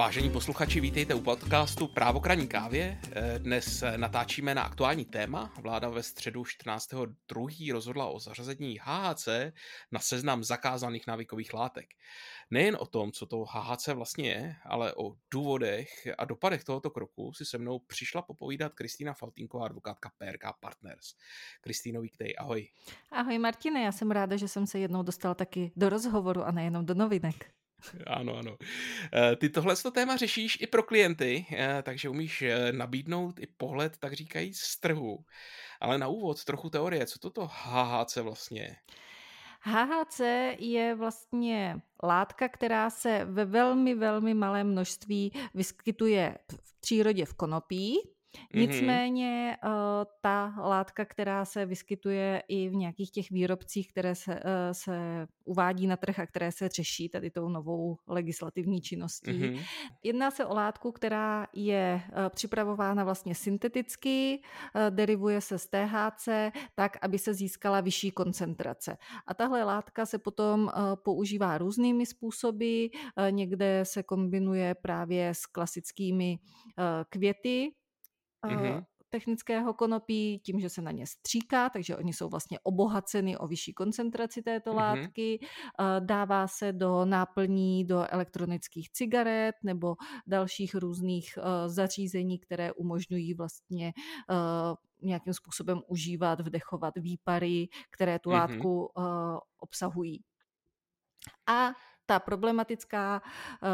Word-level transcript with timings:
Vážení 0.00 0.30
posluchači, 0.30 0.80
vítejte 0.80 1.14
u 1.14 1.20
podcastu 1.20 1.86
Právokraní 1.88 2.48
kávě. 2.48 3.00
Dnes 3.38 3.84
natáčíme 3.96 4.54
na 4.54 4.62
aktuální 4.62 5.04
téma. 5.04 5.52
Vláda 5.62 5.88
ve 5.88 6.02
středu 6.02 6.42
14.2. 6.42 7.72
rozhodla 7.72 8.06
o 8.06 8.20
zařazení 8.20 8.78
HHC 8.82 9.28
na 9.92 10.00
seznam 10.00 10.44
zakázaných 10.44 11.06
návykových 11.06 11.54
látek. 11.54 11.86
Nejen 12.50 12.76
o 12.80 12.86
tom, 12.86 13.12
co 13.12 13.26
to 13.26 13.44
HHC 13.44 13.88
vlastně 13.88 14.28
je, 14.28 14.56
ale 14.64 14.94
o 14.94 15.16
důvodech 15.32 15.88
a 16.18 16.24
dopadech 16.24 16.64
tohoto 16.64 16.90
kroku 16.90 17.32
si 17.32 17.44
se 17.44 17.58
mnou 17.58 17.78
přišla 17.78 18.22
popovídat 18.22 18.74
Kristýna 18.74 19.14
Faltínková, 19.14 19.64
advokátka 19.64 20.10
PRK 20.18 20.44
Partners. 20.60 21.06
Kristýno, 21.60 22.00
vítej, 22.00 22.34
ahoj. 22.38 22.68
Ahoj 23.12 23.38
Martine, 23.38 23.82
já 23.82 23.92
jsem 23.92 24.10
ráda, 24.10 24.36
že 24.36 24.48
jsem 24.48 24.66
se 24.66 24.78
jednou 24.78 25.02
dostala 25.02 25.34
taky 25.34 25.72
do 25.76 25.88
rozhovoru 25.88 26.42
a 26.42 26.50
nejenom 26.50 26.86
do 26.86 26.94
novinek. 26.94 27.50
Ano, 28.06 28.36
ano. 28.36 28.56
Eh, 29.14 29.36
ty 29.36 29.48
tohle 29.48 29.76
téma 29.92 30.16
řešíš 30.16 30.58
i 30.60 30.66
pro 30.66 30.82
klienty, 30.82 31.46
eh, 31.52 31.82
takže 31.82 32.08
umíš 32.08 32.42
eh, 32.42 32.72
nabídnout 32.72 33.38
i 33.38 33.46
pohled, 33.46 33.96
tak 33.98 34.12
říkají, 34.12 34.54
z 34.54 34.80
trhu. 34.80 35.24
Ale 35.80 35.98
na 35.98 36.08
úvod 36.08 36.44
trochu 36.44 36.70
teorie, 36.70 37.06
co 37.06 37.18
toto 37.18 37.46
HHC 37.46 38.16
vlastně 38.16 38.60
je? 38.60 38.76
HHC 39.62 40.20
je 40.58 40.94
vlastně 40.94 41.80
látka, 42.02 42.48
která 42.48 42.90
se 42.90 43.24
ve 43.24 43.44
velmi, 43.44 43.94
velmi 43.94 44.34
malém 44.34 44.70
množství 44.72 45.32
vyskytuje 45.54 46.38
v 46.52 46.80
přírodě 46.80 47.24
v 47.24 47.34
konopí. 47.34 47.98
Nicméně 48.54 49.56
uh, 49.64 49.70
ta 50.20 50.54
látka, 50.58 51.04
která 51.04 51.44
se 51.44 51.66
vyskytuje 51.66 52.42
i 52.48 52.68
v 52.68 52.74
nějakých 52.74 53.10
těch 53.10 53.30
výrobcích, 53.30 53.88
které 53.88 54.14
se, 54.14 54.34
uh, 54.34 54.40
se 54.72 55.26
uvádí 55.44 55.86
na 55.86 55.96
trh 55.96 56.18
a 56.18 56.26
které 56.26 56.52
se 56.52 56.68
řeší 56.68 57.08
tady 57.08 57.30
tou 57.30 57.48
novou 57.48 57.96
legislativní 58.06 58.80
činností. 58.80 59.30
Mm-hmm. 59.30 59.64
Jedná 60.02 60.30
se 60.30 60.46
o 60.46 60.54
látku, 60.54 60.92
která 60.92 61.46
je 61.52 62.02
uh, 62.08 62.28
připravována 62.28 63.04
vlastně 63.04 63.34
synteticky, 63.34 64.42
derivuje 64.90 65.40
se 65.40 65.58
z 65.58 65.66
THC, 65.66 66.28
tak, 66.74 66.96
aby 67.02 67.18
se 67.18 67.34
získala 67.34 67.80
vyšší 67.80 68.10
koncentrace. 68.10 68.96
A 69.26 69.34
tahle 69.34 69.64
látka 69.64 70.06
se 70.06 70.18
potom 70.18 70.70
používá 70.94 71.58
různými 71.58 72.06
způsoby, 72.06 72.86
někde 73.30 73.84
se 73.84 74.02
kombinuje 74.02 74.74
právě 74.74 75.34
s 75.34 75.46
klasickými 75.46 76.38
květy, 77.08 77.72
mm-hmm. 78.46 78.84
technického 79.08 79.74
konopí 79.74 80.38
tím, 80.38 80.60
že 80.60 80.68
se 80.68 80.82
na 80.82 80.90
ně 80.90 81.06
stříká, 81.06 81.70
takže 81.70 81.96
oni 81.96 82.12
jsou 82.12 82.28
vlastně 82.28 82.58
obohaceny 82.62 83.38
o 83.38 83.46
vyšší 83.46 83.72
koncentraci 83.72 84.42
této 84.42 84.70
mm-hmm. 84.70 84.76
látky. 84.76 85.38
Dává 86.00 86.46
se 86.46 86.72
do 86.72 87.04
náplní 87.04 87.84
do 87.84 88.06
elektronických 88.12 88.90
cigaret 88.90 89.54
nebo 89.62 89.96
dalších 90.26 90.74
různých 90.74 91.38
zařízení, 91.66 92.38
které 92.38 92.72
umožňují 92.72 93.34
vlastně 93.34 93.92
nějakým 95.02 95.34
způsobem 95.34 95.80
užívat, 95.88 96.40
vdechovat 96.40 96.94
výpary, 96.96 97.68
které 97.90 98.18
tu 98.18 98.30
mm-hmm. 98.30 98.32
látku 98.32 98.88
obsahují. 99.58 100.22
A 101.48 101.70
ta 102.10 102.18
problematická 102.18 103.22
uh, 103.22 103.68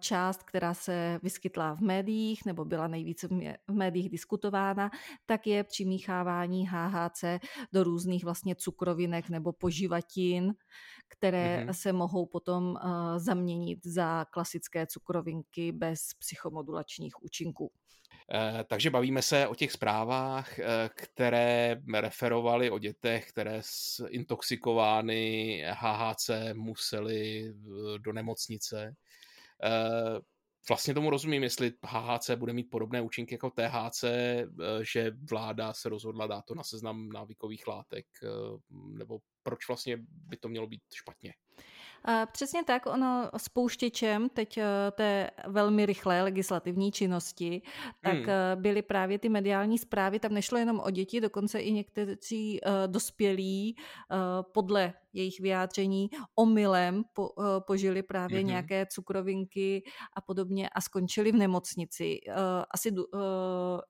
část, 0.00 0.42
která 0.42 0.74
se 0.74 1.20
vyskytla 1.22 1.74
v 1.74 1.80
médiích 1.80 2.44
nebo 2.46 2.64
byla 2.64 2.86
nejvíce 2.86 3.28
v 3.68 3.74
médiích 3.74 4.08
diskutována, 4.10 4.90
tak 5.26 5.46
je 5.46 5.64
přimíchávání 5.64 6.68
HHC 6.68 7.24
do 7.72 7.84
různých 7.84 8.24
vlastně 8.24 8.54
cukrovinek 8.54 9.28
nebo 9.28 9.52
poživatin, 9.52 10.54
které 11.12 11.64
mm-hmm. 11.64 11.72
se 11.72 11.92
mohou 11.92 12.26
potom 12.26 12.64
uh, 12.64 12.78
zaměnit 13.16 13.86
za 13.86 14.24
klasické 14.30 14.86
cukrovinky 14.86 15.72
bez 15.72 16.00
psychomodulačních 16.18 17.22
účinků. 17.22 17.72
Eh, 18.34 18.64
takže 18.68 18.90
bavíme 18.90 19.22
se 19.22 19.48
o 19.48 19.54
těch 19.54 19.72
zprávách, 19.72 20.58
eh, 20.58 20.90
které 20.94 21.80
referovaly 21.94 22.70
o 22.70 22.78
dětech, 22.78 23.28
které 23.28 23.62
intoxikovány 24.08 25.64
HHC 25.68 26.30
museli 26.54 27.52
do 27.98 28.12
nemocnice. 28.12 28.94
Eh, 29.64 30.20
vlastně 30.68 30.94
tomu 30.94 31.10
rozumím, 31.10 31.42
jestli 31.42 31.72
HHC 31.84 32.36
bude 32.36 32.52
mít 32.52 32.70
podobné 32.70 33.00
účinky 33.00 33.34
jako 33.34 33.50
THC, 33.50 34.04
že 34.82 35.10
vláda 35.30 35.72
se 35.72 35.88
rozhodla 35.88 36.26
dát 36.26 36.44
to 36.44 36.54
na 36.54 36.62
seznam 36.62 37.08
návykových 37.08 37.66
látek, 37.66 38.06
nebo 38.70 39.18
proč 39.42 39.68
vlastně 39.68 39.98
by 40.02 40.36
to 40.36 40.48
mělo 40.48 40.66
být 40.66 40.82
špatně? 40.94 41.34
Přesně 42.32 42.64
tak, 42.64 42.86
ono 42.86 43.30
spouštěčem 43.36 44.28
teď 44.28 44.58
eh, 44.58 44.90
té 44.90 45.30
velmi 45.46 45.86
rychlé 45.86 46.22
legislativní 46.22 46.92
činnosti, 46.92 47.62
tak 48.02 48.14
hmm. 48.14 48.28
Eh, 48.28 48.56
byly 48.56 48.82
právě 48.82 49.18
ty 49.18 49.28
mediální 49.28 49.78
zprávy, 49.78 50.18
tam 50.18 50.34
nešlo 50.34 50.58
jenom 50.58 50.80
o 50.80 50.90
děti, 50.90 51.20
dokonce 51.20 51.60
i 51.60 51.72
někteří 51.72 52.60
uh, 52.60 52.72
dospělí 52.86 53.76
podle 54.52 54.92
jejich 55.12 55.40
vyjádření 55.40 56.10
omylem 56.34 57.04
po, 57.12 57.30
požili 57.66 58.02
právě 58.02 58.40
mm-hmm. 58.40 58.46
nějaké 58.46 58.86
cukrovinky 58.86 59.82
a 60.16 60.20
podobně 60.20 60.68
a 60.68 60.80
skončili 60.80 61.32
v 61.32 61.34
nemocnici. 61.34 62.20
Asi 62.70 62.94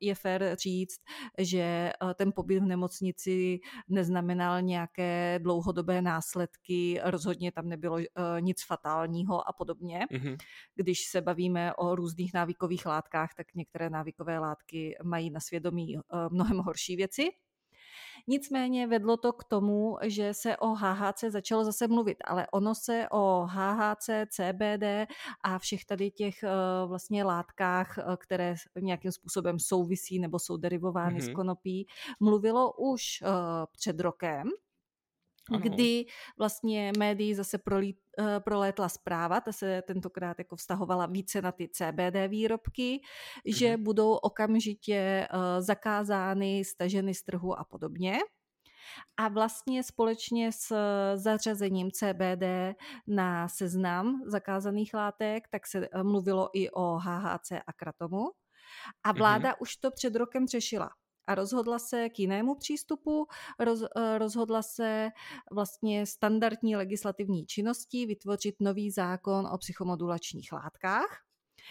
je 0.01 0.15
fér 0.15 0.57
říct, 0.59 1.01
že 1.39 1.93
ten 2.15 2.33
pobyt 2.33 2.59
v 2.59 2.67
nemocnici 2.67 3.59
neznamenal 3.89 4.63
nějaké 4.63 5.39
dlouhodobé 5.43 6.03
následky, 6.03 7.01
rozhodně 7.05 7.53
tam 7.53 7.69
nebylo 7.69 7.99
nic 8.41 8.65
fatálního 8.65 9.49
a 9.49 9.53
podobně. 9.53 10.07
Mm-hmm. 10.11 10.37
Když 10.75 11.07
se 11.07 11.21
bavíme 11.21 11.75
o 11.75 11.95
různých 11.95 12.35
návykových 12.35 12.87
látkách, 12.87 13.35
tak 13.35 13.55
některé 13.55 13.91
návykové 13.91 14.39
látky 14.39 14.97
mají 15.03 15.31
na 15.31 15.41
svědomí 15.41 15.97
uh, 15.97 16.03
mnohem 16.31 16.59
horší 16.59 16.97
věci. 16.97 17.31
Nicméně 18.27 18.87
vedlo 18.87 19.17
to 19.17 19.33
k 19.33 19.45
tomu, 19.45 19.99
že 20.03 20.35
se 20.35 20.57
o 20.57 20.69
HHC 20.69 21.25
začalo 21.29 21.65
zase 21.65 21.89
mluvit, 21.89 22.19
ale 22.25 22.47
ono 22.53 22.75
se 22.75 23.09
o 23.11 23.47
HHC, 23.51 24.11
CBD 24.29 25.13
a 25.45 25.59
všech 25.59 25.85
tady 25.85 26.11
těch 26.11 26.43
eh, 26.43 26.49
vlastně 26.87 27.25
látkách, 27.25 27.99
které 28.17 28.55
nějakým 28.81 29.13
způsobem 29.13 29.59
souvisí 29.59 30.19
nebo 30.19 30.39
jsou 30.39 30.57
derivovány 30.57 31.19
mm-hmm. 31.19 31.33
z 31.33 31.35
konopí, 31.35 31.87
mluvilo 32.21 32.73
už 32.73 33.03
před 33.73 34.01
rokem. 34.01 34.49
Ano. 35.55 35.61
kdy 35.63 36.05
vlastně 36.39 36.93
médií 36.99 37.35
zase 37.35 37.59
prolít, 37.59 37.97
uh, 38.19 38.27
prolétla 38.39 38.89
zpráva, 38.89 39.41
ta 39.41 39.53
se 39.53 39.83
tentokrát 39.83 40.39
jako 40.39 40.57
vztahovala 40.57 41.07
více 41.07 41.43
na 41.43 41.53
ty 41.53 41.69
CBD 41.69 42.29
výrobky, 42.29 43.01
mhm. 43.47 43.55
že 43.55 43.77
budou 43.77 44.13
okamžitě 44.13 45.29
uh, 45.33 45.41
zakázány, 45.59 46.65
staženy 46.65 47.15
z 47.15 47.23
trhu 47.23 47.59
a 47.59 47.65
podobně. 47.65 48.19
A 49.17 49.29
vlastně 49.29 49.83
společně 49.83 50.53
s 50.53 50.77
zařazením 51.17 51.91
CBD 51.91 52.77
na 53.07 53.49
seznam 53.49 54.23
zakázaných 54.27 54.95
látek, 54.95 55.49
tak 55.49 55.67
se 55.67 55.89
eh, 55.93 56.03
mluvilo 56.03 56.51
i 56.53 56.71
o 56.71 56.99
HHC 56.99 57.53
a 57.67 57.73
kratomu. 57.77 58.31
A 59.05 59.13
vláda 59.13 59.51
mm-hmm. 59.51 59.63
už 59.63 59.77
to 59.77 59.91
před 59.91 60.17
rokem 60.17 60.47
řešila 60.47 60.91
a 61.33 61.35
rozhodla 61.35 61.79
se 61.79 62.09
k 62.09 62.19
jinému 62.19 62.55
přístupu, 62.55 63.27
roz, 63.59 63.83
eh, 63.83 64.19
rozhodla 64.19 64.63
se 64.63 65.11
vlastně 65.53 66.07
standardní 66.07 66.77
legislativní 66.77 67.47
činností 67.47 68.07
vytvořit 68.07 68.55
nový 68.61 68.91
zákon 68.91 69.47
o 69.47 69.59
psychomodulačních 69.59 70.53
látkách, 70.53 71.21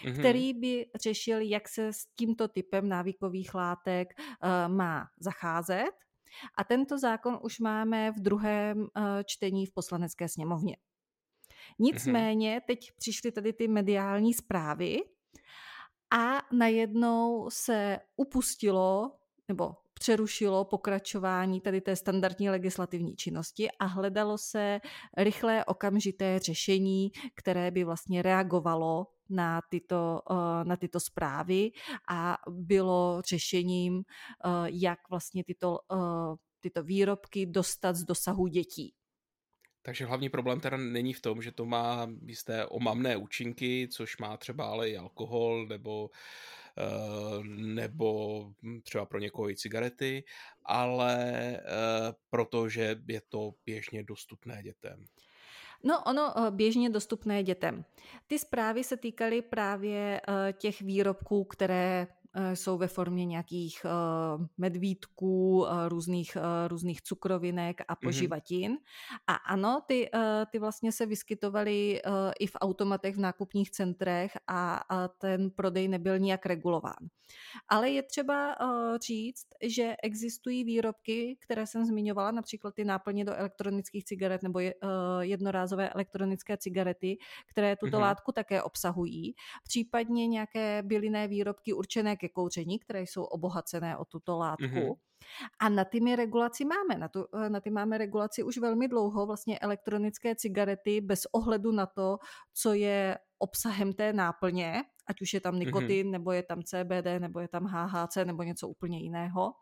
mm-hmm. 0.04 0.18
který 0.18 0.54
by 0.54 0.86
řešil, 1.02 1.40
jak 1.40 1.68
se 1.68 1.92
s 1.92 2.06
tímto 2.16 2.48
typem 2.48 2.88
návykových 2.88 3.54
látek 3.54 4.08
uh, 4.18 4.74
má 4.74 5.06
zacházet. 5.20 5.94
A 6.58 6.64
tento 6.64 6.98
zákon 6.98 7.38
už 7.42 7.58
máme 7.58 8.12
v 8.12 8.20
druhém 8.20 8.80
uh, 8.80 8.86
čtení 9.24 9.66
v 9.66 9.72
poslanecké 9.74 10.28
sněmovně. 10.28 10.76
Nicméně 11.78 12.60
teď 12.66 12.92
přišly 12.96 13.32
tady 13.32 13.52
ty 13.52 13.68
mediální 13.68 14.34
zprávy 14.34 14.98
a 16.12 16.42
najednou 16.52 17.50
se 17.50 17.98
upustilo 18.16 19.10
nebo 19.48 19.74
přerušilo 19.94 20.64
pokračování 20.64 21.60
tady 21.60 21.80
té 21.80 21.96
standardní 21.96 22.50
legislativní 22.50 23.16
činnosti 23.16 23.68
a 23.70 23.84
hledalo 23.84 24.38
se 24.38 24.80
rychlé 25.16 25.64
okamžité 25.64 26.38
řešení, 26.38 27.10
které 27.34 27.70
by 27.70 27.84
vlastně 27.84 28.22
reagovalo 28.22 29.06
na 29.30 29.60
tyto, 29.68 30.22
eh, 30.30 30.64
na 30.64 30.76
tyto 30.76 31.00
zprávy 31.00 31.70
a 32.08 32.38
bylo 32.50 33.22
řešením, 33.28 34.02
eh, 34.02 34.48
jak 34.66 34.98
vlastně 35.10 35.44
tyto, 35.44 35.78
eh, 35.92 36.36
tyto 36.60 36.82
výrobky 36.82 37.46
dostat 37.46 37.96
z 37.96 38.04
dosahu 38.04 38.46
dětí. 38.46 38.94
Takže 39.82 40.06
hlavní 40.06 40.28
problém 40.28 40.60
teda 40.60 40.76
není 40.76 41.12
v 41.12 41.20
tom, 41.20 41.42
že 41.42 41.52
to 41.52 41.64
má 41.64 42.08
jisté 42.26 42.66
omamné 42.66 43.16
účinky, 43.16 43.88
což 43.92 44.18
má 44.18 44.36
třeba 44.36 44.66
ale 44.66 44.90
i 44.90 44.96
alkohol 44.96 45.66
nebo, 45.66 46.04
uh, 46.04 46.10
nebo 47.44 48.44
třeba 48.82 49.06
pro 49.06 49.18
někoho 49.18 49.50
i 49.50 49.56
cigarety, 49.56 50.24
ale 50.64 51.16
uh, 51.60 52.12
protože 52.30 52.96
je 53.08 53.20
to 53.28 53.54
běžně 53.66 54.02
dostupné 54.02 54.62
dětem. 54.62 55.04
No, 55.84 56.02
ono 56.04 56.50
běžně 56.50 56.90
dostupné 56.90 57.42
dětem. 57.42 57.84
Ty 58.26 58.38
zprávy 58.38 58.84
se 58.84 58.96
týkaly 58.96 59.42
právě 59.42 60.20
těch 60.58 60.82
výrobků, 60.82 61.44
které 61.44 62.06
Eh, 62.06 62.21
jsou 62.54 62.78
ve 62.78 62.88
formě 62.88 63.26
nějakých 63.26 63.84
eh, 63.84 63.88
medvídků, 64.58 65.66
eh, 65.66 65.88
různých, 65.88 66.36
různých 66.68 67.02
cukrovinek 67.02 67.80
a 67.80 67.92
mhm. 67.92 67.98
poživatin. 68.02 68.72
Mm-hmm. 68.72 69.18
A 69.26 69.34
ano, 69.34 69.82
ty, 69.86 70.10
ty 70.50 70.58
vlastně 70.58 70.92
se 70.92 71.06
vyskytovaly 71.06 72.02
i 72.40 72.46
v 72.46 72.56
automatech 72.60 73.16
v 73.16 73.20
nákupních 73.20 73.70
centrech 73.70 74.32
a 74.48 74.84
ten 75.18 75.50
prodej 75.50 75.88
nebyl 75.88 76.18
nijak 76.18 76.46
regulován. 76.46 77.08
Ale 77.68 77.90
je 77.90 78.02
třeba 78.02 78.56
říct, 79.02 79.46
že 79.62 79.94
existují 80.02 80.64
výrobky, 80.64 81.36
které 81.40 81.66
jsem 81.66 81.84
zmiňovala, 81.84 82.30
například 82.30 82.74
ty 82.74 82.84
náplně 82.84 83.24
do 83.24 83.34
elektronických 83.34 84.04
cigaret 84.04 84.42
nebo 84.42 84.60
jednorázové 85.20 85.88
elektronické 85.88 86.56
cigarety, 86.56 87.18
které 87.50 87.76
tuto 87.76 87.96
mm-hmm. 87.96 88.00
látku 88.00 88.32
také 88.32 88.62
obsahují, 88.62 89.34
případně 89.64 90.26
nějaké 90.26 90.82
bylinné 90.82 91.28
výrobky 91.28 91.72
určené 91.72 92.16
ke 92.22 92.28
kouření, 92.28 92.78
které 92.78 93.02
jsou 93.02 93.24
obohacené 93.24 93.96
o 93.96 94.04
tuto 94.04 94.38
látku. 94.38 94.64
Mm-hmm. 94.64 94.94
A 95.58 95.68
na 95.68 95.84
ty 95.84 96.00
my 96.00 96.16
regulaci 96.16 96.64
máme. 96.64 96.94
Na, 96.98 97.08
tu, 97.08 97.26
na 97.48 97.60
ty 97.60 97.70
máme 97.70 97.98
regulaci 97.98 98.42
už 98.42 98.58
velmi 98.58 98.88
dlouho, 98.88 99.26
vlastně 99.26 99.58
elektronické 99.58 100.34
cigarety 100.34 101.00
bez 101.00 101.26
ohledu 101.32 101.72
na 101.72 101.86
to, 101.86 102.18
co 102.54 102.72
je 102.72 103.18
obsahem 103.38 103.92
té 103.92 104.12
náplně, 104.12 104.82
ať 105.06 105.22
už 105.22 105.34
je 105.34 105.40
tam 105.40 105.54
mhm. 105.54 105.60
nikotin, 105.60 106.06
mm-hmm. 106.06 106.10
nebo 106.10 106.32
je 106.32 106.42
tam 106.42 106.62
CBD, 106.62 107.18
nebo 107.18 107.40
je 107.40 107.48
tam 107.48 107.64
HHC, 107.66 108.16
nebo 108.24 108.42
něco 108.42 108.68
úplně 108.68 108.98
jiného 108.98 109.52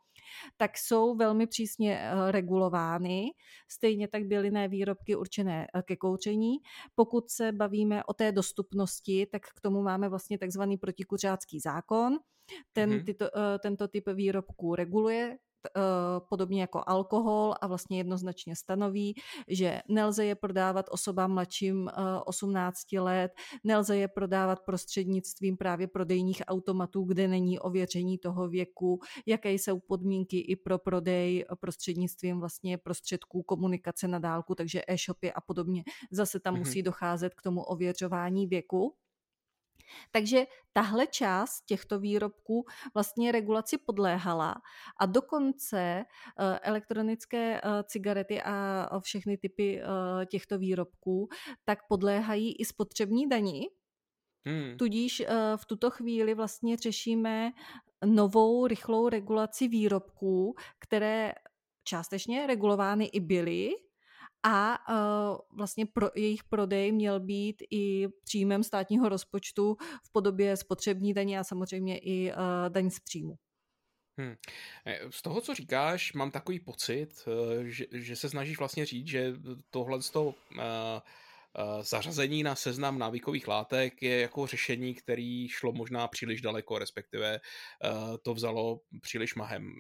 tak 0.57 0.79
jsou 0.79 1.17
velmi 1.17 1.47
přísně 1.47 1.99
eh, 1.99 2.33
regulovány. 2.33 3.27
Stejně 3.69 4.09
tak 4.09 4.25
bylinné 4.25 4.69
výrobky 4.69 5.17
určené 5.17 5.67
eh, 5.75 5.83
ke 5.83 5.97
kouření. 5.97 6.57
Pokud 6.95 7.31
se 7.31 7.53
bavíme 7.53 8.05
o 8.05 8.15
té 8.15 8.33
dostupnosti, 8.33 9.27
tak 9.33 9.43
k 9.57 9.61
tomu 9.61 9.83
máme 9.83 10.09
vlastně 10.09 10.39
takzvaný 10.39 10.77
protikuřácký 10.77 11.61
zákon. 11.61 12.19
Ten, 12.73 12.91
mm-hmm. 12.91 13.05
tyto, 13.05 13.25
eh, 13.25 13.59
tento 13.59 13.89
typ 13.89 14.09
výrobků 14.09 14.75
reguluje 14.75 15.37
podobně 16.29 16.61
jako 16.61 16.83
alkohol 16.87 17.55
a 17.61 17.67
vlastně 17.67 17.99
jednoznačně 17.99 18.57
stanoví, 18.57 19.15
že 19.49 19.81
nelze 19.89 20.25
je 20.25 20.35
prodávat 20.35 20.87
osobám 20.91 21.33
mladším 21.33 21.91
18 22.27 22.79
eh, 22.93 23.01
let, 23.01 23.33
nelze 23.65 23.97
je 23.97 24.09
prodávat 24.09 24.61
prostřednictvím 24.67 25.57
právě 25.57 25.89
prodejních 25.89 26.43
automatů, 26.47 27.05
kde 27.05 27.29
není 27.29 27.59
ověření 27.59 28.19
toho 28.19 28.49
věku, 28.49 29.01
jaké 29.27 29.53
jsou 29.53 29.81
podmínky 29.81 30.39
i 30.39 30.57
pro 30.57 30.79
prodej 30.79 31.45
prostřednictvím 31.61 32.41
vlastně 32.41 32.79
prostředků 32.79 33.43
komunikace 33.43 34.09
na 34.09 34.19
dálku, 34.19 34.55
takže 34.55 34.83
e-shopy 34.89 35.33
a 35.33 35.41
podobně. 35.41 35.83
Zase 36.11 36.41
tam 36.41 36.55
mm-hmm. 36.55 36.59
musí 36.59 36.83
docházet 36.83 37.35
k 37.35 37.43
tomu 37.43 37.63
ověřování 37.63 38.47
věku. 38.47 38.95
Takže 40.11 40.47
tahle 40.73 41.07
část 41.07 41.65
těchto 41.67 41.99
výrobků 41.99 42.65
vlastně 42.95 43.33
regulaci 43.33 43.79
podléhala 43.79 44.55
a 45.01 45.07
dokonce 45.07 45.81
eh, 45.81 46.59
elektronické 46.63 47.61
eh, 47.61 47.83
cigarety 47.85 48.43
a 48.43 49.01
všechny 49.01 49.37
typy 49.39 49.83
eh, 49.83 50.27
těchto 50.27 50.59
výrobků 50.59 51.29
tak 51.65 51.79
podléhají 51.89 52.57
i 52.61 52.65
spotřební 52.65 53.29
dani. 53.29 53.71
Hmm. 54.47 54.77
Tudíž 54.77 55.23
v 55.57 55.65
tuto 55.67 55.91
chvíli 55.91 56.35
vlastně 56.35 56.77
řešíme 56.77 57.53
novou 58.05 58.67
rychlou 58.67 59.09
regulaci 59.09 59.69
výrobků, 59.69 60.55
které 60.79 61.33
částečně 61.85 62.47
regulovány 62.47 63.05
i 63.05 63.21
byly, 63.21 63.71
a 64.43 64.79
uh, 64.89 65.39
vlastně 65.59 65.87
pro, 65.87 66.11
jejich 66.15 66.45
prodej 66.45 66.93
měl 66.93 67.21
být 67.21 67.63
i 67.71 68.09
příjmem 68.25 68.63
státního 68.63 69.09
rozpočtu 69.09 69.77
v 70.05 70.13
podobě 70.13 70.57
spotřební 70.57 71.15
daně 71.15 71.39
a 71.39 71.45
samozřejmě 71.45 71.99
i 71.99 72.33
uh, 72.33 72.39
daň 72.69 72.91
z 72.91 73.01
příjmu. 73.01 73.35
Hmm. 74.19 74.35
Z 75.11 75.23
toho, 75.23 75.41
co 75.41 75.55
říkáš, 75.55 76.13
mám 76.13 76.31
takový 76.31 76.61
pocit, 76.61 77.29
že, 77.63 77.87
že 77.93 78.17
se 78.17 78.29
snažíš 78.29 78.59
vlastně 78.59 78.87
říct, 78.87 79.07
že 79.07 79.33
tohle 79.71 80.03
z 80.03 80.11
toho, 80.11 80.27
uh, 80.27 80.35
uh, 80.59 81.83
zařazení 81.83 82.43
na 82.43 82.55
seznam 82.55 82.99
návykových 82.99 83.49
látek 83.49 84.03
je 84.03 84.21
jako 84.21 84.47
řešení, 84.47 84.95
který 84.95 85.49
šlo 85.49 85.73
možná 85.73 86.09
příliš 86.09 86.41
daleko, 86.41 86.79
respektive 86.79 87.41
uh, 87.85 88.17
to 88.23 88.35
vzalo 88.35 88.81
příliš 89.01 89.35
mahem. 89.35 89.73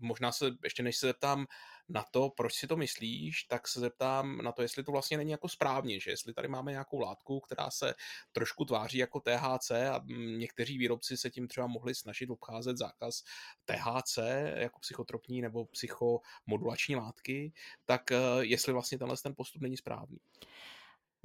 Možná 0.00 0.32
se, 0.32 0.50
ještě 0.64 0.82
než 0.82 0.96
se 0.96 1.06
zeptám, 1.06 1.46
na 1.88 2.04
to, 2.10 2.30
proč 2.30 2.54
si 2.54 2.66
to 2.66 2.76
myslíš, 2.76 3.44
tak 3.44 3.68
se 3.68 3.80
zeptám 3.80 4.38
na 4.38 4.52
to, 4.52 4.62
jestli 4.62 4.84
to 4.84 4.92
vlastně 4.92 5.16
není 5.16 5.30
jako 5.30 5.48
správně, 5.48 6.00
že 6.00 6.10
jestli 6.10 6.34
tady 6.34 6.48
máme 6.48 6.70
nějakou 6.72 6.98
látku, 6.98 7.40
která 7.40 7.70
se 7.70 7.94
trošku 8.32 8.64
tváří 8.64 8.98
jako 8.98 9.20
THC 9.20 9.70
a 9.70 10.00
někteří 10.36 10.78
výrobci 10.78 11.16
se 11.16 11.30
tím 11.30 11.48
třeba 11.48 11.66
mohli 11.66 11.94
snažit 11.94 12.30
obcházet 12.30 12.78
zákaz 12.78 13.22
THC 13.64 14.18
jako 14.56 14.80
psychotropní 14.80 15.42
nebo 15.42 15.64
psychomodulační 15.64 16.96
látky, 16.96 17.52
tak 17.84 18.12
eh, 18.12 18.18
jestli 18.40 18.72
vlastně 18.72 18.98
tenhle 18.98 19.16
ten 19.16 19.34
postup 19.34 19.62
není 19.62 19.76
správný. 19.76 20.18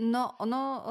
No, 0.01 0.31
ono 0.40 0.84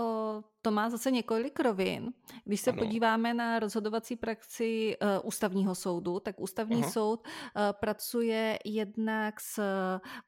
to 0.63 0.71
má 0.71 0.91
zase 0.91 1.11
několik 1.11 1.61
rovin. 1.61 2.13
Když 2.45 2.61
se 2.61 2.71
ano. 2.71 2.79
podíváme 2.79 3.35
na 3.35 3.59
rozhodovací 3.59 4.17
praxi 4.17 4.97
uh, 5.03 5.09
ústavního 5.29 5.75
soudu, 5.75 6.21
tak 6.21 6.41
ústavní 6.41 6.83
Aha. 6.83 6.91
soud 6.91 7.21
uh, 7.27 7.63
pracuje 7.73 8.59
jednak 8.65 9.41
s 9.41 9.63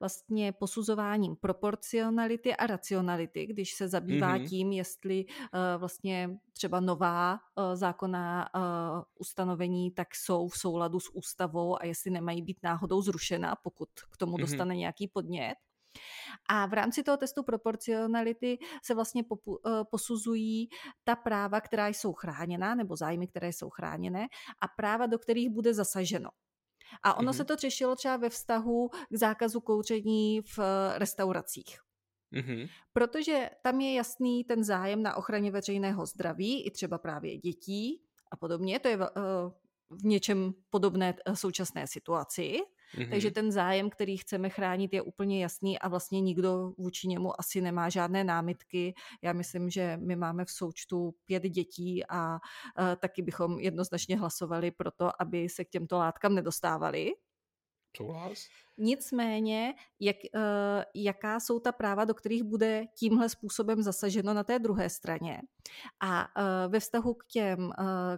vlastně 0.00 0.53
posuzováním 0.53 1.37
proporcionality 1.37 2.56
a 2.56 2.67
racionality, 2.67 3.47
když 3.47 3.75
se 3.75 3.88
zabývá 3.88 4.37
mm-hmm. 4.37 4.49
tím, 4.49 4.73
jestli 4.73 5.25
vlastně 5.79 6.38
třeba 6.53 6.81
nová 6.81 7.38
zákonná 7.75 8.49
ustanovení 9.19 9.91
tak 9.91 10.15
jsou 10.15 10.49
v 10.49 10.59
souladu 10.59 11.00
s 11.00 11.15
ústavou 11.15 11.82
a 11.82 11.85
jestli 11.85 12.11
nemají 12.11 12.43
být 12.43 12.59
náhodou 12.62 13.03
zrušena, 13.03 13.56
pokud 13.56 13.88
k 14.11 14.17
tomu 14.17 14.37
mm-hmm. 14.37 14.41
dostane 14.41 14.77
nějaký 14.77 15.09
podnět. 15.09 15.55
A 16.49 16.67
v 16.67 16.73
rámci 16.73 17.03
toho 17.03 17.17
testu 17.17 17.43
proporcionality 17.43 18.59
se 18.85 18.95
vlastně 18.95 19.25
popu, 19.25 19.59
eh, 19.67 19.85
posuzují 19.91 20.69
ta 21.05 21.17
práva, 21.17 21.61
která 21.61 21.89
jsou 21.89 22.13
chráněná, 22.13 22.75
nebo 22.75 22.97
zájmy, 22.97 23.27
které 23.27 23.53
jsou 23.53 23.71
chráněné, 23.71 24.27
a 24.61 24.69
práva, 24.69 25.07
do 25.07 25.19
kterých 25.19 25.51
bude 25.51 25.75
zasaženo. 25.75 26.31
A 27.03 27.15
ono 27.15 27.33
mm-hmm. 27.33 27.37
se 27.37 27.45
to 27.45 27.57
řešilo 27.57 27.97
třeba 27.97 28.17
ve 28.17 28.31
vztahu 28.31 28.91
k 29.11 29.17
zákazu 29.17 29.61
kouření 29.61 30.41
v 30.41 30.59
eh, 30.59 30.99
restauracích. 30.99 31.79
Mm-hmm. 32.32 32.69
Protože 32.93 33.51
tam 33.63 33.81
je 33.81 33.94
jasný 33.94 34.44
ten 34.44 34.65
zájem 34.65 35.03
na 35.03 35.17
ochraně 35.17 35.51
veřejného 35.51 36.06
zdraví, 36.06 36.67
i 36.67 36.70
třeba 36.70 36.99
právě 36.99 37.39
dětí 37.39 38.03
a 38.31 38.37
podobně. 38.37 38.79
To 38.79 38.89
je 38.89 38.97
uh, 38.97 39.05
v 39.91 40.05
něčem 40.05 40.55
podobné 40.70 41.15
současné 41.35 41.87
situaci. 41.87 42.59
Mm-hmm. 42.94 43.11
Takže 43.11 43.31
ten 43.31 43.53
zájem, 43.53 43.91
který 43.91 44.17
chceme 44.17 44.51
chránit, 44.51 44.94
je 44.94 45.03
úplně 45.03 45.43
jasný 45.43 45.79
a 45.79 45.89
vlastně 45.89 46.20
nikdo 46.20 46.73
vůči 46.79 47.09
němu 47.09 47.41
asi 47.41 47.61
nemá 47.61 47.89
žádné 47.89 48.25
námitky. 48.25 48.94
Já 49.23 49.32
myslím, 49.32 49.70
že 49.70 49.97
my 49.97 50.17
máme 50.17 50.44
v 50.44 50.51
součtu 50.51 51.15
pět 51.25 51.43
dětí 51.43 52.05
a, 52.09 52.39
a 52.77 52.97
taky 52.97 53.23
bychom 53.23 53.59
jednoznačně 53.59 54.17
hlasovali 54.17 54.70
pro 54.70 54.91
to, 54.91 55.23
aby 55.23 55.49
se 55.49 55.65
k 55.65 55.70
těmto 55.70 55.99
látkám 55.99 56.35
nedostávali. 56.35 57.13
Souhlas. 57.97 58.39
Nicméně, 58.79 59.75
jak, 60.01 60.17
uh, 60.35 60.41
jaká 60.94 61.41
jsou 61.41 61.61
ta 61.61 61.73
práva, 61.73 62.05
do 62.05 62.15
kterých 62.15 62.43
bude 62.43 62.85
tímhle 62.99 63.29
způsobem 63.29 63.82
zasaženo 63.82 64.35
na 64.35 64.44
té 64.44 64.59
druhé 64.59 64.91
straně. 64.91 65.41
A 66.01 66.20
uh, 66.23 66.73
ve 66.73 66.81
vztahu 66.81 67.15
k 67.15 67.27
těm 67.27 67.61
uh, 67.61 67.75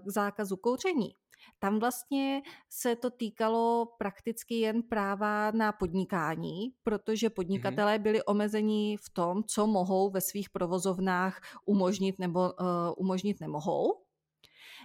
k 0.07 0.09
zákazu 0.11 0.57
kouření, 0.57 1.14
tam 1.58 1.78
vlastně 1.78 2.42
se 2.70 2.96
to 2.96 3.11
týkalo 3.11 3.87
prakticky 3.99 4.54
jen 4.54 4.82
práva 4.82 5.50
na 5.50 5.72
podnikání, 5.72 6.72
protože 6.82 7.26
mhm. 7.26 7.34
podnikatelé 7.34 7.99
byli 7.99 8.22
omezení 8.22 8.96
v 8.96 9.11
tom, 9.11 9.44
co 9.44 9.66
mohou 9.66 10.11
ve 10.11 10.20
svých 10.20 10.50
provozovnách 10.50 11.40
umožnit 11.66 12.18
nebo 12.18 12.40
uh, 12.40 12.66
umožnit 12.96 13.40
nemohou. 13.40 14.02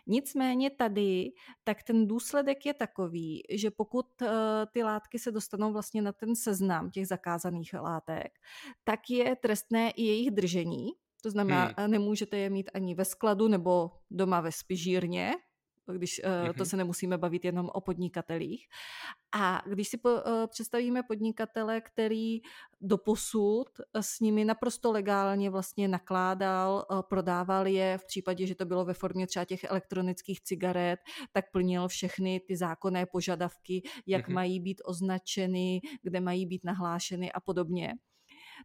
Nicméně 0.07 0.69
tady, 0.69 1.31
tak 1.63 1.83
ten 1.83 2.07
důsledek 2.07 2.65
je 2.65 2.73
takový, 2.73 3.43
že 3.49 3.71
pokud 3.71 4.05
uh, 4.21 4.27
ty 4.71 4.83
látky 4.83 5.19
se 5.19 5.31
dostanou 5.31 5.73
vlastně 5.73 6.01
na 6.01 6.11
ten 6.11 6.35
seznam 6.35 6.91
těch 6.91 7.07
zakázaných 7.07 7.73
látek, 7.73 8.31
tak 8.83 8.99
je 9.09 9.35
trestné 9.35 9.91
i 9.91 10.03
jejich 10.03 10.31
držení. 10.31 10.87
To 11.23 11.31
znamená, 11.31 11.73
hmm. 11.77 11.91
nemůžete 11.91 12.37
je 12.37 12.49
mít 12.49 12.69
ani 12.73 12.95
ve 12.95 13.05
skladu 13.05 13.47
nebo 13.47 13.91
doma 14.11 14.41
ve 14.41 14.51
spižírně, 14.51 15.31
když 15.93 16.21
uh, 16.23 16.47
to 16.47 16.63
mhm. 16.63 16.65
se 16.65 16.77
nemusíme 16.77 17.17
bavit 17.17 17.45
jenom 17.45 17.69
o 17.73 17.81
podnikatelích. 17.81 18.67
A 19.31 19.61
když 19.65 19.87
si 19.87 19.97
po, 19.97 20.09
uh, 20.09 20.19
představíme 20.47 21.03
podnikatele, 21.03 21.81
který 21.81 22.39
doposud 22.81 23.69
s 23.93 24.19
nimi 24.19 24.45
naprosto 24.45 24.91
legálně 24.91 25.49
vlastně 25.49 25.87
nakládal, 25.87 26.85
uh, 26.91 27.01
prodával 27.01 27.67
je 27.67 27.97
v 27.97 28.05
případě, 28.05 28.47
že 28.47 28.55
to 28.55 28.65
bylo 28.65 28.85
ve 28.85 28.93
formě 28.93 29.27
třeba 29.27 29.45
těch 29.45 29.63
elektronických 29.63 30.41
cigaret, 30.41 30.99
tak 31.31 31.51
plnil 31.51 31.87
všechny 31.87 32.39
ty 32.47 32.57
zákonné 32.57 33.05
požadavky, 33.05 33.81
jak 34.07 34.29
mm-hmm. 34.29 34.33
mají 34.33 34.59
být 34.59 34.81
označeny, 34.85 35.81
kde 36.03 36.19
mají 36.19 36.45
být 36.45 36.63
nahlášeny 36.63 37.31
a 37.31 37.39
podobně 37.39 37.93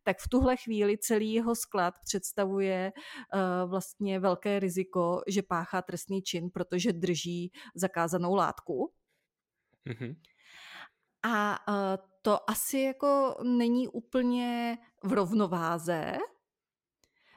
tak 0.02 0.18
v 0.18 0.28
tuhle 0.28 0.56
chvíli 0.56 0.98
celý 0.98 1.32
jeho 1.32 1.54
sklad 1.54 1.94
představuje 2.04 2.92
uh, 2.94 3.70
vlastně 3.70 4.20
velké 4.20 4.60
riziko, 4.60 5.20
že 5.26 5.42
páchá 5.42 5.82
trestný 5.82 6.22
čin, 6.22 6.50
protože 6.50 6.92
drží 6.92 7.52
zakázanou 7.74 8.34
látku. 8.34 8.92
Mm-hmm. 9.86 10.16
A 11.22 11.68
uh, 11.68 12.06
to 12.22 12.50
asi 12.50 12.78
jako 12.78 13.36
není 13.42 13.88
úplně 13.88 14.78
v 15.04 15.12
rovnováze 15.12 16.18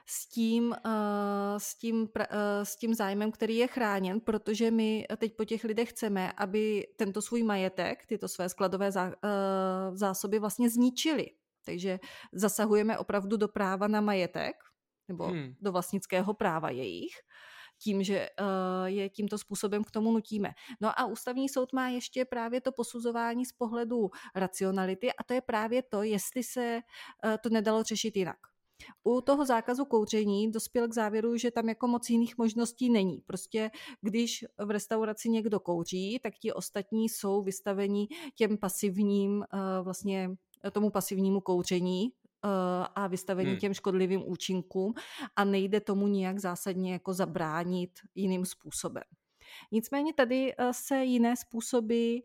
s 0.06 0.28
tím, 0.28 0.68
uh, 0.70 1.58
s, 1.58 1.74
tím, 1.74 2.00
uh, 2.02 2.06
s 2.62 2.76
tím 2.76 2.94
zájmem, 2.94 3.32
který 3.32 3.56
je 3.56 3.66
chráněn, 3.66 4.20
protože 4.20 4.70
my 4.70 5.06
teď 5.16 5.36
po 5.36 5.44
těch 5.44 5.64
lidech 5.64 5.90
chceme, 5.90 6.32
aby 6.32 6.86
tento 6.96 7.22
svůj 7.22 7.42
majetek, 7.42 8.06
tyto 8.06 8.28
své 8.28 8.48
skladové 8.48 8.92
zá, 8.92 9.06
uh, 9.06 9.12
zásoby 9.96 10.38
vlastně 10.38 10.70
zničili. 10.70 11.26
Takže 11.66 11.98
zasahujeme 12.32 12.98
opravdu 12.98 13.36
do 13.36 13.48
práva 13.48 13.88
na 13.88 14.00
majetek, 14.00 14.56
nebo 15.08 15.24
hmm. 15.24 15.54
do 15.60 15.72
vlastnického 15.72 16.34
práva 16.34 16.70
jejich 16.70 17.12
tím, 17.78 18.02
že 18.02 18.28
je 18.84 19.08
tímto 19.08 19.38
způsobem 19.38 19.84
k 19.84 19.90
tomu 19.90 20.12
nutíme. 20.12 20.50
No 20.80 21.00
a 21.00 21.04
ústavní 21.04 21.48
soud 21.48 21.72
má 21.72 21.88
ještě 21.88 22.24
právě 22.24 22.60
to 22.60 22.72
posuzování 22.72 23.46
z 23.46 23.52
pohledu 23.52 24.10
racionality 24.34 25.12
a 25.12 25.24
to 25.26 25.34
je 25.34 25.40
právě 25.40 25.82
to, 25.82 26.02
jestli 26.02 26.42
se 26.42 26.80
to 27.40 27.48
nedalo 27.48 27.82
řešit 27.82 28.16
jinak. 28.16 28.36
U 29.04 29.20
toho 29.20 29.46
zákazu 29.46 29.84
kouření 29.84 30.50
dospěl 30.50 30.88
k 30.88 30.94
závěru, 30.94 31.36
že 31.36 31.50
tam 31.50 31.68
jako 31.68 31.88
moc 31.88 32.10
jiných 32.10 32.38
možností 32.38 32.90
není. 32.90 33.20
Prostě 33.26 33.70
když 34.00 34.44
v 34.58 34.70
restauraci 34.70 35.28
někdo 35.28 35.60
kouří, 35.60 36.18
tak 36.22 36.34
ti 36.34 36.52
ostatní 36.52 37.08
jsou 37.08 37.42
vystaveni 37.42 38.08
těm 38.34 38.58
pasivním, 38.58 39.44
vlastně 39.82 40.30
tomu 40.72 40.90
pasivnímu 40.90 41.40
kouření, 41.40 42.12
a 42.94 43.06
vystavení 43.06 43.50
hmm. 43.50 43.58
těm 43.58 43.74
škodlivým 43.74 44.22
účinkům 44.26 44.94
a 45.36 45.44
nejde 45.44 45.80
tomu 45.80 46.06
nijak 46.06 46.38
zásadně 46.38 46.92
jako 46.92 47.12
zabránit 47.14 47.90
jiným 48.14 48.44
způsobem. 48.44 49.02
Nicméně 49.72 50.14
tady 50.14 50.54
se 50.70 51.04
jiné 51.04 51.36
způsoby, 51.36 52.16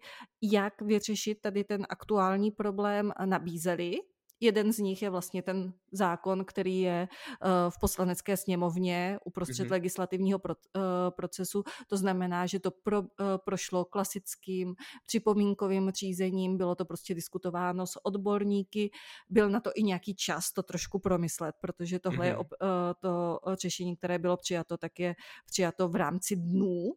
jak 0.42 0.82
vyřešit 0.82 1.42
tady 1.42 1.64
ten 1.64 1.86
aktuální 1.90 2.52
problém, 2.52 3.12
nabízely. 3.26 3.98
Jeden 4.44 4.74
z 4.74 4.80
nich 4.80 5.02
je 5.02 5.10
vlastně 5.10 5.42
ten 5.42 5.74
zákon, 5.92 6.46
který 6.46 6.82
je 6.82 7.08
eh, 7.10 7.48
v 7.70 7.80
poslanecké 7.80 8.38
sněmovně 8.38 9.20
uprostřed 9.26 9.68
mm-hmm. 9.68 9.72
legislativního 9.72 10.40
eh, 10.50 10.80
procesu. 11.10 11.64
To 11.88 11.98
znamená, 11.98 12.46
že 12.46 12.60
to 12.60 12.72
pro, 12.72 13.04
eh, 13.04 13.24
prošlo 13.38 13.86
klasickým 13.86 14.76
připomínkovým 15.06 15.92
řízením, 15.92 16.58
bylo 16.58 16.76
to 16.76 16.86
prostě 16.86 17.16
diskutováno 17.16 17.88
s 17.88 18.06
odborníky, 18.06 18.92
byl 19.30 19.50
na 19.50 19.60
to 19.60 19.72
i 19.76 19.84
nějaký 19.84 20.16
čas 20.16 20.52
to 20.52 20.64
trošku 20.64 21.00
promyslet, 21.00 21.56
protože 21.62 22.00
tohle 22.00 22.32
mm-hmm. 22.32 22.40
je 22.40 22.94
to 23.00 23.40
řešení, 23.54 23.96
které 23.96 24.20
bylo 24.20 24.38
přijato, 24.38 24.78
tak 24.78 25.00
je 25.00 25.16
přijato 25.46 25.90
v 25.90 25.96
rámci 25.96 26.36
dnů, 26.36 26.94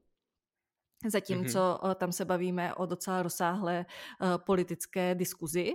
zatímco 1.08 1.58
mm-hmm. 1.58 1.94
tam 1.94 2.12
se 2.12 2.24
bavíme 2.24 2.74
o 2.74 2.86
docela 2.86 3.22
rozsáhlé 3.22 3.86
politické 4.46 5.14
diskuzi. 5.14 5.74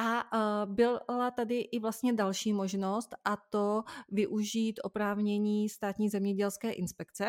A 0.00 0.32
uh, 0.64 0.74
byla 0.74 1.30
tady 1.30 1.60
i 1.60 1.78
vlastně 1.78 2.12
další 2.12 2.52
možnost 2.52 3.14
a 3.24 3.36
to 3.36 3.82
využít 4.08 4.80
oprávnění 4.82 5.68
státní 5.68 6.08
zemědělské 6.08 6.70
inspekce, 6.70 7.28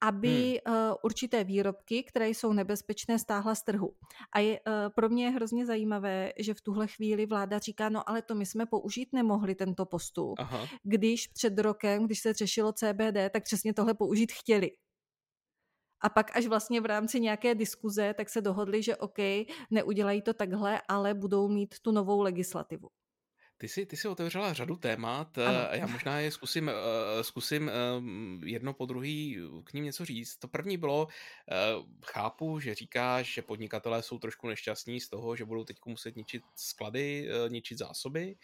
aby 0.00 0.60
hmm. 0.66 0.76
uh, 0.76 0.94
určité 1.02 1.44
výrobky, 1.44 2.02
které 2.02 2.28
jsou 2.28 2.52
nebezpečné, 2.52 3.18
stáhla 3.18 3.54
z 3.54 3.62
trhu. 3.62 3.92
A 4.32 4.38
je, 4.38 4.60
uh, 4.60 4.74
pro 4.94 5.08
mě 5.08 5.24
je 5.24 5.30
hrozně 5.30 5.66
zajímavé, 5.66 6.32
že 6.38 6.54
v 6.54 6.60
tuhle 6.60 6.86
chvíli 6.86 7.26
vláda 7.26 7.58
říká, 7.58 7.88
no 7.88 8.10
ale 8.10 8.22
to 8.22 8.34
my 8.34 8.46
jsme 8.46 8.66
použít 8.66 9.08
nemohli 9.12 9.54
tento 9.54 9.86
postup, 9.86 10.34
Aha. 10.38 10.66
když 10.82 11.26
před 11.26 11.58
rokem, 11.58 12.06
když 12.06 12.20
se 12.20 12.32
řešilo 12.32 12.72
CBD, 12.72 13.30
tak 13.30 13.44
přesně 13.44 13.74
tohle 13.74 13.94
použít 13.94 14.32
chtěli. 14.32 14.70
A 16.00 16.08
pak 16.08 16.36
až 16.36 16.46
vlastně 16.46 16.80
v 16.80 16.86
rámci 16.86 17.20
nějaké 17.20 17.54
diskuze, 17.54 18.14
tak 18.14 18.28
se 18.28 18.40
dohodli, 18.40 18.82
že 18.82 18.96
OK, 18.96 19.18
neudělají 19.70 20.22
to 20.22 20.34
takhle, 20.34 20.80
ale 20.88 21.14
budou 21.14 21.48
mít 21.48 21.74
tu 21.82 21.92
novou 21.92 22.20
legislativu. 22.20 22.88
Ty 23.58 23.68
jsi, 23.68 23.86
ty 23.86 23.96
jsi 23.96 24.08
otevřela 24.08 24.52
řadu 24.52 24.76
témat 24.76 25.38
ano. 25.38 25.70
a 25.70 25.74
já 25.74 25.86
možná 25.86 26.20
je 26.20 26.30
zkusím, 26.30 26.68
uh, 26.68 27.22
zkusím 27.22 27.70
uh, 27.98 28.44
jedno 28.44 28.74
po 28.74 28.86
druhý 28.86 29.38
k 29.64 29.72
ním 29.72 29.84
něco 29.84 30.04
říct. 30.04 30.36
To 30.36 30.48
první 30.48 30.76
bylo, 30.76 31.08
chápu, 32.04 32.60
že 32.60 32.74
říkáš, 32.74 33.34
že 33.34 33.42
podnikatelé 33.42 34.02
jsou 34.02 34.18
trošku 34.18 34.48
nešťastní 34.48 35.00
z 35.00 35.08
toho, 35.08 35.36
že 35.36 35.44
budou 35.44 35.64
teď 35.64 35.76
muset 35.86 36.16
ničit 36.16 36.42
sklady, 36.56 37.28
ničit 37.48 37.78
zásoby. 37.78 38.36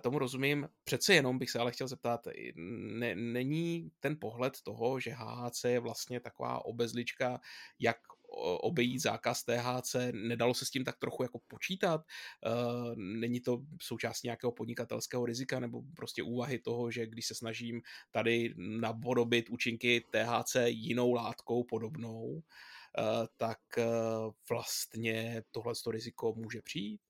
Tomu 0.00 0.18
rozumím. 0.18 0.68
Přece 0.84 1.14
jenom 1.14 1.38
bych 1.38 1.50
se 1.50 1.58
ale 1.58 1.72
chtěl 1.72 1.88
zeptat, 1.88 2.28
ne, 2.56 3.14
není 3.14 3.90
ten 4.00 4.16
pohled 4.20 4.60
toho, 4.62 5.00
že 5.00 5.10
HHC 5.10 5.64
je 5.64 5.80
vlastně 5.80 6.20
taková 6.20 6.64
obezlička, 6.64 7.40
jak 7.78 7.98
obejít 8.40 8.98
zákaz 8.98 9.44
THC, 9.44 9.96
nedalo 10.12 10.54
se 10.54 10.64
s 10.64 10.70
tím 10.70 10.84
tak 10.84 10.98
trochu 10.98 11.22
jako 11.22 11.38
počítat, 11.48 12.00
eh, 12.46 12.50
není 12.96 13.40
to 13.40 13.62
součást 13.80 14.22
nějakého 14.22 14.52
podnikatelského 14.52 15.26
rizika 15.26 15.60
nebo 15.60 15.82
prostě 15.96 16.22
úvahy 16.22 16.58
toho, 16.58 16.90
že 16.90 17.06
když 17.06 17.26
se 17.26 17.34
snažím 17.34 17.82
tady 18.10 18.54
napodobit 18.56 19.48
účinky 19.48 20.04
THC 20.10 20.56
jinou 20.68 21.12
látkou 21.12 21.64
podobnou, 21.64 22.42
eh, 22.98 23.02
tak 23.36 23.58
eh, 23.78 23.84
vlastně 24.50 25.42
tohle 25.50 25.72
riziko 25.92 26.34
může 26.36 26.62
přijít? 26.62 27.00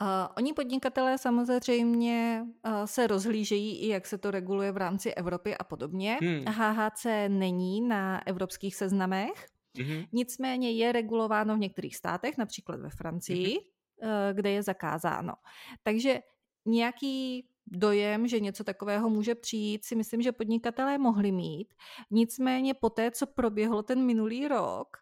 Uh, 0.00 0.06
oni 0.36 0.52
podnikatelé 0.52 1.18
samozřejmě 1.18 2.44
uh, 2.66 2.84
se 2.84 3.06
rozhlížejí 3.06 3.80
i 3.80 3.88
jak 3.88 4.06
se 4.06 4.18
to 4.18 4.30
reguluje 4.30 4.72
v 4.72 4.76
rámci 4.76 5.14
Evropy 5.14 5.56
a 5.56 5.64
podobně. 5.64 6.18
Hmm. 6.22 6.44
HHC 6.46 7.06
není 7.28 7.80
na 7.80 8.26
evropských 8.26 8.76
seznamech, 8.76 9.46
Mm-hmm. 9.78 10.08
Nicméně 10.12 10.72
je 10.72 10.92
regulováno 10.92 11.56
v 11.56 11.58
některých 11.58 11.96
státech, 11.96 12.38
například 12.38 12.80
ve 12.80 12.90
Francii, 12.90 13.58
mm-hmm. 13.58 14.34
kde 14.34 14.50
je 14.50 14.62
zakázáno. 14.62 15.34
Takže 15.82 16.20
nějaký 16.66 17.48
dojem, 17.66 18.28
že 18.28 18.40
něco 18.40 18.64
takového 18.64 19.10
může 19.10 19.34
přijít, 19.34 19.84
si 19.84 19.94
myslím, 19.94 20.22
že 20.22 20.32
podnikatelé 20.32 20.98
mohli 20.98 21.32
mít. 21.32 21.74
Nicméně 22.10 22.74
po 22.74 22.90
té, 22.90 23.10
co 23.10 23.26
proběhlo 23.26 23.82
ten 23.82 24.06
minulý 24.06 24.48
rok, 24.48 24.96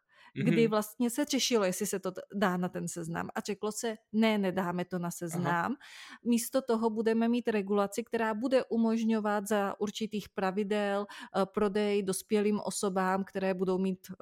kdy 0.45 0.63
mhm. 0.63 0.71
vlastně 0.71 1.11
se 1.11 1.25
řešilo, 1.25 1.65
jestli 1.65 1.87
se 1.87 1.99
to 1.99 2.13
dá 2.35 2.57
na 2.57 2.69
ten 2.69 2.89
seznam 2.89 3.29
a 3.35 3.41
řeklo 3.41 3.73
se, 3.73 3.97
ne, 4.13 4.39
nedáme 4.39 4.85
to 4.85 4.99
na 4.99 5.11
seznam. 5.11 5.65
Aha. 5.65 5.77
Místo 6.25 6.63
toho 6.63 6.91
budeme 6.91 7.29
mít 7.29 7.49
regulaci, 7.49 8.05
která 8.05 8.35
bude 8.35 8.65
umožňovat 8.65 9.49
za 9.49 9.81
určitých 9.81 10.29
pravidel 10.29 11.07
uh, 11.07 11.45
prodej 11.45 12.03
dospělým 12.03 12.61
osobám, 12.65 13.25
které 13.25 13.55
budou 13.55 13.79
mít 13.79 13.99
uh, 14.11 14.17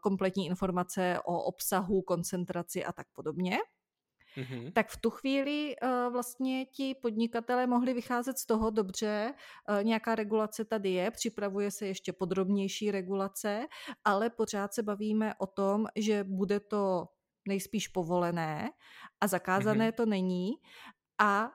kompletní 0.00 0.46
informace 0.46 1.20
o 1.24 1.42
obsahu, 1.42 2.02
koncentraci 2.02 2.84
a 2.84 2.92
tak 2.92 3.06
podobně 3.12 3.58
mm-hmm. 4.36 4.72
tak 4.72 4.88
v 4.88 4.96
tu 4.96 5.10
chvíli 5.10 5.76
uh, 5.82 6.12
vlastně 6.12 6.66
ti 6.66 6.94
podnikatelé 6.94 7.66
mohli 7.66 7.94
vycházet 7.94 8.38
z 8.38 8.46
toho 8.46 8.70
dobře, 8.70 9.34
uh, 9.68 9.84
nějaká 9.84 10.14
regulace 10.14 10.64
tady 10.64 10.90
je, 10.90 11.10
připravuje 11.10 11.70
se 11.70 11.86
ještě 11.86 12.12
podrobnější 12.12 12.90
regulace, 12.90 13.66
ale 14.04 14.30
pořád 14.30 14.74
se 14.74 14.82
bavíme 14.82 15.34
o 15.38 15.46
tom, 15.46 15.86
že 15.96 16.24
bude 16.24 16.60
to 16.60 17.06
nejspíš 17.48 17.88
povolené 17.88 18.70
a 19.20 19.26
zakázané 19.26 19.90
mm-hmm. 19.90 19.94
to 19.94 20.06
není 20.06 20.50
a 21.20 21.50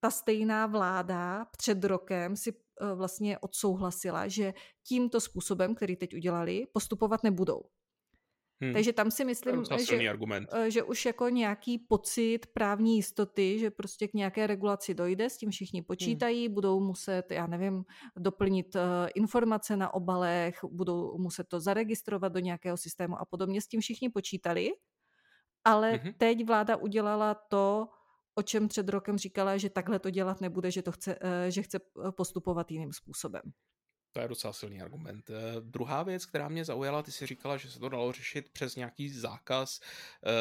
ta 0.00 0.10
stejná 0.10 0.66
vláda 0.66 1.44
před 1.58 1.84
rokem 1.84 2.36
si 2.36 2.52
uh, 2.52 2.98
vlastně 2.98 3.38
odsouhlasila, 3.38 4.28
že 4.28 4.54
tímto 4.82 5.20
způsobem, 5.20 5.74
který 5.74 5.96
teď 5.96 6.14
udělali, 6.14 6.66
postupovat 6.72 7.22
nebudou. 7.22 7.62
Hmm. 8.60 8.72
Takže 8.72 8.92
tam 8.92 9.10
si 9.10 9.24
myslím, 9.24 9.64
že, 9.78 10.08
argument. 10.08 10.48
Eh, 10.52 10.70
že 10.70 10.82
už 10.82 11.06
jako 11.06 11.28
nějaký 11.28 11.78
pocit 11.78 12.38
právní 12.52 12.96
jistoty, 12.96 13.58
že 13.58 13.70
prostě 13.70 14.08
k 14.08 14.14
nějaké 14.14 14.46
regulaci 14.46 14.94
dojde, 14.94 15.30
s 15.30 15.36
tím 15.36 15.50
všichni 15.50 15.82
počítají, 15.82 16.46
hmm. 16.46 16.54
budou 16.54 16.80
muset, 16.80 17.22
já 17.30 17.46
nevím, 17.46 17.84
doplnit 18.16 18.74
uh, 18.74 18.80
informace 19.14 19.76
na 19.76 19.94
obalech, 19.94 20.58
budou 20.64 21.18
muset 21.18 21.48
to 21.48 21.60
zaregistrovat 21.60 22.32
do 22.32 22.40
nějakého 22.40 22.76
systému 22.76 23.20
a 23.20 23.24
podobně, 23.24 23.60
s 23.60 23.68
tím 23.68 23.80
všichni 23.80 24.08
počítali, 24.08 24.70
ale 25.64 25.92
hmm. 25.92 26.12
teď 26.18 26.46
vláda 26.46 26.76
udělala 26.76 27.34
to, 27.34 27.88
o 28.34 28.42
čem 28.42 28.68
před 28.68 28.88
rokem 28.88 29.18
říkala, 29.18 29.56
že 29.56 29.70
takhle 29.70 29.98
to 29.98 30.10
dělat 30.10 30.40
nebude, 30.40 30.70
že, 30.70 30.82
to 30.82 30.92
chce, 30.92 31.18
uh, 31.18 31.30
že 31.48 31.62
chce 31.62 31.80
postupovat 32.16 32.70
jiným 32.70 32.92
způsobem. 32.92 33.42
To 34.16 34.22
je 34.22 34.28
docela 34.28 34.52
silný 34.52 34.82
argument. 34.82 35.30
Uh, 35.30 35.36
druhá 35.60 36.02
věc, 36.02 36.26
která 36.26 36.48
mě 36.48 36.64
zaujala, 36.64 37.02
ty 37.02 37.12
si 37.12 37.26
říkala, 37.26 37.56
že 37.56 37.70
se 37.70 37.78
to 37.78 37.88
dalo 37.88 38.12
řešit 38.12 38.48
přes 38.52 38.76
nějaký 38.76 39.10
zákaz 39.10 39.80
uh, 39.80 40.32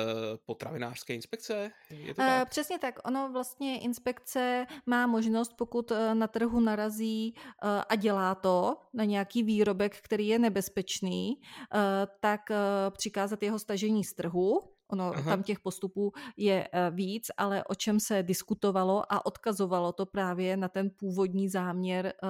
potravinářské 0.45 1.13
inspekce? 1.13 1.71
Je 1.89 2.13
to 2.13 2.21
tak? 2.21 2.41
Uh, 2.43 2.49
přesně 2.49 2.79
tak. 2.79 2.99
Ono 3.07 3.31
vlastně 3.31 3.79
inspekce 3.79 4.65
má 4.85 5.07
možnost, 5.07 5.53
pokud 5.57 5.91
na 6.13 6.27
trhu 6.27 6.59
narazí 6.59 7.33
uh, 7.35 7.69
a 7.89 7.95
dělá 7.95 8.35
to 8.35 8.77
na 8.93 9.03
nějaký 9.03 9.43
výrobek, 9.43 9.97
který 10.01 10.27
je 10.27 10.39
nebezpečný, 10.39 11.35
uh, 11.35 11.79
tak 12.19 12.41
uh, 12.49 12.55
přikázat 12.97 13.43
jeho 13.43 13.59
stažení 13.59 14.03
z 14.03 14.13
trhu 14.13 14.74
Ono 14.91 15.13
Aha. 15.13 15.23
tam 15.23 15.43
těch 15.43 15.59
postupů 15.59 16.11
je 16.37 16.67
eh, 16.71 16.91
víc, 16.91 17.31
ale 17.37 17.63
o 17.63 17.75
čem 17.75 17.99
se 17.99 18.23
diskutovalo 18.23 19.13
a 19.13 19.25
odkazovalo 19.25 19.91
to 19.91 20.05
právě 20.05 20.57
na 20.57 20.67
ten 20.67 20.89
původní 20.89 21.49
záměr 21.49 22.13
uh, 22.23 22.29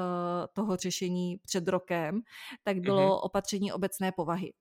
toho 0.53 0.75
řešení 0.75 1.37
před 1.37 1.67
rokem, 1.67 2.21
tak 2.63 2.79
bylo 2.79 3.09
uh-huh. 3.09 3.19
opatření 3.23 3.71
obecné 3.71 4.11
povahy 4.11 4.53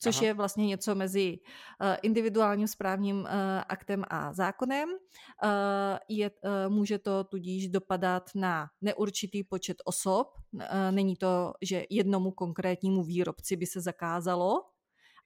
což 0.00 0.16
Aha. 0.16 0.26
je 0.26 0.34
vlastně 0.34 0.66
něco 0.66 0.94
mezi 0.94 1.38
uh, 1.38 1.96
individuálním 2.02 2.68
správním 2.68 3.26
aktem 3.68 4.04
a 4.08 4.32
zákonem. 4.32 4.88
Je, 6.08 6.30
může 6.68 6.98
to 6.98 7.24
tudíž 7.24 7.68
dopadat 7.68 8.30
na 8.34 8.70
neurčitý 8.80 9.44
počet 9.44 9.76
osob. 9.84 10.28
Není 10.90 11.16
to, 11.16 11.52
že 11.62 11.84
jednomu 11.90 12.30
konkrétnímu 12.30 13.02
výrobci 13.02 13.56
by 13.56 13.66
se 13.66 13.80
zakázalo, 13.80 14.62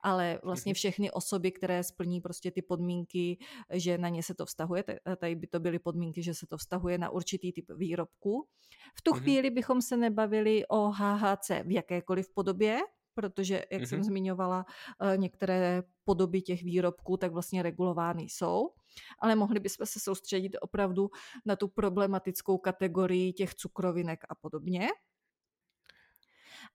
ale 0.02 0.40
vlastně 0.42 0.70
mhm. 0.70 0.74
všechny 0.74 1.10
osoby, 1.10 1.52
které 1.52 1.82
splní 1.84 2.20
prostě 2.20 2.50
ty 2.50 2.62
podmínky, 2.62 3.38
že 3.70 3.98
na 3.98 4.08
ně 4.08 4.22
se 4.22 4.34
to 4.34 4.46
vztahuje, 4.46 4.84
tady 5.16 5.34
by 5.34 5.46
to 5.46 5.60
byly 5.60 5.78
podmínky, 5.78 6.22
že 6.22 6.34
se 6.34 6.46
to 6.46 6.56
vztahuje 6.56 6.98
na 6.98 7.10
určitý 7.10 7.52
typ 7.52 7.70
výrobku. 7.76 8.46
V 8.94 9.02
tu 9.02 9.10
mm-hmm. 9.10 9.20
chvíli 9.20 9.50
bychom 9.50 9.82
se 9.82 9.96
nebavili 9.96 10.66
o 10.66 10.90
HHC 10.90 11.50
v 11.64 11.70
jakékoliv 11.70 12.30
podobě, 12.34 12.80
protože, 13.14 13.64
jak 13.70 13.82
mm-hmm. 13.82 13.86
jsem 13.86 14.02
zmiňovala, 14.02 14.66
eh, 15.00 15.16
některé 15.16 15.82
podoby 16.04 16.42
těch 16.42 16.62
výrobků 16.62 17.16
tak 17.16 17.32
vlastně 17.32 17.62
regulovány 17.62 18.22
jsou, 18.22 18.70
ale 19.18 19.34
mohli 19.34 19.60
bychom 19.60 19.86
se 19.86 20.00
soustředit 20.00 20.56
opravdu 20.60 21.10
na 21.46 21.56
tu 21.56 21.68
problematickou 21.68 22.58
kategorii 22.58 23.32
těch 23.32 23.54
cukrovinek 23.54 24.24
a 24.28 24.34
podobně. 24.34 24.88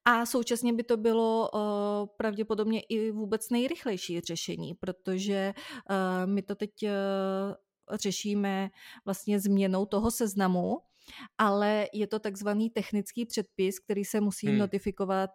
A 0.09 0.25
současně 0.25 0.73
by 0.73 0.83
to 0.83 0.97
bylo 0.97 1.49
uh, 1.53 1.59
pravděpodobně 2.17 2.81
i 2.81 3.11
vůbec 3.11 3.49
nejrychlejší 3.49 4.19
řešení, 4.19 4.73
protože 4.73 5.53
uh, 5.89 6.31
my 6.31 6.41
to 6.41 6.55
teď 6.55 6.71
uh, 6.83 6.89
řešíme 7.97 8.69
vlastně 9.05 9.39
změnou 9.39 9.85
toho 9.85 10.11
seznamu, 10.11 10.77
ale 11.37 11.87
je 11.93 12.07
to 12.07 12.19
takzvaný 12.19 12.69
technický 12.69 13.25
předpis, 13.25 13.79
který 13.79 14.05
se 14.05 14.21
musí 14.21 14.47
hmm. 14.47 14.57
notifikovat 14.57 15.29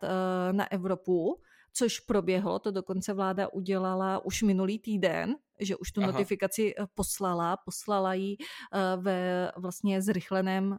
na 0.52 0.72
Evropu, 0.72 1.40
což 1.72 2.00
proběhlo, 2.00 2.58
to 2.58 2.70
dokonce 2.70 3.12
vláda 3.12 3.48
udělala 3.48 4.24
už 4.24 4.42
minulý 4.42 4.78
týden, 4.78 5.34
že 5.60 5.76
už 5.76 5.92
tu 5.92 6.02
Aha. 6.02 6.12
notifikaci 6.12 6.74
eh, 6.78 6.86
poslala, 6.94 7.56
poslala 7.56 8.14
ji 8.14 8.36
eh, 8.40 8.96
ve 8.96 9.52
vlastně 9.56 10.02
zrychleném 10.02 10.76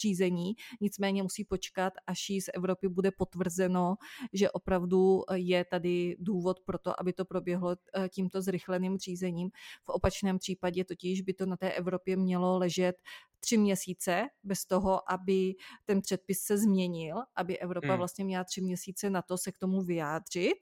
řízení, 0.00 0.54
nicméně 0.80 1.22
musí 1.22 1.44
počkat, 1.44 1.92
až 2.06 2.30
jí 2.30 2.40
z 2.40 2.48
Evropy 2.54 2.88
bude 2.88 3.10
potvrzeno, 3.10 3.96
že 4.32 4.50
opravdu 4.50 5.22
je 5.34 5.64
tady 5.64 6.16
důvod 6.18 6.60
pro 6.60 6.78
to, 6.78 7.00
aby 7.00 7.12
to 7.12 7.24
proběhlo 7.24 7.76
tímto 8.08 8.42
zrychleným 8.42 8.98
řízením. 8.98 9.50
V 9.84 9.88
opačném 9.88 10.38
případě 10.38 10.84
totiž 10.84 11.20
by 11.20 11.34
to 11.34 11.46
na 11.46 11.56
té 11.56 11.72
Evropě 11.72 12.16
mělo 12.16 12.58
ležet 12.58 12.96
tři 13.40 13.56
měsíce 13.56 14.26
bez 14.42 14.64
toho, 14.64 15.12
aby 15.12 15.54
ten 15.84 16.02
předpis 16.02 16.40
se 16.40 16.58
změnil, 16.58 17.16
aby 17.36 17.58
Evropa 17.58 17.88
hmm. 17.88 17.96
vlastně 17.96 18.24
měla 18.24 18.44
tři 18.44 18.60
měsíce 18.60 19.10
na 19.10 19.22
to 19.22 19.38
se 19.38 19.52
k 19.52 19.58
tomu 19.58 19.82
vyjádřit 19.82 20.58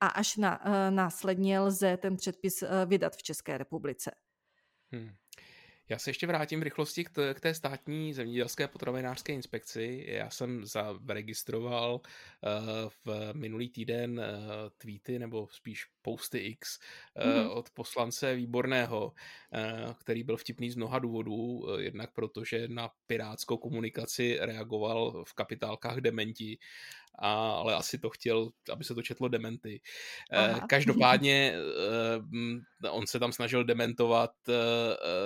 a 0.00 0.06
až 0.06 0.36
na, 0.36 0.66
uh, 0.66 0.72
následně 0.90 1.60
lze 1.60 1.96
ten 1.96 2.16
předpis 2.16 2.62
uh, 2.62 2.68
vydat 2.86 3.16
v 3.16 3.22
České 3.22 3.58
republice. 3.58 4.10
Hmm. 4.92 5.10
Já 5.88 5.98
se 5.98 6.10
ještě 6.10 6.26
vrátím 6.26 6.60
v 6.60 6.62
rychlosti 6.62 7.04
k, 7.04 7.10
t- 7.10 7.34
k 7.34 7.40
té 7.40 7.54
státní 7.54 8.14
zemědělské 8.14 8.68
potravinářské 8.68 9.32
inspekci. 9.32 10.04
Já 10.08 10.30
jsem 10.30 10.64
zaregistroval 10.64 11.94
uh, 11.94 12.00
v 13.04 13.32
minulý 13.34 13.68
týden 13.68 14.18
uh, 14.18 14.24
tweety, 14.78 15.18
nebo 15.18 15.48
spíš 15.50 15.84
posty 16.02 16.38
X 16.38 16.78
uh, 17.24 17.42
mm. 17.42 17.50
od 17.50 17.70
poslance 17.70 18.34
Výborného, 18.34 19.06
uh, 19.06 19.92
který 19.92 20.22
byl 20.22 20.36
vtipný 20.36 20.70
z 20.70 20.76
mnoha 20.76 20.98
důvodů. 20.98 21.34
Uh, 21.34 21.80
jednak 21.80 22.12
protože 22.12 22.68
na 22.68 22.90
pirátskou 23.06 23.56
komunikaci 23.56 24.38
reagoval 24.40 25.24
v 25.24 25.34
kapitálkách 25.34 25.96
dementi 25.96 26.58
a, 27.18 27.50
ale 27.50 27.74
asi 27.74 27.98
to 27.98 28.10
chtěl, 28.10 28.50
aby 28.72 28.84
se 28.84 28.94
to 28.94 29.02
četlo 29.02 29.28
dementy. 29.28 29.80
Aha. 30.30 30.66
Každopádně 30.66 31.54
on 32.90 33.06
se 33.06 33.18
tam 33.18 33.32
snažil 33.32 33.64
dementovat, 33.64 34.32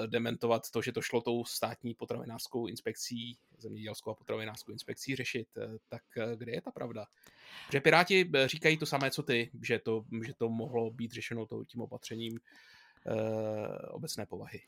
dementovat 0.06 0.70
to, 0.70 0.82
že 0.82 0.92
to 0.92 1.02
šlo 1.02 1.20
tou 1.20 1.44
státní 1.44 1.94
potravinářskou 1.94 2.66
inspekcí, 2.66 3.38
zemědělskou 3.58 4.10
a 4.10 4.14
potravinářskou 4.14 4.72
inspekcí 4.72 5.16
řešit. 5.16 5.48
Tak 5.88 6.02
kde 6.36 6.52
je 6.52 6.62
ta 6.62 6.70
pravda? 6.70 7.06
Protože 7.66 7.80
Piráti 7.80 8.30
říkají 8.46 8.76
to 8.76 8.86
samé, 8.86 9.10
co 9.10 9.22
ty, 9.22 9.50
že 9.62 9.78
to, 9.78 10.04
že 10.26 10.34
to 10.34 10.48
mohlo 10.48 10.90
být 10.90 11.12
řešeno 11.12 11.46
tím 11.66 11.80
opatřením 11.80 12.38
obecné 13.90 14.26
povahy. 14.26 14.60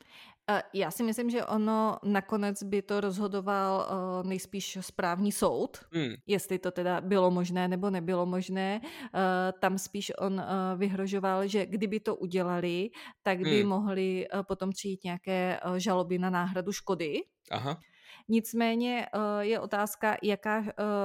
Já 0.72 0.90
si 0.90 1.02
myslím, 1.02 1.30
že 1.30 1.44
ono 1.44 1.98
nakonec 2.04 2.62
by 2.62 2.82
to 2.82 3.00
rozhodoval 3.00 3.86
eh, 3.86 4.28
nejspíš 4.28 4.78
správní 4.80 5.32
soud, 5.32 5.78
hmm. 5.92 6.14
jestli 6.26 6.58
to 6.58 6.70
teda 6.70 7.00
bylo 7.00 7.30
možné 7.30 7.68
nebo 7.68 7.90
nebylo 7.90 8.26
možné. 8.26 8.80
Eh, 8.84 9.52
tam 9.60 9.78
spíš 9.78 10.12
on 10.18 10.42
vyhrožoval, 10.76 11.46
že 11.46 11.66
kdyby 11.66 12.00
to 12.00 12.16
udělali, 12.16 12.90
tak 13.22 13.38
by 13.38 13.60
hmm. 13.60 13.68
mohli 13.68 14.26
potom 14.46 14.70
přijít 14.70 15.04
nějaké 15.04 15.60
žaloby 15.76 16.18
na 16.18 16.30
náhradu 16.30 16.72
škody. 16.72 17.20
Aha. 17.50 17.80
Nicméně 18.28 19.06
je 19.40 19.60
otázka, 19.60 20.16
jaká, 20.22 20.64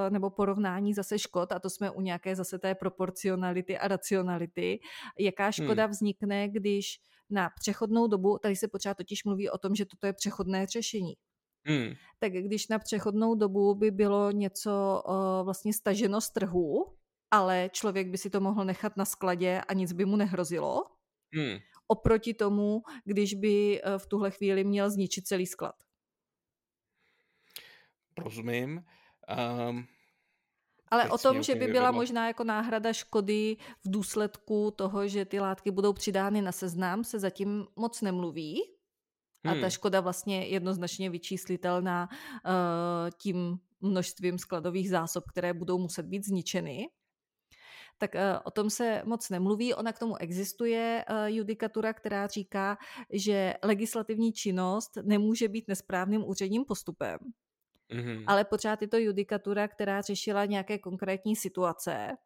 nebo 0.09 0.29
porovnání 0.29 0.93
zase 0.93 1.19
škod, 1.19 1.51
a 1.51 1.59
to 1.59 1.69
jsme 1.69 1.91
u 1.91 2.01
nějaké 2.01 2.35
zase 2.35 2.59
té 2.59 2.75
proporcionality 2.75 3.77
a 3.77 3.87
racionality, 3.87 4.79
jaká 5.19 5.51
škoda 5.51 5.83
hmm. 5.83 5.91
vznikne, 5.91 6.49
když 6.49 6.99
na 7.29 7.49
přechodnou 7.59 8.07
dobu, 8.07 8.37
tady 8.37 8.55
se 8.55 8.67
pořád 8.67 8.97
totiž 8.97 9.23
mluví 9.23 9.49
o 9.49 9.57
tom, 9.57 9.75
že 9.75 9.85
toto 9.85 10.07
je 10.07 10.13
přechodné 10.13 10.65
řešení. 10.65 11.13
Hmm. 11.67 11.93
Tak 12.19 12.31
když 12.31 12.67
na 12.67 12.79
přechodnou 12.79 13.35
dobu 13.35 13.75
by 13.75 13.91
bylo 13.91 14.31
něco 14.31 15.03
uh, 15.07 15.45
vlastně 15.45 15.73
staženo 15.73 16.21
z 16.21 16.29
trhu, 16.29 16.97
ale 17.31 17.69
člověk 17.73 18.07
by 18.07 18.17
si 18.17 18.29
to 18.29 18.41
mohl 18.41 18.65
nechat 18.65 18.97
na 18.97 19.05
skladě 19.05 19.61
a 19.67 19.73
nic 19.73 19.93
by 19.93 20.05
mu 20.05 20.15
nehrozilo, 20.15 20.83
hmm. 21.33 21.57
oproti 21.87 22.33
tomu, 22.33 22.81
když 23.05 23.33
by 23.33 23.81
uh, 23.81 23.97
v 23.97 24.07
tuhle 24.07 24.31
chvíli 24.31 24.63
měl 24.63 24.89
zničit 24.89 25.27
celý 25.27 25.47
sklad. 25.47 25.75
Rozumím. 28.17 28.83
Um, 29.69 29.87
ale 30.91 31.10
o 31.10 31.17
tom, 31.17 31.43
že 31.43 31.56
by 31.56 31.67
byla 31.67 31.91
možná 31.91 32.28
jako 32.28 32.43
náhrada 32.43 32.93
škody 32.93 33.58
v 33.86 33.91
důsledku 33.91 34.71
toho, 34.76 35.08
že 35.08 35.26
ty 35.26 35.39
látky 35.39 35.71
budou 35.71 35.93
přidány 35.93 36.41
na 36.41 36.52
seznam, 36.52 37.04
se 37.04 37.19
zatím 37.19 37.67
moc 37.76 38.02
nemluví. 38.02 38.62
A 39.43 39.50
ta 39.50 39.60
hmm. 39.60 39.69
škoda 39.69 40.02
vlastně 40.02 40.47
jednoznačně 40.47 41.10
vyčíslitelná 41.10 42.10
uh, 42.12 42.52
tím 43.17 43.60
množstvím 43.82 44.38
skladových 44.38 44.89
zásob, 44.89 45.23
které 45.32 45.54
budou 45.54 45.78
muset 45.78 46.06
být 46.06 46.26
zničeny. 46.26 46.88
Tak 47.97 48.15
uh, 48.15 48.21
o 48.43 48.52
tom 48.52 48.69
se 48.69 49.02
moc 49.06 49.30
nemluví. 49.30 49.73
Ona 49.73 49.93
k 49.93 50.00
tomu 50.00 50.15
existuje 50.17 51.06
uh, 51.10 51.26
judikatura, 51.26 51.93
která 51.93 52.28
říká, 52.28 52.78
že 53.13 53.54
legislativní 53.63 54.34
činnost 54.34 54.91
nemůže 55.04 55.47
být 55.47 55.67
nesprávným 55.67 56.28
úředním 56.28 56.65
postupem. 56.65 57.17
Mm-hmm. 57.91 58.23
Ale 58.28 58.43
pořád 58.43 58.82
je 58.82 58.88
to 58.88 58.97
judikatura, 58.97 59.67
která 59.67 60.02
řešila 60.02 60.45
nějaké 60.45 60.78
konkrétní 60.80 61.36
situace. 61.36 62.17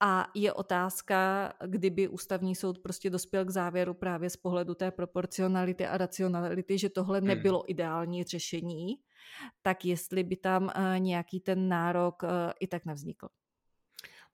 A 0.00 0.26
je 0.34 0.52
otázka, 0.52 1.52
kdyby 1.66 2.08
ústavní 2.08 2.54
soud 2.54 2.78
prostě 2.78 3.10
dospěl 3.10 3.44
k 3.44 3.50
závěru 3.50 3.94
právě 3.94 4.30
z 4.30 4.36
pohledu 4.36 4.74
té 4.74 4.90
proporcionality 4.90 5.86
a 5.86 5.98
racionality, 5.98 6.78
že 6.78 6.88
tohle 6.88 7.20
mm. 7.20 7.26
nebylo 7.26 7.70
ideální 7.70 8.24
řešení, 8.24 8.96
tak 9.62 9.84
jestli 9.84 10.22
by 10.22 10.36
tam 10.36 10.64
uh, 10.64 10.70
nějaký 10.98 11.40
ten 11.40 11.68
nárok 11.68 12.22
uh, 12.22 12.28
i 12.60 12.66
tak 12.66 12.84
nevznikl. 12.84 13.28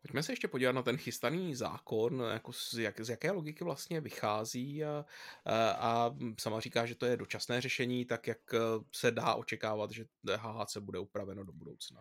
Pojďme 0.02 0.22
se 0.22 0.32
ještě 0.32 0.48
podívat 0.48 0.72
na 0.72 0.82
ten 0.82 0.96
chystaný 0.96 1.54
zákon, 1.54 2.24
jako 2.32 2.52
z, 2.52 2.74
jak, 2.74 3.00
z 3.00 3.08
jaké 3.08 3.30
logiky 3.30 3.64
vlastně 3.64 4.00
vychází 4.00 4.84
a, 4.84 5.04
a, 5.44 5.70
a 5.70 6.14
sama 6.40 6.60
říká, 6.60 6.86
že 6.86 6.94
to 6.94 7.06
je 7.06 7.16
dočasné 7.16 7.60
řešení, 7.60 8.04
tak 8.04 8.26
jak 8.26 8.54
e, 8.54 8.58
se 8.94 9.10
dá 9.10 9.34
očekávat, 9.34 9.90
že 9.90 10.04
HHC 10.36 10.76
bude 10.76 10.98
upraveno 10.98 11.44
do 11.44 11.52
budoucna? 11.52 12.00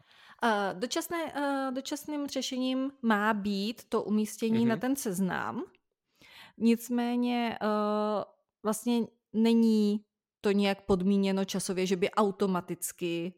Dočasné, 0.74 1.34
dočasným 1.76 2.28
řešením 2.28 2.92
má 3.02 3.34
být 3.34 3.84
to 3.90 4.04
umístění 4.04 4.66
mm-hmm. 4.66 4.70
na 4.70 4.78
ten 4.78 4.96
seznam, 4.96 5.64
nicméně 6.58 7.58
vlastně 8.64 9.02
není 9.34 10.04
to 10.42 10.52
nějak 10.52 10.82
podmíněno 10.82 11.46
časově, 11.46 11.86
že 11.86 11.96
by 11.96 12.12
automaticky 12.12 13.34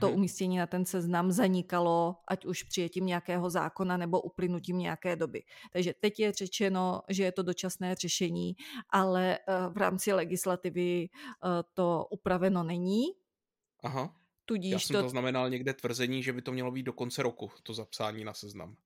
to 0.00 0.06
mhm. 0.06 0.16
umístění 0.16 0.58
na 0.58 0.66
ten 0.66 0.84
seznam 0.84 1.32
zanikalo, 1.32 2.16
ať 2.28 2.46
už 2.46 2.62
přijetím 2.62 3.06
nějakého 3.06 3.50
zákona 3.50 3.96
nebo 3.96 4.20
uplynutím 4.20 4.78
nějaké 4.78 5.16
doby. 5.16 5.42
Takže 5.72 5.94
teď 6.00 6.20
je 6.20 6.32
řečeno, 6.32 7.02
že 7.08 7.24
je 7.24 7.32
to 7.32 7.42
dočasné 7.42 7.94
řešení, 7.94 8.56
ale 8.90 9.38
uh, 9.38 9.74
v 9.74 9.76
rámci 9.76 10.12
legislativy 10.12 11.08
uh, 11.08 11.50
to 11.74 12.06
upraveno 12.10 12.62
není. 12.62 13.04
Aha. 13.82 14.14
Tudíž 14.44 14.72
Já 14.72 14.78
jsem 14.78 14.96
to... 14.96 15.02
to 15.02 15.08
znamenal 15.08 15.50
někde 15.50 15.74
tvrzení, 15.74 16.22
že 16.22 16.32
by 16.32 16.42
to 16.42 16.52
mělo 16.52 16.70
být 16.70 16.82
do 16.82 16.92
konce 16.92 17.22
roku, 17.22 17.50
to 17.62 17.74
zapsání 17.74 18.24
na 18.24 18.34
seznam. 18.34 18.76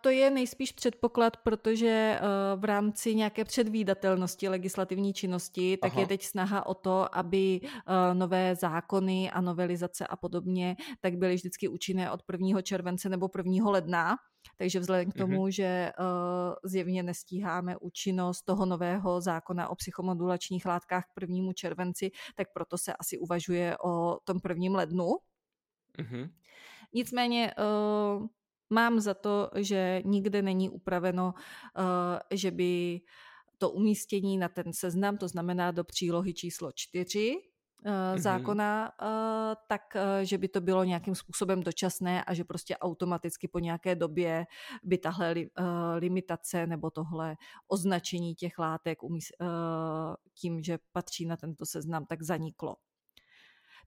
To 0.00 0.10
je 0.10 0.30
nejspíš 0.30 0.72
předpoklad, 0.72 1.36
protože 1.36 2.20
v 2.56 2.64
rámci 2.64 3.14
nějaké 3.14 3.44
předvídatelnosti 3.44 4.48
legislativní 4.48 5.12
činnosti, 5.12 5.76
tak 5.76 5.92
Aha. 5.92 6.00
je 6.00 6.06
teď 6.06 6.24
snaha 6.24 6.66
o 6.66 6.74
to, 6.74 7.16
aby 7.18 7.60
nové 8.12 8.54
zákony 8.54 9.30
a 9.30 9.40
novelizace 9.40 10.06
a 10.06 10.16
podobně, 10.16 10.76
tak 11.00 11.16
byly 11.16 11.34
vždycky 11.34 11.68
účinné 11.68 12.10
od 12.10 12.20
1. 12.32 12.62
července 12.62 13.08
nebo 13.08 13.28
1. 13.36 13.70
ledna. 13.70 14.16
Takže 14.56 14.80
vzhledem 14.80 15.10
k 15.10 15.14
mhm. 15.14 15.18
tomu, 15.18 15.44
mm-hmm. 15.44 15.52
že 15.52 15.92
uh, 15.98 16.54
zjevně 16.64 17.02
nestíháme 17.02 17.76
účinnost 17.76 18.42
toho 18.42 18.66
nového 18.66 19.20
zákona 19.20 19.68
o 19.68 19.74
psychomodulačních 19.74 20.66
látkách 20.66 21.04
k 21.04 21.20
1. 21.20 21.52
červenci, 21.52 22.10
tak 22.34 22.48
proto 22.54 22.78
se 22.78 22.92
asi 22.94 23.18
uvažuje 23.18 23.76
o 23.84 24.18
tom 24.24 24.40
1. 24.48 24.76
lednu. 24.76 25.08
Mm-hmm. 25.98 26.30
Nicméně 26.92 27.54
uh, 27.58 28.26
mám 28.70 29.00
za 29.00 29.14
to, 29.14 29.50
že 29.56 30.02
nikde 30.04 30.42
není 30.42 30.70
upraveno, 30.70 31.34
uh, 31.34 31.84
že 32.30 32.50
by 32.50 33.00
to 33.58 33.70
umístění 33.70 34.38
na 34.38 34.48
ten 34.48 34.72
seznam, 34.72 35.16
to 35.16 35.28
znamená 35.28 35.70
do 35.70 35.84
přílohy 35.84 36.34
číslo 36.34 36.72
4, 36.74 37.36
mm-hmm. 37.84 38.18
zákona, 38.18 38.92
tak 39.68 39.82
že 40.22 40.38
by 40.38 40.48
to 40.48 40.60
bylo 40.60 40.84
nějakým 40.84 41.14
způsobem 41.14 41.62
dočasné 41.62 42.24
a 42.24 42.34
že 42.34 42.44
prostě 42.44 42.76
automaticky 42.76 43.48
po 43.48 43.58
nějaké 43.58 43.94
době 43.94 44.46
by 44.82 44.98
tahle 44.98 45.34
limitace 45.96 46.66
nebo 46.66 46.90
tohle 46.90 47.36
označení 47.68 48.34
těch 48.34 48.58
látek 48.58 48.98
tím, 50.34 50.62
že 50.62 50.78
patří 50.92 51.26
na 51.26 51.36
tento 51.36 51.66
seznam, 51.66 52.06
tak 52.06 52.22
zaniklo. 52.22 52.76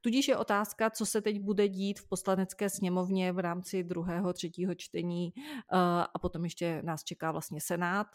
Tudíž 0.04 0.28
je 0.28 0.38
otázka, 0.38 0.90
co 0.90 1.06
se 1.06 1.22
teď 1.22 1.40
bude 1.40 1.68
dít 1.68 2.00
v 2.00 2.08
poslanecké 2.08 2.70
sněmovně 2.70 3.32
v 3.32 3.40
rámci 3.40 3.84
druhého, 3.84 4.34
třetího 4.34 4.76
čtení 4.76 5.34
a 6.14 6.20
potom 6.20 6.44
ještě 6.44 6.82
nás 6.84 7.04
čeká 7.04 7.32
vlastně 7.32 7.62
Senát 7.62 8.08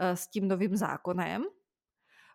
s 0.00 0.28
tím 0.28 0.48
novým 0.48 0.76
zákonem, 0.76 1.44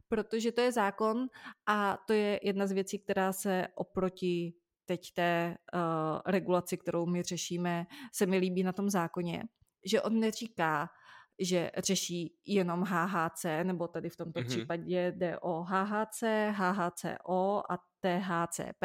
protože 0.07 0.51
to 0.51 0.61
je 0.61 0.71
zákon 0.71 1.27
a 1.65 1.97
to 2.07 2.13
je 2.13 2.39
jedna 2.43 2.67
z 2.67 2.71
věcí, 2.71 2.99
která 2.99 3.33
se 3.33 3.67
oproti 3.75 4.53
teď 4.85 5.13
té 5.13 5.57
uh, 5.73 5.79
regulaci, 6.25 6.77
kterou 6.77 7.05
my 7.05 7.23
řešíme, 7.23 7.85
se 8.13 8.25
mi 8.25 8.37
líbí 8.37 8.63
na 8.63 8.73
tom 8.73 8.89
zákoně, 8.89 9.43
že 9.85 10.01
on 10.01 10.19
neříká, 10.19 10.89
že 11.39 11.71
řeší 11.77 12.39
jenom 12.45 12.83
HHC, 12.83 13.45
nebo 13.63 13.87
tady 13.87 14.09
v 14.09 14.15
tomto 14.15 14.39
mm-hmm. 14.39 14.47
případě 14.47 15.13
jde 15.15 15.39
o 15.39 15.63
HHC, 15.63 16.23
HHCO 16.51 17.63
a 17.69 17.77
THCP, 17.77 18.83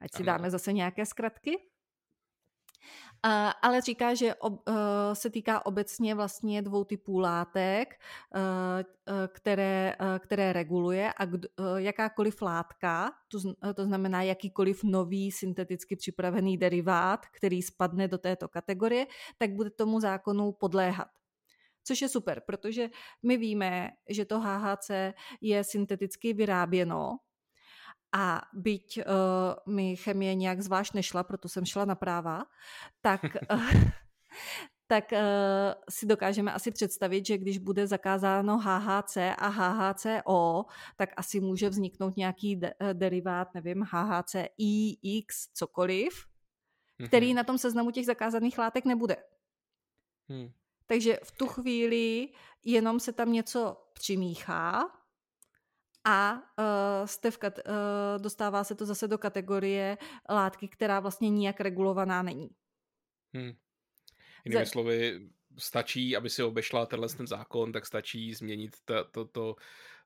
ať 0.00 0.14
si 0.16 0.22
dáme 0.22 0.50
zase 0.50 0.72
nějaké 0.72 1.06
zkratky. 1.06 1.58
Uh, 3.26 3.52
ale 3.62 3.80
říká, 3.80 4.14
že 4.14 4.34
ob, 4.34 4.52
uh, 4.52 4.74
se 5.12 5.30
týká 5.30 5.66
obecně 5.66 6.14
vlastně 6.14 6.62
dvou 6.62 6.84
typů 6.84 7.18
látek, 7.18 8.00
uh, 8.34 8.40
které, 9.28 9.96
které 10.18 10.52
reguluje 10.52 11.12
a 11.16 11.24
kdo, 11.24 11.48
jakákoliv 11.76 12.42
látka, 12.42 13.10
to, 13.28 13.38
to 13.74 13.84
znamená 13.84 14.22
jakýkoliv 14.22 14.84
nový 14.84 15.32
synteticky 15.32 15.96
připravený 15.96 16.58
derivát, 16.58 17.26
který 17.26 17.62
spadne 17.62 18.08
do 18.08 18.18
této 18.18 18.48
kategorie, 18.48 19.06
tak 19.38 19.50
bude 19.50 19.70
tomu 19.70 20.00
zákonu 20.00 20.52
podléhat. 20.52 21.08
Což 21.88 22.02
je 22.02 22.08
super, 22.08 22.42
protože 22.46 22.88
my 23.22 23.36
víme, 23.36 23.90
že 24.08 24.24
to 24.24 24.40
HHC 24.40 24.90
je 25.40 25.64
synteticky 25.64 26.32
vyráběno 26.32 27.18
a 28.12 28.42
byť 28.52 28.98
uh, 28.98 29.74
mi 29.74 29.96
chemie 29.96 30.34
nějak 30.34 30.60
zvlášť 30.60 30.94
nešla, 30.94 31.24
proto 31.24 31.48
jsem 31.48 31.64
šla 31.64 31.84
na 31.84 31.94
práva, 31.94 32.44
tak, 33.00 33.24
uh, 33.24 33.72
tak 34.86 35.12
uh, 35.12 35.18
si 35.90 36.06
dokážeme 36.06 36.52
asi 36.52 36.70
představit, 36.70 37.26
že 37.26 37.38
když 37.38 37.58
bude 37.58 37.86
zakázáno 37.86 38.58
HHC 38.58 39.16
a 39.16 39.48
HHCO, 39.48 40.64
tak 40.96 41.10
asi 41.16 41.40
může 41.40 41.68
vzniknout 41.68 42.16
nějaký 42.16 42.56
de- 42.56 42.74
derivát, 42.92 43.54
nevím, 43.54 43.82
HHCI, 43.82 44.98
X, 45.02 45.48
cokoliv, 45.54 46.24
který 47.06 47.30
mm-hmm. 47.30 47.34
na 47.34 47.44
tom 47.44 47.58
seznamu 47.58 47.90
těch 47.90 48.06
zakázaných 48.06 48.58
látek 48.58 48.84
nebude. 48.84 49.16
Hmm. 50.28 50.52
Takže 50.88 51.18
v 51.22 51.30
tu 51.30 51.46
chvíli 51.46 52.28
jenom 52.64 53.00
se 53.00 53.12
tam 53.12 53.32
něco 53.32 53.76
přimíchá 53.92 54.90
a 56.04 56.34
uh, 56.34 57.06
jste 57.06 57.30
v 57.30 57.38
kat- 57.38 57.62
uh, 57.66 58.22
dostává 58.22 58.64
se 58.64 58.74
to 58.74 58.86
zase 58.86 59.08
do 59.08 59.18
kategorie 59.18 59.98
látky, 60.30 60.68
která 60.68 61.00
vlastně 61.00 61.30
nijak 61.30 61.60
regulovaná 61.60 62.22
není. 62.22 62.50
Hmm. 63.34 63.52
Jinými 64.44 64.64
Ze... 64.64 64.70
slovy, 64.70 65.28
stačí, 65.58 66.16
aby 66.16 66.30
si 66.30 66.42
obešla 66.42 66.86
tenhle 66.86 67.08
ten 67.08 67.26
zákon, 67.26 67.72
tak 67.72 67.86
stačí 67.86 68.34
změnit 68.34 68.76
to, 68.84 69.04
to, 69.04 69.24
to 69.24 69.56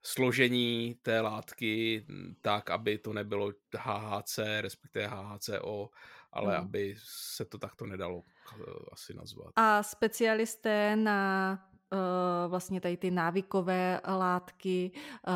složení 0.02 0.98
té 1.02 1.20
látky 1.20 2.06
tak, 2.40 2.70
aby 2.70 2.98
to 2.98 3.12
nebylo 3.12 3.52
HHC, 3.76 4.38
respektive 4.60 5.06
HHCO, 5.06 5.90
ale 6.32 6.56
hmm. 6.56 6.66
aby 6.66 6.94
se 7.34 7.44
to 7.44 7.58
takto 7.58 7.86
nedalo 7.86 8.22
eh, 8.22 8.64
asi 8.92 9.14
nazvat. 9.14 9.52
A 9.56 9.82
specialisté 9.82 10.96
na 10.96 11.58
Eh, 11.92 12.48
vlastně 12.48 12.80
tady 12.80 12.96
ty 12.96 13.10
návykové 13.10 14.00
látky 14.08 14.92
eh, 14.94 15.32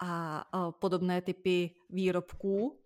a 0.00 0.72
podobné 0.78 1.22
typy 1.22 1.70
výrobků, 1.90 2.80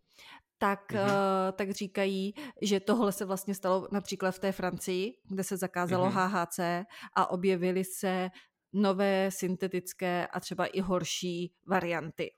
tak, 0.58 0.92
mm-hmm. 0.92 1.52
tak 1.52 1.70
říkají, 1.70 2.34
že 2.62 2.80
tohle 2.80 3.12
se 3.12 3.24
vlastně 3.24 3.54
stalo 3.54 3.88
například 3.92 4.30
v 4.30 4.38
té 4.38 4.52
Francii, 4.52 5.12
kde 5.28 5.44
se 5.44 5.56
zakázalo 5.56 6.10
mm-hmm. 6.10 6.28
HHC 6.28 6.86
a 7.12 7.30
objevily 7.30 7.84
se 7.84 8.30
nové 8.72 9.30
syntetické 9.30 10.26
a 10.26 10.40
třeba 10.40 10.66
i 10.66 10.80
horší 10.80 11.54
varianty. 11.66 12.30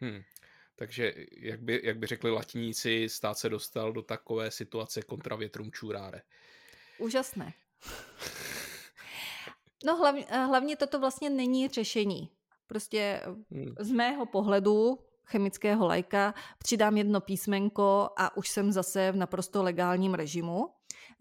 Hmm. 0.00 0.20
Takže, 0.82 1.14
jak 1.32 1.60
by, 1.60 1.80
jak 1.84 1.98
by 1.98 2.06
řekli 2.06 2.30
latiníci, 2.30 3.08
stát 3.08 3.38
se 3.38 3.48
dostal 3.48 3.92
do 3.92 4.02
takové 4.02 4.50
situace 4.50 5.02
kontra 5.02 5.36
větrum 5.36 5.72
čuráre. 5.72 6.22
Úžasné. 6.98 7.52
No 9.84 9.96
hlavně, 9.96 10.26
eh, 10.28 10.44
hlavně 10.44 10.76
toto 10.76 11.00
vlastně 11.00 11.30
není 11.30 11.68
řešení. 11.68 12.30
Prostě 12.66 13.20
hmm. 13.50 13.74
z 13.80 13.90
mého 13.90 14.26
pohledu 14.26 14.98
chemického 15.24 15.86
lajka 15.86 16.34
přidám 16.58 16.96
jedno 16.96 17.20
písmenko 17.20 18.10
a 18.16 18.36
už 18.36 18.48
jsem 18.48 18.72
zase 18.72 19.12
v 19.12 19.16
naprosto 19.16 19.62
legálním 19.62 20.14
režimu. 20.14 20.68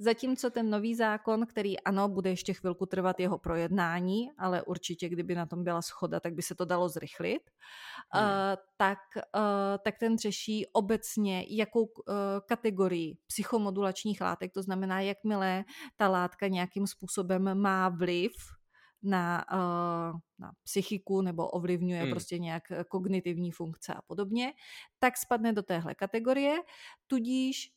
Zatímco 0.04 0.50
ten 0.50 0.70
nový 0.70 0.96
zákon, 0.96 1.46
který 1.46 1.80
ano, 1.80 2.10
bude 2.10 2.30
ještě 2.30 2.54
chvilku 2.54 2.86
trvat 2.86 3.20
jeho 3.20 3.38
projednání, 3.38 4.32
ale 4.38 4.62
určitě, 4.62 5.10
kdyby 5.10 5.36
na 5.36 5.46
tom 5.46 5.64
byla 5.64 5.82
schoda, 5.82 6.20
tak 6.20 6.34
by 6.34 6.42
se 6.42 6.56
to 6.56 6.66
dalo 6.66 6.90
zrychlit, 6.90 7.42
hmm. 8.10 8.24
uh, 8.24 8.30
tak, 8.78 8.98
uh, 9.36 9.42
tak 9.84 9.96
ten 10.00 10.18
řeší 10.18 10.66
obecně, 10.74 11.46
jakou 11.50 11.84
uh, 11.84 11.94
kategorii 12.48 13.18
psychomodulačních 13.28 14.22
látek, 14.22 14.52
to 14.54 14.64
znamená, 14.64 15.02
jakmile 15.02 15.64
ta 15.98 16.08
látka 16.08 16.48
nějakým 16.48 16.88
způsobem 16.88 17.62
má 17.62 17.90
vliv 17.90 18.32
na, 19.04 19.46
na 20.40 20.52
psychiku 20.64 21.22
nebo 21.22 21.48
ovlivňuje 21.48 22.02
hmm. 22.02 22.12
prostě 22.12 22.40
nějak 22.40 22.64
kognitivní 22.88 23.52
funkce 23.52 23.94
a 23.94 24.02
podobně, 24.02 24.54
tak 25.00 25.18
spadne 25.18 25.54
do 25.54 25.64
téhle 25.64 25.96
kategorie, 25.96 26.58
tudíž 27.08 27.72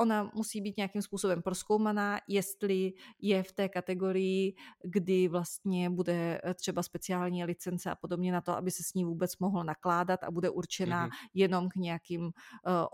ona 0.00 0.30
musí 0.34 0.60
být 0.60 0.76
nějakým 0.76 1.02
způsobem 1.02 1.42
proskoumaná, 1.42 2.20
jestli 2.28 2.92
je 3.18 3.42
v 3.42 3.52
té 3.52 3.68
kategorii, 3.68 4.54
kdy 4.84 5.28
vlastně 5.28 5.90
bude 5.90 6.40
eh, 6.44 6.54
třeba 6.54 6.82
speciální 6.82 7.44
licence 7.44 7.90
a 7.90 7.94
podobně 7.94 8.32
na 8.32 8.40
to, 8.40 8.56
aby 8.56 8.70
se 8.70 8.82
s 8.82 8.94
ní 8.94 9.04
vůbec 9.04 9.38
mohlo 9.38 9.64
nakládat 9.64 10.24
a 10.24 10.30
bude 10.30 10.50
určena 10.50 11.08
mm-hmm. 11.08 11.28
jenom 11.34 11.68
k 11.68 11.76
nějakým 11.76 12.22
uh, 12.22 12.30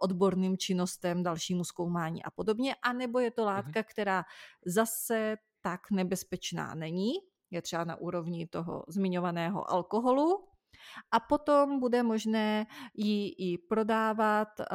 odborným 0.02 0.58
činnostem, 0.58 1.22
dalšímu 1.22 1.64
zkoumání 1.64 2.22
a 2.22 2.30
podobně, 2.30 2.74
anebo 2.82 3.18
je 3.18 3.30
to 3.30 3.42
mhm. 3.42 3.54
látka, 3.54 3.80
mm-hmm. 3.80 3.90
která 3.90 4.24
zase 4.66 5.36
tak 5.62 5.90
nebezpečná 5.90 6.74
není, 6.74 7.12
je 7.50 7.62
třeba 7.62 7.84
na 7.84 7.96
úrovni 7.96 8.46
toho 8.46 8.84
zmiňovaného 8.88 9.70
alkoholu, 9.70 10.48
a 11.10 11.20
potom 11.20 11.80
bude 11.80 12.02
možné 12.02 12.66
ji 12.94 13.28
i 13.28 13.58
prodávat 13.58 14.48
uh, 14.60 14.66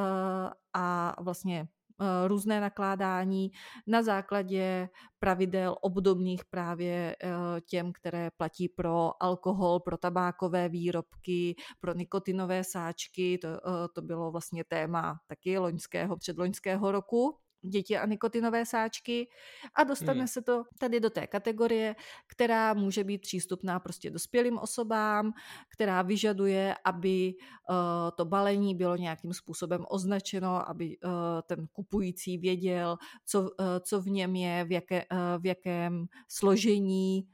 a 0.74 1.16
vlastně 1.22 1.68
Eh, 1.68 1.81
různé 2.28 2.62
nakládání 2.62 3.52
na 3.88 4.04
základě 4.04 4.90
pravidel 5.20 5.76
obdobných 5.82 6.46
právě 6.46 7.16
eh, 7.24 7.30
těm, 7.62 7.94
které 7.94 8.32
platí 8.38 8.70
pro 8.70 9.24
alkohol, 9.24 9.80
pro 9.80 9.98
tabákové 9.98 10.70
výrobky, 10.70 11.56
pro 11.80 11.94
nikotinové 11.94 12.64
sáčky. 12.64 13.38
To, 13.38 13.48
eh, 13.48 13.88
to 13.96 14.02
bylo 14.02 14.32
vlastně 14.32 14.64
téma 14.64 15.20
taky 15.28 15.58
loňského, 15.58 16.18
předloňského 16.18 16.92
roku 16.92 17.38
děti 17.62 17.98
a 17.98 18.06
nikotinové 18.06 18.66
sáčky 18.66 19.28
a 19.76 19.84
dostane 19.84 20.20
hmm. 20.20 20.28
se 20.28 20.42
to 20.42 20.64
tady 20.80 21.00
do 21.00 21.10
té 21.10 21.28
kategorie, 21.28 21.96
která 22.28 22.74
může 22.74 23.04
být 23.04 23.22
přístupná 23.22 23.80
prostě 23.80 24.10
dospělým 24.10 24.58
osobám, 24.58 25.34
která 25.70 26.02
vyžaduje, 26.02 26.76
aby 26.86 27.34
uh, 27.70 27.76
to 28.16 28.26
balení 28.26 28.76
bylo 28.76 28.96
nějakým 28.96 29.34
způsobem 29.34 29.86
označeno, 29.90 30.70
aby 30.70 30.98
uh, 30.98 31.12
ten 31.46 31.68
kupující 31.72 32.38
věděl, 32.38 32.98
co, 33.26 33.42
uh, 33.42 33.48
co 33.82 34.02
v 34.02 34.06
něm 34.08 34.36
je, 34.36 34.64
v, 34.64 34.72
jaké, 34.72 35.06
uh, 35.12 35.18
v 35.42 35.46
jakém 35.46 36.06
složení, 36.28 37.28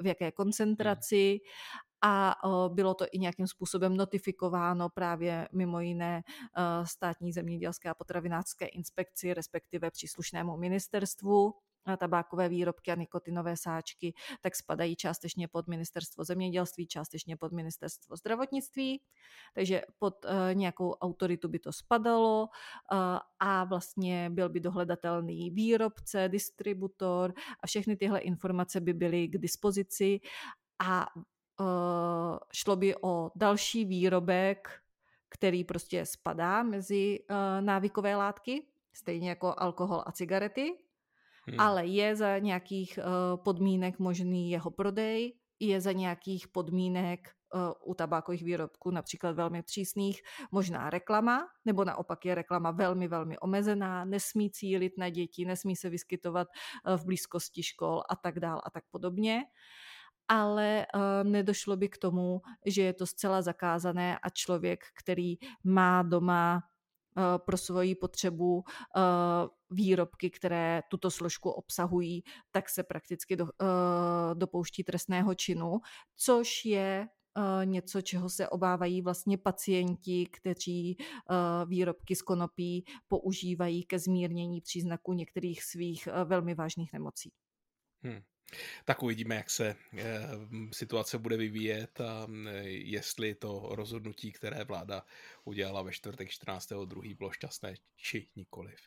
v 0.00 0.06
jaké 0.06 0.32
koncentraci 0.32 1.40
a 2.04 2.34
bylo 2.68 2.94
to 2.94 3.06
i 3.12 3.18
nějakým 3.18 3.46
způsobem 3.46 3.96
notifikováno 3.96 4.88
právě 4.88 5.48
mimo 5.52 5.80
jiné 5.80 6.22
státní 6.84 7.32
zemědělské 7.32 7.88
a 7.90 7.94
potravinářské 7.94 8.66
inspekci, 8.66 9.34
respektive 9.34 9.90
příslušnému 9.90 10.56
ministerstvu. 10.56 11.54
Tabákové 11.98 12.48
výrobky 12.48 12.92
a 12.92 12.94
nikotinové 12.94 13.56
sáčky, 13.56 14.14
tak 14.40 14.56
spadají 14.56 14.96
částečně 14.96 15.48
pod 15.48 15.68
ministerstvo 15.68 16.24
zemědělství, 16.24 16.86
částečně 16.86 17.36
pod 17.36 17.52
ministerstvo 17.52 18.16
zdravotnictví, 18.16 19.02
takže 19.54 19.82
pod 19.98 20.24
uh, 20.24 20.30
nějakou 20.54 20.92
autoritu 20.92 21.48
by 21.48 21.58
to 21.58 21.72
spadalo 21.72 22.48
a 23.40 23.64
vlastně 23.64 24.30
byl 24.30 24.48
by 24.48 24.60
dohledatelný 24.60 25.50
výrobce, 25.50 26.28
distributor 26.28 27.34
a 27.60 27.66
všechny 27.66 27.96
tyhle 27.96 28.20
informace 28.20 28.80
by 28.80 28.92
byly 28.92 29.28
k 29.28 29.38
dispozici. 29.38 30.20
A 30.78 31.06
šlo 32.52 32.76
by 32.76 32.94
o 33.02 33.30
další 33.36 33.84
výrobek, 33.84 34.68
který 35.28 35.64
prostě 35.64 36.06
spadá 36.06 36.62
mezi 36.62 37.20
uh, 37.30 37.36
návykové 37.60 38.16
látky, 38.16 38.66
stejně 38.92 39.28
jako 39.28 39.54
alkohol 39.58 40.02
a 40.06 40.12
cigarety, 40.12 40.74
hmm. 41.46 41.60
ale 41.60 41.86
je 41.86 42.16
za 42.16 42.38
nějakých 42.38 42.98
uh, 42.98 43.42
podmínek 43.42 43.98
možný 43.98 44.50
jeho 44.50 44.70
prodej, 44.70 45.34
je 45.60 45.80
za 45.80 45.92
nějakých 45.92 46.48
podmínek 46.48 47.30
uh, 47.54 47.90
u 47.90 47.94
tabákových 47.94 48.44
výrobků, 48.44 48.90
například 48.90 49.36
velmi 49.36 49.62
přísných, 49.62 50.22
možná 50.50 50.90
reklama, 50.90 51.48
nebo 51.64 51.84
naopak 51.84 52.24
je 52.24 52.34
reklama 52.34 52.70
velmi, 52.70 53.08
velmi 53.08 53.38
omezená, 53.38 54.04
nesmí 54.04 54.50
cílit 54.50 54.92
na 54.98 55.08
děti, 55.08 55.44
nesmí 55.44 55.76
se 55.76 55.90
vyskytovat 55.90 56.48
uh, 56.86 56.96
v 56.96 57.04
blízkosti 57.04 57.62
škol 57.62 58.02
a 58.08 58.16
tak 58.16 58.40
dál 58.40 58.60
a 58.64 58.70
tak 58.70 58.84
podobně 58.90 59.44
ale 60.28 60.86
uh, 60.94 61.00
nedošlo 61.30 61.76
by 61.76 61.88
k 61.88 61.98
tomu, 61.98 62.40
že 62.66 62.82
je 62.82 62.92
to 62.92 63.06
zcela 63.06 63.42
zakázané 63.42 64.18
a 64.18 64.30
člověk, 64.30 64.84
který 64.98 65.36
má 65.64 66.02
doma 66.02 66.62
uh, 67.16 67.22
pro 67.38 67.56
svoji 67.56 67.94
potřebu 67.94 68.54
uh, 68.54 68.62
výrobky, 69.70 70.30
které 70.30 70.82
tuto 70.90 71.10
složku 71.10 71.50
obsahují, 71.50 72.22
tak 72.50 72.68
se 72.68 72.82
prakticky 72.82 73.36
do, 73.36 73.48
dopouští 74.34 74.84
trestného 74.84 75.34
činu, 75.34 75.80
což 76.16 76.64
je 76.64 77.08
něco, 77.64 78.00
čeho 78.00 78.28
se 78.28 78.48
obávají 78.48 79.02
vlastně 79.02 79.38
pacienti, 79.38 80.26
kteří 80.26 80.96
výrobky 81.66 82.16
z 82.16 82.22
konopí 82.22 82.84
používají 83.08 83.84
ke 83.84 83.98
zmírnění 83.98 84.60
příznaků 84.60 85.12
některých 85.12 85.64
svých 85.64 86.08
velmi 86.24 86.54
vážných 86.54 86.92
nemocí. 86.92 87.32
Hmm. 88.02 88.20
Tak 88.84 89.02
uvidíme, 89.02 89.34
jak 89.34 89.50
se 89.50 89.76
eh, 89.98 90.02
situace 90.72 91.18
bude 91.18 91.36
vyvíjet 91.36 92.00
a 92.00 92.26
eh, 92.48 92.62
jestli 92.68 93.34
to 93.34 93.68
rozhodnutí, 93.70 94.32
které 94.32 94.64
vláda 94.64 95.04
udělala 95.44 95.82
ve 95.82 95.92
čtvrtek 95.92 96.28
14.2. 96.28 97.16
bylo 97.16 97.30
šťastné, 97.30 97.74
či 97.96 98.28
nikoliv. 98.36 98.78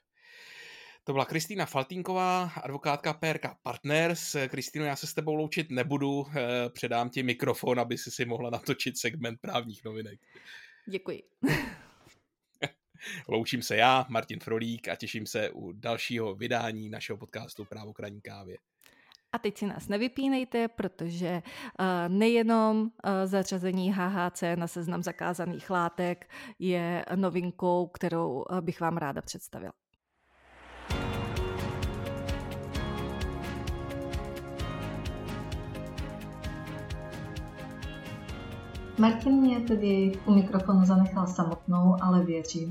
To 1.08 1.14
byla 1.14 1.26
Kristýna 1.26 1.66
Faltínková, 1.66 2.44
advokátka 2.44 3.14
PRK 3.14 3.46
Partners. 3.64 4.36
Kristýno, 4.48 4.86
já 4.86 4.96
se 4.96 5.08
s 5.08 5.14
tebou 5.14 5.36
loučit 5.36 5.70
nebudu, 5.70 6.26
eh, 6.30 6.70
předám 6.70 7.10
ti 7.10 7.24
mikrofon, 7.24 7.80
aby 7.80 7.98
si 7.98 8.12
si 8.12 8.26
mohla 8.26 8.50
natočit 8.50 8.98
segment 8.98 9.40
právních 9.42 9.84
novinek. 9.84 10.20
Děkuji. 10.86 11.24
Loučím 13.28 13.62
se 13.62 13.76
já, 13.76 14.06
Martin 14.10 14.40
Frolík 14.40 14.88
a 14.88 14.96
těším 14.96 15.26
se 15.26 15.50
u 15.50 15.72
dalšího 15.72 16.36
vydání 16.36 16.90
našeho 16.90 17.18
podcastu 17.18 17.66
Právo 17.66 17.94
kraní 17.94 18.22
kávě. 18.22 18.58
A 19.32 19.40
teď 19.40 19.58
si 19.58 19.66
nás 19.66 19.88
nevypínejte, 19.88 20.68
protože 20.68 21.42
nejenom 22.08 22.92
zařazení 23.26 23.94
HHC 23.94 24.44
na 24.56 24.68
seznam 24.68 25.04
zakázaných 25.04 25.70
látek 25.70 26.30
je 26.60 27.06
novinkou, 27.16 27.88
kterou 27.88 28.46
bych 28.62 28.82
vám 28.82 28.98
ráda 28.98 29.22
představila. 29.22 29.74
Martin 39.00 39.34
mě 39.42 39.60
tedy 39.60 40.12
u 40.28 40.32
mikrofonu 40.34 40.86
zanechal 40.86 41.28
samotnou, 41.28 41.86
ale 42.02 42.26
věřím, 42.26 42.70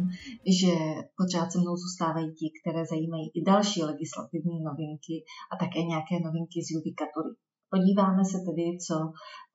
že 0.61 0.73
pořád 1.19 1.53
se 1.53 1.59
mnou 1.59 1.77
zůstávají 1.77 2.31
ti, 2.39 2.47
které 2.61 2.83
zajímají 2.87 3.27
i 3.35 3.41
další 3.43 3.83
legislativní 3.83 4.59
novinky 4.69 5.17
a 5.53 5.55
také 5.63 5.81
nějaké 5.83 6.15
novinky 6.27 6.59
z 6.67 6.69
judikatury. 6.75 7.31
Podíváme 7.75 8.23
se 8.25 8.39
tedy, 8.47 8.65
co 8.87 8.95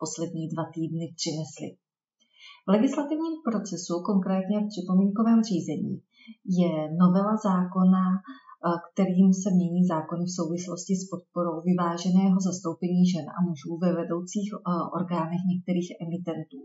poslední 0.02 0.44
dva 0.54 0.66
týdny 0.76 1.06
přinesly. 1.20 1.70
V 2.68 2.70
legislativním 2.76 3.36
procesu, 3.48 3.94
konkrétně 4.12 4.58
v 4.60 4.72
připomínkovém 4.74 5.40
řízení, 5.50 5.94
je 6.62 6.74
novela 7.02 7.36
zákona 7.48 8.04
kterým 8.88 9.30
se 9.42 9.50
mění 9.58 9.82
zákony 9.94 10.24
v 10.26 10.36
souvislosti 10.40 10.94
s 10.98 11.04
podporou 11.12 11.56
vyváženého 11.70 12.38
zastoupení 12.48 13.02
žen 13.14 13.26
a 13.38 13.40
mužů 13.48 13.72
ve 13.84 13.90
vedoucích 14.00 14.50
orgánech 15.00 15.42
některých 15.52 15.90
emitentů. 16.04 16.60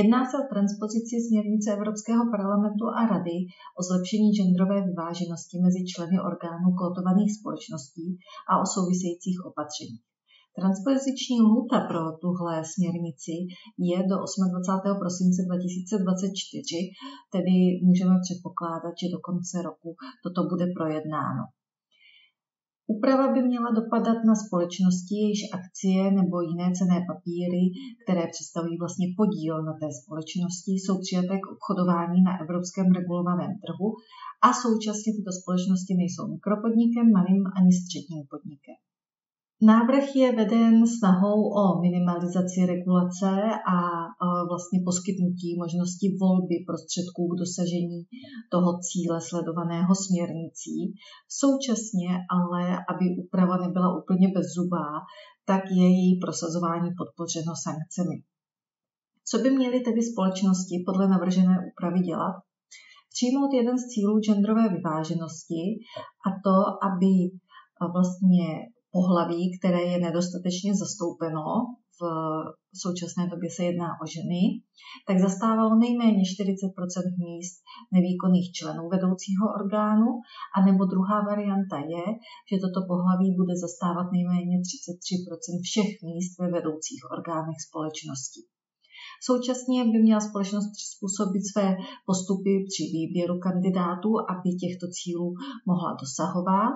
Jedná 0.00 0.20
se 0.26 0.34
o 0.38 0.48
transpozici 0.52 1.14
směrnice 1.26 1.68
Evropského 1.76 2.24
parlamentu 2.36 2.84
a 2.98 3.00
Rady 3.12 3.38
o 3.78 3.80
zlepšení 3.88 4.28
genderové 4.38 4.78
vyváženosti 4.88 5.56
mezi 5.64 5.80
členy 5.90 6.16
orgánů 6.30 6.68
kotovaných 6.80 7.30
společností 7.38 8.06
a 8.50 8.52
o 8.62 8.64
souvisejících 8.74 9.38
opatřeních. 9.50 10.04
Transpoziční 10.60 11.36
lhůta 11.46 11.78
pro 11.90 12.02
tuhle 12.22 12.54
směrnici 12.72 13.34
je 13.90 13.98
do 14.10 14.16
28. 14.16 15.02
prosince 15.02 15.40
2024, 15.48 16.78
tedy 17.34 17.56
můžeme 17.88 18.14
předpokládat, 18.26 18.94
že 19.00 19.12
do 19.14 19.18
konce 19.28 19.56
roku 19.68 19.88
toto 20.24 20.40
bude 20.52 20.66
projednáno. 20.78 21.42
Úprava 22.94 23.26
by 23.34 23.40
měla 23.50 23.70
dopadat 23.80 24.18
na 24.30 24.34
společnosti, 24.44 25.14
jejichž 25.22 25.42
akcie 25.58 26.02
nebo 26.18 26.36
jiné 26.50 26.66
cené 26.78 26.98
papíry, 27.10 27.62
které 28.02 28.24
představují 28.34 28.74
vlastně 28.82 29.06
podíl 29.20 29.54
na 29.68 29.74
té 29.80 29.88
společnosti, 30.00 30.72
jsou 30.76 30.94
přijaté 31.04 31.34
k 31.40 31.50
obchodování 31.54 32.18
na 32.28 32.32
evropském 32.44 32.88
regulovaném 32.98 33.52
trhu 33.64 33.88
a 34.46 34.48
současně 34.62 35.10
tyto 35.16 35.30
společnosti 35.40 35.92
nejsou 36.00 36.24
mikropodnikem, 36.34 37.06
malým 37.18 37.42
ani 37.58 37.70
středním 37.80 38.22
podnikem. 38.32 38.78
Návrh 39.62 40.16
je 40.16 40.32
veden 40.32 40.86
snahou 40.86 41.38
o 41.60 41.80
minimalizaci 41.80 42.66
regulace 42.66 43.30
a 43.74 43.76
vlastně 44.50 44.78
poskytnutí 44.84 45.56
možnosti 45.58 46.16
volby 46.20 46.56
prostředků 46.66 47.22
k 47.28 47.38
dosažení 47.42 48.00
toho 48.50 48.70
cíle 48.86 49.20
sledovaného 49.20 49.94
směrnicí. 50.04 50.76
Současně 51.40 52.10
ale, 52.36 52.62
aby 52.90 53.04
úprava 53.22 53.56
nebyla 53.56 53.88
úplně 54.00 54.28
bezzubá, 54.34 54.88
tak 55.44 55.62
je 55.70 55.86
její 55.98 56.20
prosazování 56.24 56.90
podpořeno 57.00 57.52
sankcemi. 57.64 58.16
Co 59.28 59.38
by 59.38 59.50
měly 59.50 59.80
tedy 59.80 60.02
společnosti 60.02 60.74
podle 60.86 61.08
navržené 61.08 61.54
úpravy 61.68 62.00
dělat? 62.00 62.36
Přijmout 63.14 63.52
jeden 63.54 63.78
z 63.78 63.88
cílů 63.92 64.20
genderové 64.20 64.68
vyváženosti 64.68 65.62
a 66.26 66.28
to, 66.44 66.56
aby 66.88 67.12
vlastně 67.94 68.48
pohlaví, 68.92 69.58
které 69.58 69.82
je 69.82 69.98
nedostatečně 69.98 70.74
zastoupeno, 70.74 71.44
v 72.72 72.78
současné 72.84 73.22
době 73.32 73.48
se 73.56 73.62
jedná 73.64 73.90
o 74.02 74.04
ženy, 74.14 74.42
tak 75.08 75.16
zastávalo 75.26 75.74
nejméně 75.84 76.22
40% 76.22 77.24
míst 77.26 77.56
nevýkonných 77.96 78.48
členů 78.58 78.82
vedoucího 78.94 79.44
orgánu, 79.60 80.10
a 80.56 80.56
nebo 80.66 80.82
druhá 80.84 81.18
varianta 81.30 81.78
je, 81.94 82.04
že 82.48 82.62
toto 82.62 82.80
pohlaví 82.92 83.28
bude 83.40 83.54
zastávat 83.64 84.06
nejméně 84.16 84.56
33% 84.58 85.66
všech 85.68 85.90
míst 86.08 86.32
ve 86.42 86.48
vedoucích 86.56 87.02
orgánech 87.16 87.58
společnosti. 87.68 88.40
Současně 89.28 89.84
by 89.92 89.98
měla 90.02 90.20
společnost 90.28 90.68
přizpůsobit 90.76 91.42
své 91.52 91.66
postupy 92.08 92.52
při 92.70 92.84
výběru 92.96 93.36
kandidátů, 93.46 94.10
aby 94.32 94.48
těchto 94.62 94.86
cílů 94.96 95.26
mohla 95.70 95.90
dosahovat 96.02 96.74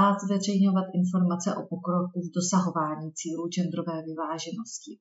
a 0.00 0.18
zveřejňovat 0.24 0.86
informace 0.94 1.48
o 1.56 1.62
pokroku 1.72 2.20
v 2.20 2.32
dosahování 2.34 3.12
cílů 3.12 3.48
genderové 3.48 4.02
vyváženosti. 4.02 4.92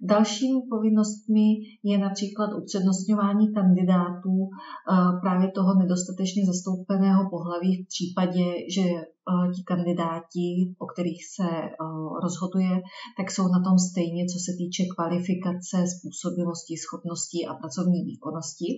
Dalšími 0.00 0.60
povinnostmi 0.70 1.48
je 1.82 1.98
například 1.98 2.50
upřednostňování 2.60 3.54
kandidátů 3.54 4.34
eh, 4.48 5.20
právě 5.20 5.50
toho 5.50 5.74
nedostatečně 5.74 6.46
zastoupeného 6.46 7.30
pohlaví 7.30 7.72
v 7.82 7.88
případě, 7.88 8.44
že 8.76 8.82
eh, 8.82 9.52
ti 9.54 9.62
kandidáti, 9.62 10.48
o 10.78 10.86
kterých 10.86 11.22
se 11.36 11.48
eh, 11.50 11.74
rozhoduje, 12.22 12.74
tak 13.18 13.30
jsou 13.30 13.46
na 13.48 13.60
tom 13.66 13.76
stejně, 13.78 14.22
co 14.32 14.38
se 14.44 14.52
týče 14.58 14.82
kvalifikace, 14.94 15.76
způsobilosti, 15.94 16.74
schopností 16.76 17.46
a 17.46 17.54
pracovní 17.54 18.00
výkonnosti. 18.10 18.68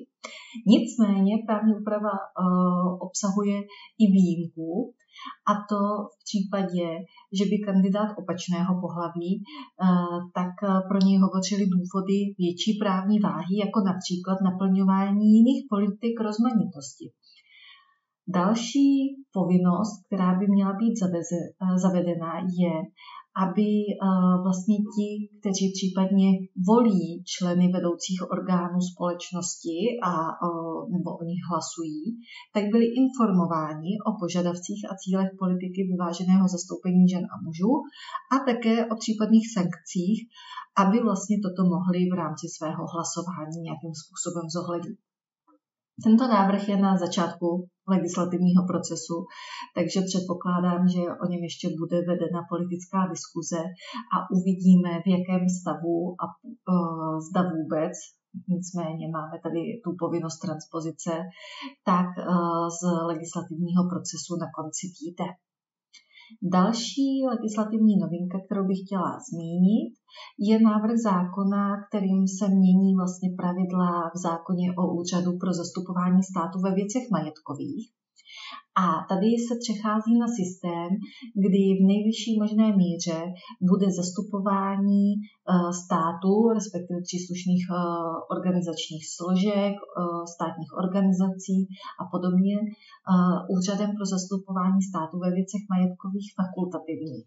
Nicméně 0.66 1.32
právní 1.46 1.72
úprava 1.80 2.14
obsahuje 3.06 3.56
i 4.02 4.04
výjimku, 4.14 4.94
a 5.50 5.52
to 5.70 5.80
v 6.12 6.16
případě, 6.26 6.86
že 7.38 7.44
by 7.50 7.56
kandidát 7.66 8.10
opačného 8.22 8.72
pohlaví, 8.84 9.32
eh, 9.38 10.18
tak 10.38 10.52
eh, 10.62 10.68
pro 10.88 10.98
něj 11.06 11.18
hovořily 11.24 11.64
důvody 11.76 12.18
větší 12.42 12.70
právní 12.82 13.16
váhy, 13.28 13.54
jako 13.64 13.78
například 13.90 14.38
naplňování 14.48 15.24
jiných 15.36 15.62
politik 15.72 16.14
rozmanitosti. 16.28 17.06
Další 18.28 18.88
povinnost, 19.32 19.94
která 20.06 20.38
by 20.38 20.46
měla 20.48 20.72
být 20.72 20.94
eh, 21.02 21.78
zavedena, 21.84 22.32
je, 22.60 22.74
aby 23.44 23.68
eh, 23.88 23.96
vlastně 24.44 24.76
ti, 24.94 25.08
kteří 25.38 25.66
případně 25.76 26.28
volí 26.70 27.04
členy 27.32 27.64
vedoucích 27.76 28.20
orgánů 28.36 28.78
společnosti 28.92 29.78
a, 30.10 30.12
eh, 30.46 30.78
nebo 30.94 31.08
o 31.20 31.22
nich 31.30 31.42
hlasují, 31.50 32.02
tak 32.54 32.64
byli 32.72 32.86
informováni 33.02 33.92
o 34.08 34.10
požadavcích 34.22 34.82
a 34.90 34.98
cílech 35.02 35.30
politiky 35.42 35.80
vyváženého 35.90 36.44
zastoupení 36.54 37.04
žen 37.12 37.24
a 37.32 37.36
mužů 37.44 37.72
a 38.34 38.36
také 38.50 38.74
o 38.92 38.94
případných 39.02 39.46
sankcích, 39.56 40.18
aby 40.82 40.96
vlastně 41.08 41.36
toto 41.44 41.62
mohli 41.74 42.00
v 42.12 42.18
rámci 42.22 42.46
svého 42.56 42.82
hlasování 42.92 43.58
nějakým 43.66 43.94
způsobem 44.02 44.46
zohlednit. 44.56 45.05
Tento 46.04 46.28
návrh 46.28 46.68
je 46.68 46.76
na 46.76 46.96
začátku 46.96 47.68
legislativního 47.88 48.66
procesu, 48.66 49.16
takže 49.74 50.00
předpokládám, 50.00 50.88
že 50.88 51.00
o 51.22 51.24
něm 51.30 51.42
ještě 51.48 51.68
bude 51.80 51.96
vedena 52.10 52.40
politická 52.52 52.98
diskuze 53.14 53.60
a 54.14 54.16
uvidíme, 54.36 54.90
v 55.04 55.08
jakém 55.16 55.42
stavu 55.60 55.96
a 56.22 56.24
uh, 56.26 57.20
zda 57.28 57.42
vůbec 57.56 57.92
nicméně 58.48 59.08
máme 59.08 59.36
tady 59.42 59.60
tu 59.84 59.90
povinnost 59.98 60.38
transpozice, 60.38 61.12
tak 61.84 62.06
uh, 62.18 62.68
z 62.78 62.80
legislativního 63.10 63.82
procesu 63.92 64.32
na 64.42 64.48
konci 64.56 64.86
týdne. 64.96 65.28
Další 66.42 67.24
legislativní 67.28 67.96
novinka, 67.96 68.38
kterou 68.46 68.66
bych 68.66 68.78
chtěla 68.84 69.18
zmínit, 69.30 69.92
je 70.38 70.60
návrh 70.60 70.96
zákona, 71.10 71.86
kterým 71.88 72.28
se 72.28 72.48
mění 72.48 72.94
vlastně 72.94 73.28
pravidla 73.36 74.10
v 74.14 74.18
zákoně 74.18 74.74
o 74.78 74.94
úřadu 74.94 75.38
pro 75.38 75.52
zastupování 75.52 76.22
státu 76.22 76.60
ve 76.64 76.74
věcech 76.74 77.02
majetkových. 77.12 77.92
A 78.82 78.86
tady 79.10 79.28
se 79.46 79.54
přechází 79.64 80.12
na 80.18 80.28
systém, 80.40 80.90
kdy 81.44 81.62
v 81.78 81.82
nejvyšší 81.92 82.32
možné 82.42 82.66
míře 82.82 83.20
bude 83.70 83.86
zastupování 84.00 85.06
eh, 85.16 85.72
státu, 85.82 86.32
respektive 86.58 86.98
příslušných 87.08 87.64
eh, 87.68 87.74
organizačních 88.36 89.04
složek, 89.14 89.74
eh, 89.80 90.26
státních 90.34 90.72
organizací 90.82 91.58
a 92.02 92.04
podobně, 92.12 92.56
úřadem 93.56 93.90
pro 93.96 94.06
zastupování 94.14 94.82
státu 94.90 95.14
ve 95.24 95.30
věcech 95.38 95.62
majetkových 95.72 96.28
fakultativní. 96.40 97.18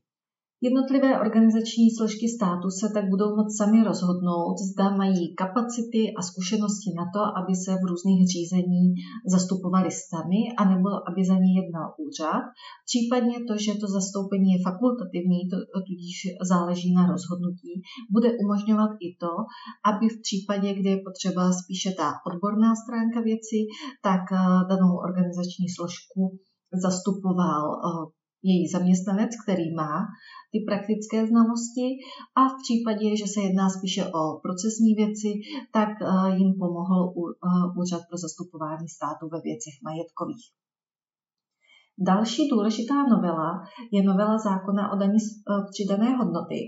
Jednotlivé 0.67 1.19
organizační 1.19 1.87
složky 1.97 2.27
státu 2.37 2.67
se 2.79 2.87
tak 2.95 3.05
budou 3.13 3.29
moct 3.35 3.57
sami 3.57 3.79
rozhodnout, 3.89 4.55
zda 4.69 4.85
mají 5.01 5.35
kapacity 5.41 6.01
a 6.17 6.21
zkušenosti 6.29 6.89
na 6.99 7.05
to, 7.15 7.21
aby 7.39 7.53
se 7.63 7.71
v 7.81 7.87
různých 7.89 8.21
řízení 8.33 8.83
zastupovali 9.33 9.89
sami, 10.11 10.41
anebo 10.63 10.89
aby 11.07 11.21
za 11.29 11.37
ně 11.43 11.51
jednal 11.59 11.87
úřad. 12.05 12.43
Případně 12.89 13.35
to, 13.47 13.53
že 13.65 13.79
to 13.81 13.87
zastoupení 13.97 14.49
je 14.53 14.65
fakultativní, 14.69 15.39
to, 15.51 15.57
tudíž 15.87 16.17
záleží 16.51 16.89
na 16.99 17.03
rozhodnutí, 17.13 17.73
bude 18.15 18.29
umožňovat 18.43 18.91
i 19.07 19.07
to, 19.23 19.31
aby 19.89 20.05
v 20.09 20.21
případě, 20.25 20.67
kdy 20.79 20.89
je 20.89 21.05
potřeba 21.07 21.43
spíše 21.61 21.89
ta 21.99 22.07
odborná 22.29 22.71
stránka 22.83 23.19
věci, 23.29 23.59
tak 24.07 24.23
eh, 24.31 24.37
danou 24.71 24.91
organizační 25.07 25.67
složku 25.75 26.21
zastupoval 26.85 27.63
eh, 27.73 28.18
její 28.43 28.67
zaměstnanec, 28.67 29.29
který 29.43 29.75
má 29.75 30.07
ty 30.51 30.57
praktické 30.67 31.27
znalosti 31.27 31.87
a 32.39 32.41
v 32.49 32.55
případě, 32.63 33.17
že 33.17 33.27
se 33.33 33.39
jedná 33.41 33.69
spíše 33.69 34.03
o 34.19 34.39
procesní 34.45 34.91
věci, 35.01 35.31
tak 35.73 35.89
eh, 36.01 36.05
jim 36.37 36.51
pomohl 36.59 36.99
eh, 37.09 37.79
Úřad 37.79 38.01
pro 38.09 38.17
zastupování 38.17 38.87
státu 38.97 39.23
ve 39.33 39.39
věcech 39.47 39.75
majetkových. 39.83 40.45
Další 42.09 42.49
důležitá 42.49 42.97
novela 43.13 43.49
je 43.91 44.03
novela 44.03 44.37
zákona 44.37 44.91
o 44.93 44.95
daní 44.95 45.19
z 45.19 45.29
eh, 45.29 45.63
přidané 45.71 46.09
hodnoty. 46.17 46.59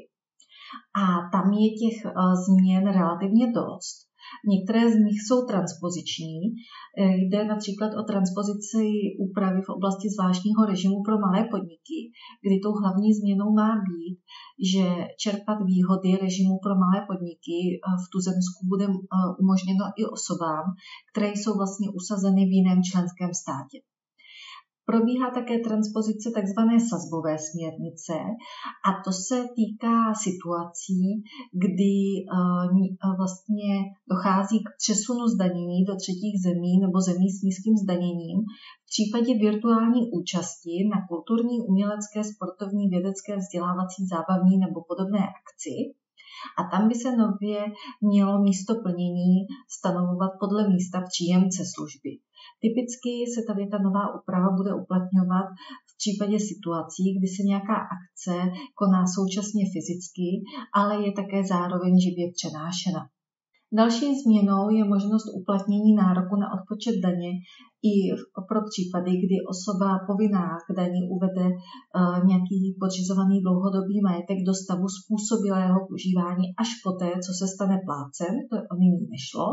A 1.01 1.03
tam 1.31 1.53
je 1.53 1.69
těch 1.81 1.97
změn 2.45 2.83
relativně 2.91 3.51
dost. 3.51 4.10
Některé 4.53 4.81
z 4.93 4.95
nich 5.05 5.19
jsou 5.21 5.39
transpoziční. 5.51 6.39
Eh, 6.51 7.15
jde 7.21 7.39
například 7.53 7.91
o 7.99 8.01
transpozici 8.11 8.83
úpravy 9.25 9.59
v 9.67 9.73
oblasti 9.77 10.07
zvláštního 10.15 10.61
režimu 10.71 10.97
pro 11.07 11.15
malé 11.25 11.41
podniky, 11.53 11.99
kdy 12.45 12.55
tou 12.63 12.73
hlavní 12.81 13.09
změnou 13.19 13.49
má 13.61 13.71
být, 13.89 14.17
že 14.71 14.85
čerpat 15.23 15.57
výhody 15.71 16.09
režimu 16.25 16.55
pro 16.65 16.73
malé 16.83 16.99
podniky 17.09 17.57
eh, 17.73 17.77
v 18.03 18.05
Tuzemsku 18.13 18.59
bude 18.71 18.85
eh, 18.89 18.95
umožněno 19.41 19.85
i 20.01 20.03
osobám, 20.15 20.65
které 21.09 21.29
jsou 21.33 21.53
vlastně 21.61 21.87
usazeny 21.99 22.41
v 22.45 22.55
jiném 22.57 22.79
členském 22.89 23.31
státě. 23.43 23.77
Probíhá 24.91 25.27
také 25.39 25.55
transpozice 25.59 26.27
tzv. 26.37 26.61
sazbové 26.89 27.33
směrnice 27.47 28.15
a 28.87 28.89
to 29.05 29.11
se 29.27 29.37
týká 29.57 30.13
situací, 30.25 31.01
kdy 31.63 31.95
eh, 32.21 33.15
vlastně 33.19 33.71
dochází 34.13 34.57
k 34.63 34.69
přesunu 34.81 35.23
zdanění 35.27 35.79
do 35.89 35.95
třetích 36.03 36.35
zemí 36.47 36.73
nebo 36.83 36.97
zemí 37.09 37.27
s 37.31 37.41
nízkým 37.45 37.75
zdaněním 37.83 38.37
v 38.83 38.87
případě 38.93 39.31
virtuální 39.47 40.01
účasti 40.19 40.73
na 40.93 40.99
kulturní, 41.09 41.55
umělecké, 41.69 42.19
sportovní, 42.23 42.83
vědecké, 42.95 43.31
vzdělávací, 43.37 43.99
zábavní 44.13 44.55
nebo 44.65 44.77
podobné 44.89 45.21
akci. 45.39 45.75
A 46.59 46.61
tam 46.71 46.87
by 46.89 46.95
se 46.95 47.09
nově 47.15 47.65
mělo 48.01 48.41
místo 48.41 48.73
plnění 48.83 49.35
stanovovat 49.77 50.31
podle 50.39 50.69
místa 50.69 51.01
příjemce 51.11 51.63
služby. 51.73 52.11
Typicky 52.63 53.11
se 53.33 53.41
tady 53.49 53.63
ta 53.71 53.77
nová 53.87 54.03
úprava 54.17 54.49
bude 54.59 54.71
uplatňovat 54.81 55.47
v 55.89 55.93
případě 56.01 56.37
situací, 56.51 57.03
kdy 57.17 57.27
se 57.35 57.41
nějaká 57.51 57.77
akce 57.95 58.35
koná 58.79 59.01
současně 59.15 59.63
fyzicky, 59.73 60.27
ale 60.79 60.93
je 61.05 61.11
také 61.19 61.39
zároveň 61.53 61.93
živě 62.05 62.25
přenášena. 62.37 63.01
Další 63.73 64.07
změnou 64.21 64.69
je 64.77 64.83
možnost 64.83 65.25
uplatnění 65.39 65.93
nároku 66.03 66.35
na 66.35 66.47
odpočet 66.57 66.95
daně 67.07 67.31
i 67.91 67.93
pro 68.49 68.59
případy, 68.69 69.11
kdy 69.23 69.35
osoba 69.53 69.89
povinná 70.09 70.47
k 70.65 70.75
daní 70.79 71.01
uvede 71.15 71.47
eh, 71.49 72.25
nějaký 72.29 72.59
podřizovaný 72.81 73.35
dlouhodobý 73.41 73.95
majetek 74.07 74.39
do 74.47 74.53
stavu 74.63 74.87
způsobilého 74.97 75.77
užívání 75.93 76.45
až 76.61 76.69
poté, 76.85 77.09
co 77.25 77.31
se 77.39 77.45
stane 77.53 77.77
plácem, 77.87 78.33
to 78.49 78.55
nyní 78.81 79.01
nešlo, 79.13 79.45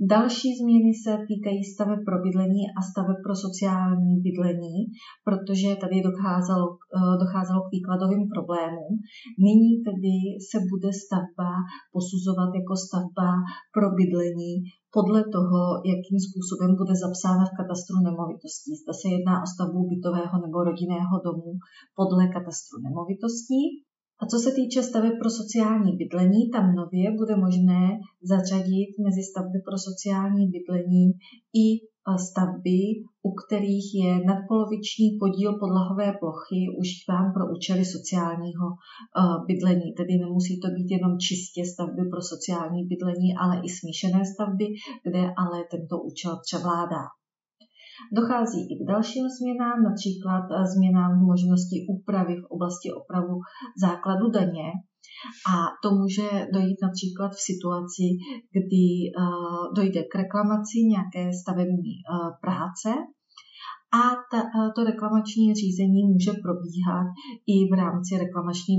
Další 0.00 0.48
změny 0.60 0.90
se 1.04 1.12
týkají 1.28 1.60
staveb 1.64 2.00
pro 2.08 2.16
bydlení 2.24 2.62
a 2.78 2.80
staveb 2.90 3.18
pro 3.26 3.34
sociální 3.46 4.12
bydlení, 4.26 4.78
protože 5.28 5.68
tady 5.82 5.96
docházelo, 6.08 6.66
eh, 6.72 7.16
docházelo 7.22 7.60
k 7.64 7.72
výkladovým 7.76 8.24
problémům. 8.34 8.92
Nyní 9.46 9.70
tedy 9.88 10.14
se 10.48 10.58
bude 10.70 10.90
stavba 11.04 11.50
posuzovat 11.94 12.50
jako 12.60 12.74
stavba 12.84 13.28
pro 13.74 13.86
bydlení 13.98 14.54
podle 14.96 15.20
toho, 15.36 15.60
jakým 15.92 16.18
způsobem 16.26 16.70
bude 16.80 16.94
zapsána 17.04 17.44
v 17.46 17.56
katastru 17.60 17.96
nemovitostí. 18.08 18.70
Zda 18.82 18.92
se 19.00 19.06
jedná 19.16 19.34
o 19.44 19.46
stavbu 19.52 19.80
bytového 19.92 20.36
nebo 20.44 20.58
rodinného 20.68 21.14
domu 21.28 21.50
podle 21.98 22.22
katastru 22.36 22.76
nemovitostí. 22.86 23.62
A 24.22 24.26
co 24.26 24.38
se 24.38 24.50
týče 24.52 24.82
staveb 24.82 25.12
pro 25.18 25.30
sociální 25.30 25.96
bydlení, 25.96 26.50
tam 26.50 26.74
nově 26.74 27.12
bude 27.16 27.36
možné 27.36 28.00
zařadit 28.22 28.90
mezi 29.04 29.22
stavby 29.30 29.58
pro 29.68 29.78
sociální 29.78 30.44
bydlení 30.54 31.06
i 31.64 31.66
e, 31.74 32.18
stavby, 32.28 32.78
u 33.22 33.30
kterých 33.40 33.88
je 34.04 34.24
nadpoloviční 34.24 35.08
podíl 35.20 35.52
podlahové 35.58 36.12
plochy 36.20 36.60
užíván 36.80 37.32
pro 37.34 37.44
účely 37.54 37.84
sociálního 37.84 38.66
e, 38.70 38.76
bydlení. 39.46 39.92
Tedy 39.92 40.12
nemusí 40.18 40.60
to 40.60 40.68
být 40.68 40.88
jenom 40.90 41.18
čistě 41.18 41.64
stavby 41.64 42.02
pro 42.12 42.22
sociální 42.22 42.80
bydlení, 42.86 43.30
ale 43.42 43.54
i 43.66 43.68
smíšené 43.78 44.22
stavby, 44.34 44.66
kde 45.04 45.22
ale 45.42 45.64
tento 45.70 45.94
účel 46.08 46.34
převládá. 46.46 47.02
Dochází 48.18 48.60
i 48.72 48.74
k 48.78 48.82
dalším 48.92 49.26
změnám, 49.36 49.76
například 49.88 50.44
eh, 50.50 50.66
změnám 50.74 51.12
možnosti 51.30 51.76
úpravy 51.94 52.34
v 52.42 52.46
oblasti 52.54 52.88
opravu 53.00 53.34
základu 53.84 54.30
daně 54.30 54.68
A 55.52 55.56
to 55.82 55.88
může 56.00 56.28
dojít 56.54 56.78
například 56.82 57.30
v 57.34 57.44
situaci, 57.50 58.06
kdy 58.56 58.86
dojde 59.76 60.02
k 60.02 60.14
reklamaci 60.14 60.78
nějaké 60.94 61.32
stavební 61.42 61.94
práce 62.40 62.90
a 64.00 64.02
to 64.76 64.84
reklamační 64.84 65.54
řízení 65.54 66.04
může 66.12 66.32
probíhat 66.32 67.06
i 67.46 67.56
v 67.70 67.72
rámci 67.82 68.18
reklamační 68.18 68.76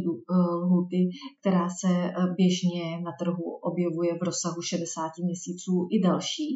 lhuty, 0.61 1.09
která 1.39 1.70
se 1.70 1.93
běžně 2.38 3.01
na 3.05 3.11
trhu 3.20 3.47
objevuje 3.70 4.14
v 4.14 4.24
rozsahu 4.24 4.61
60 4.61 5.11
měsíců 5.24 5.88
i 5.91 5.97
další. 6.07 6.49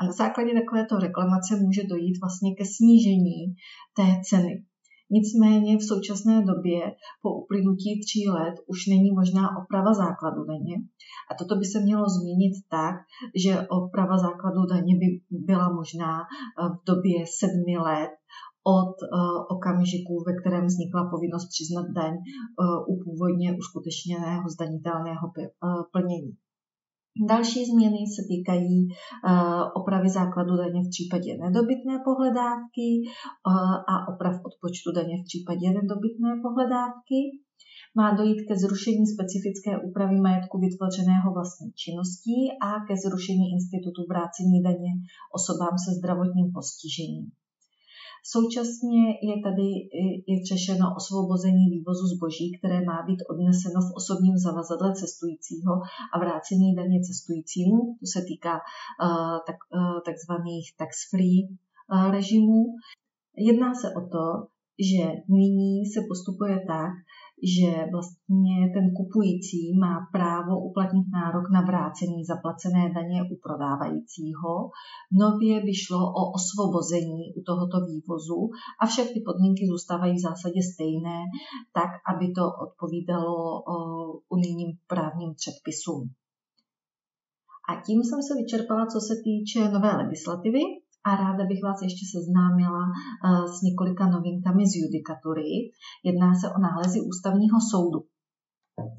A 0.00 0.06
na 0.06 0.12
základě 0.12 0.50
takovéto 0.54 0.94
reklamace 1.06 1.56
může 1.64 1.82
dojít 1.92 2.20
vlastně 2.20 2.50
ke 2.58 2.64
snížení 2.76 3.40
té 3.96 4.06
ceny. 4.28 4.64
Nicméně 5.12 5.76
v 5.76 5.88
současné 5.92 6.42
době 6.42 6.80
po 7.22 7.28
uplynutí 7.42 8.00
tří 8.00 8.28
let 8.28 8.54
už 8.66 8.86
není 8.86 9.10
možná 9.10 9.42
oprava 9.60 9.94
základu 9.94 10.44
daně. 10.44 10.76
A 11.30 11.34
toto 11.38 11.56
by 11.56 11.64
se 11.64 11.80
mělo 11.80 12.04
změnit 12.08 12.54
tak, 12.70 12.94
že 13.44 13.66
oprava 13.68 14.18
základu 14.18 14.60
daně 14.66 14.94
by 15.02 15.06
byla 15.30 15.68
možná 15.80 16.12
eh, 16.20 16.68
v 16.74 16.78
době 16.90 17.18
sedmi 17.38 17.76
let 17.78 18.10
od 18.78 18.94
eh, 19.02 19.08
okamžiku, 19.54 20.14
ve 20.26 20.32
kterém 20.40 20.64
vznikla 20.66 21.10
povinnost 21.10 21.48
přiznat 21.54 21.86
daň 21.98 22.14
eh, 22.14 22.22
u 22.90 22.92
původně 23.04 23.48
uskutečněného 23.60 24.44
zdanitelného 24.54 25.26
plnění. 25.92 26.32
Další 27.28 27.60
změny 27.66 28.00
se 28.14 28.22
týkají 28.30 28.76
uh, 28.86 29.62
opravy 29.80 30.08
základu 30.10 30.56
daně 30.56 30.80
v 30.82 30.92
případě 30.94 31.30
nedobytné 31.44 31.94
pohledávky 32.04 32.88
uh, 33.02 33.74
a 33.92 33.94
oprav 34.12 34.34
odpočtu 34.48 34.88
daně 34.92 35.14
v 35.18 35.24
případě 35.28 35.66
nedobytné 35.78 36.30
pohledávky. 36.42 37.18
Má 37.96 38.14
dojít 38.14 38.40
ke 38.48 38.54
zrušení 38.56 39.04
specifické 39.14 39.70
úpravy 39.88 40.16
majetku 40.20 40.58
vytvořeného 40.58 41.28
vlastní 41.36 41.72
činností 41.82 42.38
a 42.66 42.68
ke 42.86 42.94
zrušení 43.04 43.46
institutu 43.56 44.00
vrácení 44.10 44.62
daně 44.68 44.90
osobám 45.38 45.74
se 45.84 45.90
zdravotním 45.98 46.48
postižením. 46.56 47.26
Současně 48.24 49.02
je 49.28 49.34
tady 49.46 49.68
i 50.30 50.44
řešeno 50.52 50.86
osvobození 50.96 51.64
vývozu 51.70 52.06
zboží, 52.06 52.58
které 52.58 52.84
má 52.84 53.02
být 53.06 53.20
odneseno 53.30 53.80
v 53.80 53.94
osobním 53.96 54.36
zavazadle 54.38 54.94
cestujícího 54.94 55.72
a 56.14 56.18
vrácení 56.18 56.74
daně 56.74 56.98
cestujícímu. 57.08 57.78
To 58.00 58.06
se 58.14 58.20
týká 58.28 58.54
uh, 58.54 59.38
tak, 59.46 59.56
uh, 59.74 60.00
takzvaných 60.08 60.66
tax-free 60.78 61.38
uh, 61.48 62.10
režimů. 62.10 62.62
Jedná 63.36 63.74
se 63.74 63.88
o 64.00 64.00
to, 64.14 64.24
že 64.90 65.04
nyní 65.28 65.86
se 65.86 66.00
postupuje 66.08 66.56
tak, 66.66 66.92
že 67.56 67.70
vlastně 67.92 68.58
ten 68.74 68.86
kupující 68.96 69.78
má 69.78 69.94
právo 70.12 70.54
uplatnit 70.68 71.06
nárok 71.12 71.46
na 71.50 71.60
vrácení 71.60 72.24
zaplacené 72.24 72.92
daně 72.94 73.22
u 73.32 73.34
prodávajícího. 73.44 74.52
Nově 75.22 75.54
by 75.66 75.74
šlo 75.74 76.02
o 76.20 76.22
osvobození 76.38 77.22
u 77.38 77.40
tohoto 77.48 77.78
vývozu, 77.90 78.40
avšak 78.80 79.06
ty 79.14 79.20
podmínky 79.28 79.66
zůstávají 79.72 80.14
v 80.16 80.24
zásadě 80.28 80.60
stejné, 80.72 81.18
tak, 81.78 81.90
aby 82.10 82.32
to 82.36 82.44
odpovídalo 82.66 83.36
unijním 84.28 84.70
právním 84.86 85.30
předpisům. 85.40 86.02
A 87.70 87.72
tím 87.86 87.98
jsem 88.04 88.20
se 88.22 88.34
vyčerpala, 88.40 88.86
co 88.86 89.00
se 89.00 89.14
týče 89.26 89.60
nové 89.74 89.96
legislativy 89.96 90.62
a 91.04 91.16
ráda 91.16 91.44
bych 91.46 91.62
vás 91.62 91.82
ještě 91.82 92.04
seznámila 92.16 92.84
eh, 92.90 93.48
s 93.54 93.62
několika 93.62 94.04
novinkami 94.08 94.62
z 94.66 94.72
judikatury. 94.82 95.50
Jedná 96.04 96.34
se 96.34 96.46
o 96.56 96.58
nálezy 96.60 96.98
ústavního 97.00 97.58
soudu. 97.70 98.00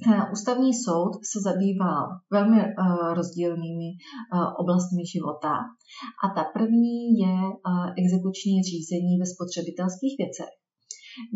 Eh, 0.07 0.31
ústavní 0.31 0.73
soud 0.73 1.13
se 1.31 1.39
zabýval 1.49 2.03
velmi 2.31 2.59
eh, 2.61 2.73
rozdílnými 3.13 3.89
oblastmi 4.61 5.05
života 5.13 5.53
a 6.23 6.25
ta 6.35 6.43
první 6.53 7.19
je 7.23 7.35
exekuční 8.01 8.63
řízení 8.63 9.13
ve 9.19 9.25
spotřebitelských 9.25 10.15
věcech 10.17 10.53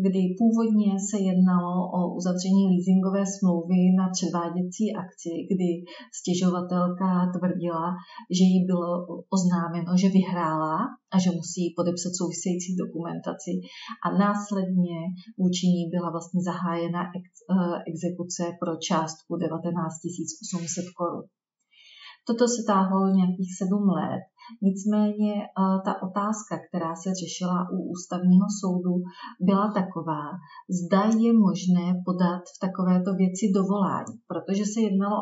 kdy 0.06 0.22
původně 0.40 0.90
se 1.10 1.16
jednalo 1.30 1.74
o 1.96 2.00
uzavření 2.18 2.62
leasingové 2.70 3.22
smlouvy 3.36 3.80
na 4.00 4.06
předváděcí 4.16 4.84
akci, 5.02 5.32
kdy 5.52 5.70
stěžovatelka 6.18 7.08
tvrdila, 7.34 7.86
že 8.36 8.44
jí 8.52 8.58
bylo 8.70 8.90
oznámeno, 9.36 9.90
že 10.02 10.08
vyhrála 10.18 10.78
a 11.14 11.16
že 11.22 11.30
musí 11.38 11.62
podepsat 11.78 12.12
související 12.18 12.70
dokumentaci 12.82 13.52
a 14.04 14.06
následně 14.24 14.98
vůči 15.40 15.64
ní 15.74 15.82
byla 15.94 16.08
vlastně 16.16 16.40
zahájena 16.50 17.00
ex, 17.18 17.26
eh, 17.52 17.76
exekuce 17.90 18.42
pro 18.60 18.72
částku 18.88 19.30
19 19.36 20.26
800 20.44 20.86
korun. 20.98 21.24
Toto 22.26 22.44
se 22.48 22.62
táhlo 22.66 23.08
nějakých 23.08 23.50
sedm 23.58 23.88
let 23.88 24.22
Nicméně 24.62 25.34
eh, 25.42 25.48
ta 25.84 26.02
otázka, 26.02 26.54
která 26.68 26.96
se 26.96 27.10
řešila 27.22 27.68
u 27.72 27.76
ústavního 27.94 28.46
soudu, 28.60 28.94
byla 29.40 29.72
taková, 29.80 30.24
zda 30.80 31.02
je 31.24 31.32
možné 31.32 31.86
podat 32.04 32.42
v 32.54 32.58
takovéto 32.60 33.14
věci 33.14 33.44
dovolání, 33.54 34.14
protože 34.26 34.64
se 34.66 34.80
jednalo 34.80 35.16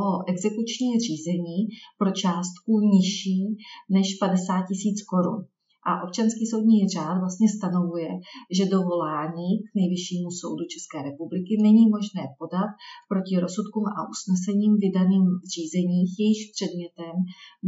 o 0.00 0.04
exekuční 0.32 0.90
řízení 1.06 1.58
pro 1.98 2.10
částku 2.10 2.72
nižší 2.80 3.56
než 3.90 4.06
50 4.20 4.66
tisíc 4.68 4.98
korun. 5.10 5.40
A 5.88 5.92
občanský 6.06 6.44
soudní 6.52 6.78
řád 6.94 7.16
vlastně 7.24 7.48
stanovuje, 7.56 8.10
že 8.56 8.72
dovolání 8.76 9.48
k 9.66 9.68
nejvyššímu 9.78 10.28
soudu 10.40 10.64
České 10.74 10.98
republiky 11.08 11.52
není 11.66 11.84
možné 11.96 12.22
podat 12.40 12.70
proti 13.12 13.34
rozsudkům 13.44 13.84
a 13.98 14.00
usnesením 14.12 14.72
vydaným 14.84 15.24
v 15.42 15.46
řízeních, 15.54 16.12
jejichž 16.22 16.44
předmětem 16.56 17.14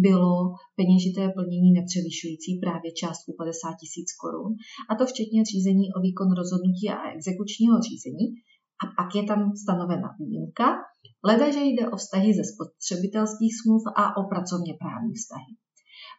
bylo 0.06 0.32
peněžité 0.78 1.22
plnění 1.36 1.70
nepřevyšující 1.78 2.50
právě 2.64 2.90
částku 3.00 3.30
50 3.38 3.80
tisíc 3.80 4.08
korun, 4.20 4.52
a 4.90 4.92
to 4.98 5.02
včetně 5.10 5.40
řízení 5.52 5.86
o 5.96 5.98
výkon 6.06 6.28
rozhodnutí 6.40 6.84
a 6.90 6.98
exekučního 7.16 7.76
řízení, 7.88 8.26
a 8.82 8.84
pak 8.98 9.10
je 9.18 9.22
tam 9.30 9.40
stanovena 9.62 10.08
výjimka, 10.18 10.68
leda, 11.28 11.46
že 11.54 11.62
jde 11.64 11.84
o 11.94 11.96
vztahy 11.96 12.30
ze 12.34 12.44
spotřebitelských 12.52 13.52
smluv 13.60 13.82
a 14.02 14.04
o 14.20 14.22
pracovně 14.32 14.72
právní 14.82 15.14
vztahy. 15.14 15.52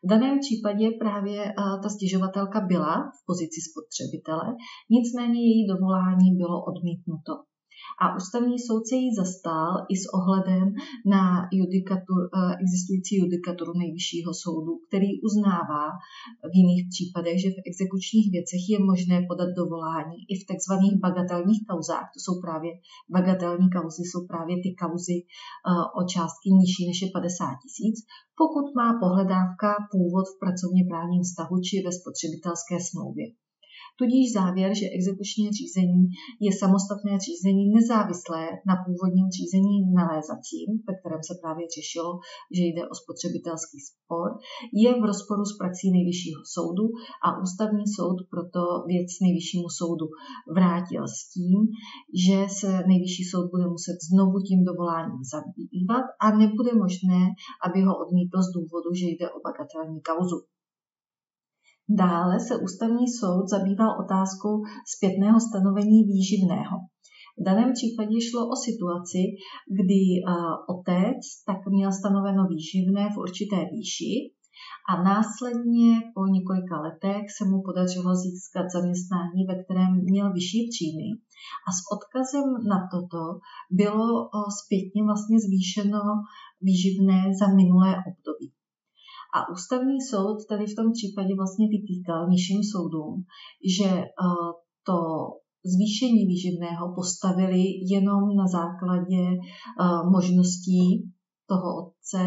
V 0.03 0.07
daném 0.09 0.39
případě 0.39 0.91
právě 0.99 1.45
eh, 1.45 1.53
ta 1.83 1.89
stěžovatelka 1.89 2.59
byla 2.61 2.95
v 3.17 3.19
pozici 3.25 3.59
spotřebitele, 3.69 4.55
nicméně 4.89 5.39
její 5.41 5.67
dovolání 5.67 6.29
bylo 6.41 6.57
odmítnuto. 6.63 7.33
A 8.03 8.15
ústavní 8.15 8.59
soud 8.59 8.83
se 8.87 8.95
jí 8.95 9.09
zastal 9.21 9.71
i 9.93 9.95
s 10.03 10.05
ohledem 10.17 10.67
na 11.15 11.23
judikatur, 11.59 12.21
eh, 12.27 12.55
existující 12.63 13.13
judikaturu 13.23 13.73
nejvyššího 13.81 14.31
soudu, 14.43 14.71
který 14.87 15.09
uznává 15.27 15.85
v 16.51 16.53
jiných 16.61 16.83
případech, 16.93 17.37
že 17.41 17.49
v 17.49 17.61
exekučních 17.69 18.27
věcech 18.35 18.63
je 18.73 18.79
možné 18.91 19.17
podat 19.29 19.51
dovolání 19.61 20.19
i 20.31 20.33
v 20.41 20.47
takzvaných 20.51 20.95
bagatelních 21.05 21.61
kauzách. 21.69 22.07
To 22.13 22.19
jsou 22.23 22.35
právě 22.45 22.71
bagatelní 23.17 23.67
kauzy, 23.77 24.01
jsou 24.05 24.21
právě 24.31 24.55
ty 24.63 24.69
kauzy 24.81 25.17
eh, 25.23 25.27
o 25.99 26.01
částky 26.13 26.47
nižší 26.59 26.83
než 26.89 26.97
je 27.01 27.09
50 27.13 27.61
tisíc, 27.63 27.97
pokud 28.41 28.65
má 28.79 28.87
pohledávka 29.03 29.69
původ 29.91 30.25
v 30.29 30.39
pracovně 30.43 30.83
právním 30.91 31.23
vztahu 31.23 31.55
či 31.67 31.75
ve 31.85 31.91
spotřebitelské 31.99 32.75
smlouvě. 32.89 33.27
Tudíž 34.01 34.25
závěr, 34.39 34.69
že 34.79 34.93
exekuční 34.97 35.45
řízení 35.59 36.01
je 36.45 36.51
samostatné 36.61 37.13
řízení 37.27 37.63
nezávislé 37.77 38.43
na 38.69 38.75
původním 38.85 39.29
řízení 39.37 39.75
nalézacím, 39.99 40.67
ve 40.87 40.93
kterém 40.99 41.21
se 41.29 41.33
právě 41.41 41.65
řešilo, 41.77 42.11
že 42.57 42.63
jde 42.67 42.81
o 42.91 42.93
spotřebitelský 43.01 43.77
spor, 43.89 44.27
je 44.83 44.91
v 45.01 45.03
rozporu 45.11 45.43
s 45.45 45.57
praxí 45.59 45.87
nejvyššího 45.97 46.41
soudu 46.55 46.85
a 47.25 47.27
ústavní 47.45 47.85
soud 47.97 48.17
proto 48.33 48.61
věc 48.91 49.09
nejvyššímu 49.25 49.69
soudu 49.79 50.07
vrátil 50.57 51.03
s 51.17 51.19
tím, 51.33 51.59
že 52.25 52.37
se 52.59 52.69
nejvyšší 52.91 53.23
soud 53.31 53.45
bude 53.53 53.65
muset 53.75 53.97
znovu 54.09 54.35
tím 54.47 54.61
dovoláním 54.69 55.23
zabývat 55.33 56.05
a 56.23 56.25
nebude 56.41 56.71
možné, 56.83 57.21
aby 57.65 57.79
ho 57.87 57.93
odmítl 58.03 58.37
z 58.47 58.49
důvodu, 58.57 58.89
že 58.99 59.07
jde 59.11 59.25
o 59.35 59.39
bagatelní 59.47 60.01
kauzu. 60.09 60.39
Dále 61.89 62.39
se 62.39 62.53
ústavní 62.57 63.07
soud 63.19 63.45
zabýval 63.49 63.91
otázkou 64.03 64.53
zpětného 64.95 65.39
stanovení 65.39 66.03
výživného. 66.03 66.75
V 67.39 67.43
daném 67.45 67.71
případě 67.73 68.15
šlo 68.21 68.41
o 68.53 68.55
situaci, 68.67 69.21
kdy 69.79 70.01
otec 70.73 71.19
tak 71.47 71.59
měl 71.75 71.91
stanoveno 71.91 72.43
výživné 72.53 73.09
v 73.13 73.17
určité 73.17 73.55
výši 73.73 74.13
a 74.89 75.03
následně 75.03 75.89
po 76.15 76.21
několika 76.35 76.75
letech 76.85 77.23
se 77.37 77.43
mu 77.49 77.57
podařilo 77.67 78.11
získat 78.15 78.65
zaměstnání, 78.75 79.39
ve 79.47 79.55
kterém 79.63 79.91
měl 80.11 80.27
vyšší 80.33 80.61
příjmy. 80.71 81.09
A 81.67 81.69
s 81.77 81.79
odkazem 81.95 82.47
na 82.71 82.79
toto 82.93 83.23
bylo 83.81 84.05
zpětně 84.59 85.01
vlastně 85.09 85.37
zvýšeno 85.45 86.01
výživné 86.67 87.19
za 87.39 87.47
minulé 87.59 87.91
období. 88.09 88.47
A 89.35 89.39
ústavní 89.53 90.01
soud 90.11 90.37
tady 90.49 90.65
v 90.65 90.75
tom 90.75 90.87
případě 90.97 91.35
vlastně 91.35 91.65
vytýkal 91.67 92.29
nižším 92.29 92.61
soudům, 92.73 93.13
že 93.77 93.89
eh, 93.89 94.05
to 94.87 94.97
zvýšení 95.73 96.25
výživného 96.25 96.95
postavili 96.95 97.63
jenom 97.95 98.35
na 98.35 98.47
základě 98.47 99.23
možností 100.11 101.11
toho 101.49 101.69
otce 101.81 102.21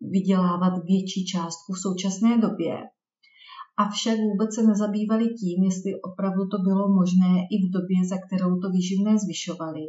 vydělávat 0.00 0.74
větší 0.84 1.24
částku 1.32 1.72
v 1.72 1.82
současné 1.86 2.38
době 2.38 2.72
avšak 3.78 4.18
vůbec 4.18 4.54
se 4.54 4.62
nezabývali 4.62 5.26
tím, 5.40 5.64
jestli 5.64 6.00
opravdu 6.00 6.48
to 6.48 6.58
bylo 6.58 6.88
možné 7.00 7.32
i 7.54 7.56
v 7.64 7.70
době, 7.76 7.98
za 8.08 8.16
kterou 8.26 8.58
to 8.58 8.70
výživné 8.70 9.18
zvyšovali, 9.18 9.84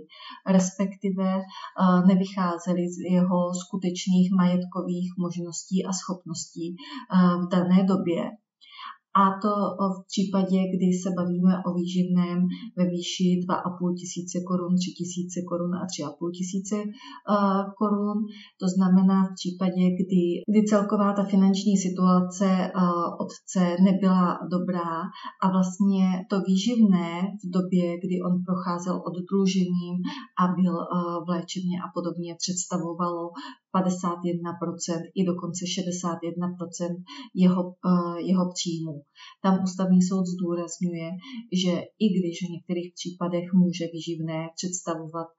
respektive 0.48 1.28
eh, 1.38 2.08
nevycházeli 2.08 2.84
z 2.96 2.98
jeho 3.12 3.40
skutečných 3.64 4.28
majetkových 4.40 5.10
možností 5.18 5.86
a 5.86 5.92
schopností 5.94 6.76
eh, 6.76 7.16
v 7.44 7.48
dané 7.56 7.84
době. 7.84 8.22
A 9.16 9.24
to 9.44 9.54
v 9.96 10.06
případě, 10.12 10.58
kdy 10.74 10.88
se 11.04 11.10
bavíme 11.18 11.54
o 11.68 11.74
výživném 11.74 12.40
ve 12.78 12.86
výši 12.94 13.28
2,5 13.50 13.96
tisíce 14.00 14.38
korun, 14.48 14.76
3 14.76 14.92
tisíce 15.00 15.40
korun 15.50 15.76
a 15.76 15.84
3,5 15.86 16.32
tisíce 16.38 16.76
korun. 17.80 18.18
To 18.62 18.66
znamená 18.76 19.18
v 19.26 19.34
případě, 19.40 19.84
kdy, 20.00 20.24
kdy 20.50 20.60
celková 20.72 21.14
ta 21.14 21.24
finanční 21.24 21.78
situace 21.78 22.72
otce 23.24 23.62
nebyla 23.88 24.40
dobrá 24.52 24.92
a 25.44 25.46
vlastně 25.56 26.06
to 26.30 26.36
výživné 26.48 27.10
v 27.44 27.46
době, 27.58 27.86
kdy 28.04 28.16
on 28.28 28.34
procházel 28.48 28.96
oddlužením 29.10 29.96
a 30.42 30.44
byl 30.60 30.76
v 31.26 31.30
léčebně 31.30 31.76
a 31.86 31.88
podobně, 31.96 32.36
představovalo 32.42 33.24
51% 33.76 35.02
i 35.16 35.22
dokonce 35.26 35.62
61% 35.66 37.04
jeho, 37.36 37.62
eh, 37.90 38.22
jeho 38.30 38.46
příjmů. 38.54 38.96
Tam 39.44 39.64
ústavní 39.64 40.02
soud 40.02 40.26
zdůrazňuje, 40.34 41.10
že 41.64 41.74
i 42.06 42.08
když 42.18 42.36
v 42.46 42.54
některých 42.56 42.90
případech 43.00 43.48
může 43.62 43.86
vyživné 43.96 44.40
představovat 44.58 45.28
eh, 45.30 45.38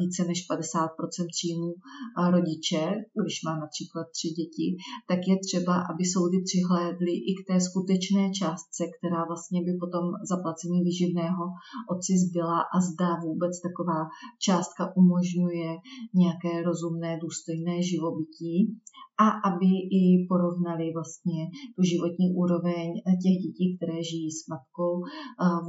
více 0.00 0.20
než 0.30 0.38
50% 0.50 1.26
příjmů 1.34 1.70
eh, 1.74 2.30
rodiče, 2.34 2.84
když 3.20 3.36
má 3.46 3.54
například 3.64 4.06
tři 4.16 4.28
děti, 4.38 4.66
tak 5.10 5.20
je 5.30 5.36
třeba, 5.46 5.74
aby 5.90 6.04
soudy 6.14 6.38
přihlédly 6.48 7.12
i 7.30 7.32
k 7.38 7.40
té 7.48 7.56
skutečné 7.68 8.22
částce, 8.38 8.82
která 8.96 9.20
vlastně 9.30 9.58
by 9.66 9.72
potom 9.82 10.04
zaplacení 10.32 10.78
vyživného 10.88 11.44
otci 11.92 12.12
zbyla 12.24 12.58
a 12.74 12.76
zdá 12.88 13.10
vůbec 13.26 13.52
taková 13.66 14.00
částka 14.46 14.82
umožňuje 15.00 15.70
nějaké 16.22 16.52
rozumné, 16.68 17.10
důstojné 17.24 17.59
stejné 17.60 17.82
živobytí 17.82 18.80
a 19.20 19.28
aby 19.50 19.70
i 20.00 20.26
porovnali 20.28 20.92
vlastně 20.92 21.46
tu 21.76 21.82
životní 21.82 22.34
úroveň 22.34 22.88
těch 23.22 23.36
dětí, 23.44 23.76
které 23.76 24.02
žijí 24.02 24.30
s 24.30 24.48
matkou 24.48 24.94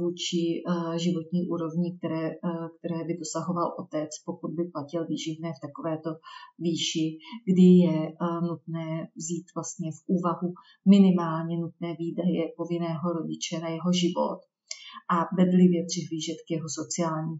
vůči 0.00 0.62
životní 0.96 1.48
úrovni, 1.48 1.98
které, 1.98 2.30
které 2.78 3.04
by 3.04 3.14
dosahoval 3.22 3.68
otec, 3.82 4.10
pokud 4.24 4.50
by 4.50 4.64
platil 4.64 5.06
výživné 5.06 5.52
v 5.52 5.62
takovéto 5.66 6.10
výši, 6.58 7.06
kdy 7.50 7.68
je 7.84 7.98
nutné 8.48 9.08
vzít 9.16 9.46
vlastně 9.56 9.88
v 9.92 10.00
úvahu 10.06 10.48
minimálně 10.88 11.56
nutné 11.58 11.96
výdaje 11.98 12.42
povinného 12.56 13.06
rodiče 13.12 13.60
na 13.60 13.68
jeho 13.68 13.90
život 13.92 14.40
a 15.14 15.16
bedlivě 15.36 15.80
přihlížet 15.90 16.38
k 16.46 16.50
jeho 16.50 16.68
sociální 16.80 17.36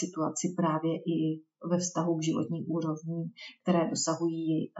situaci 0.00 0.54
právě 0.56 0.92
i 1.14 1.42
ve 1.70 1.78
vztahu 1.78 2.18
k 2.18 2.24
životní 2.24 2.60
úrovni, 2.66 3.30
které 3.62 3.90
dosahují 3.90 4.72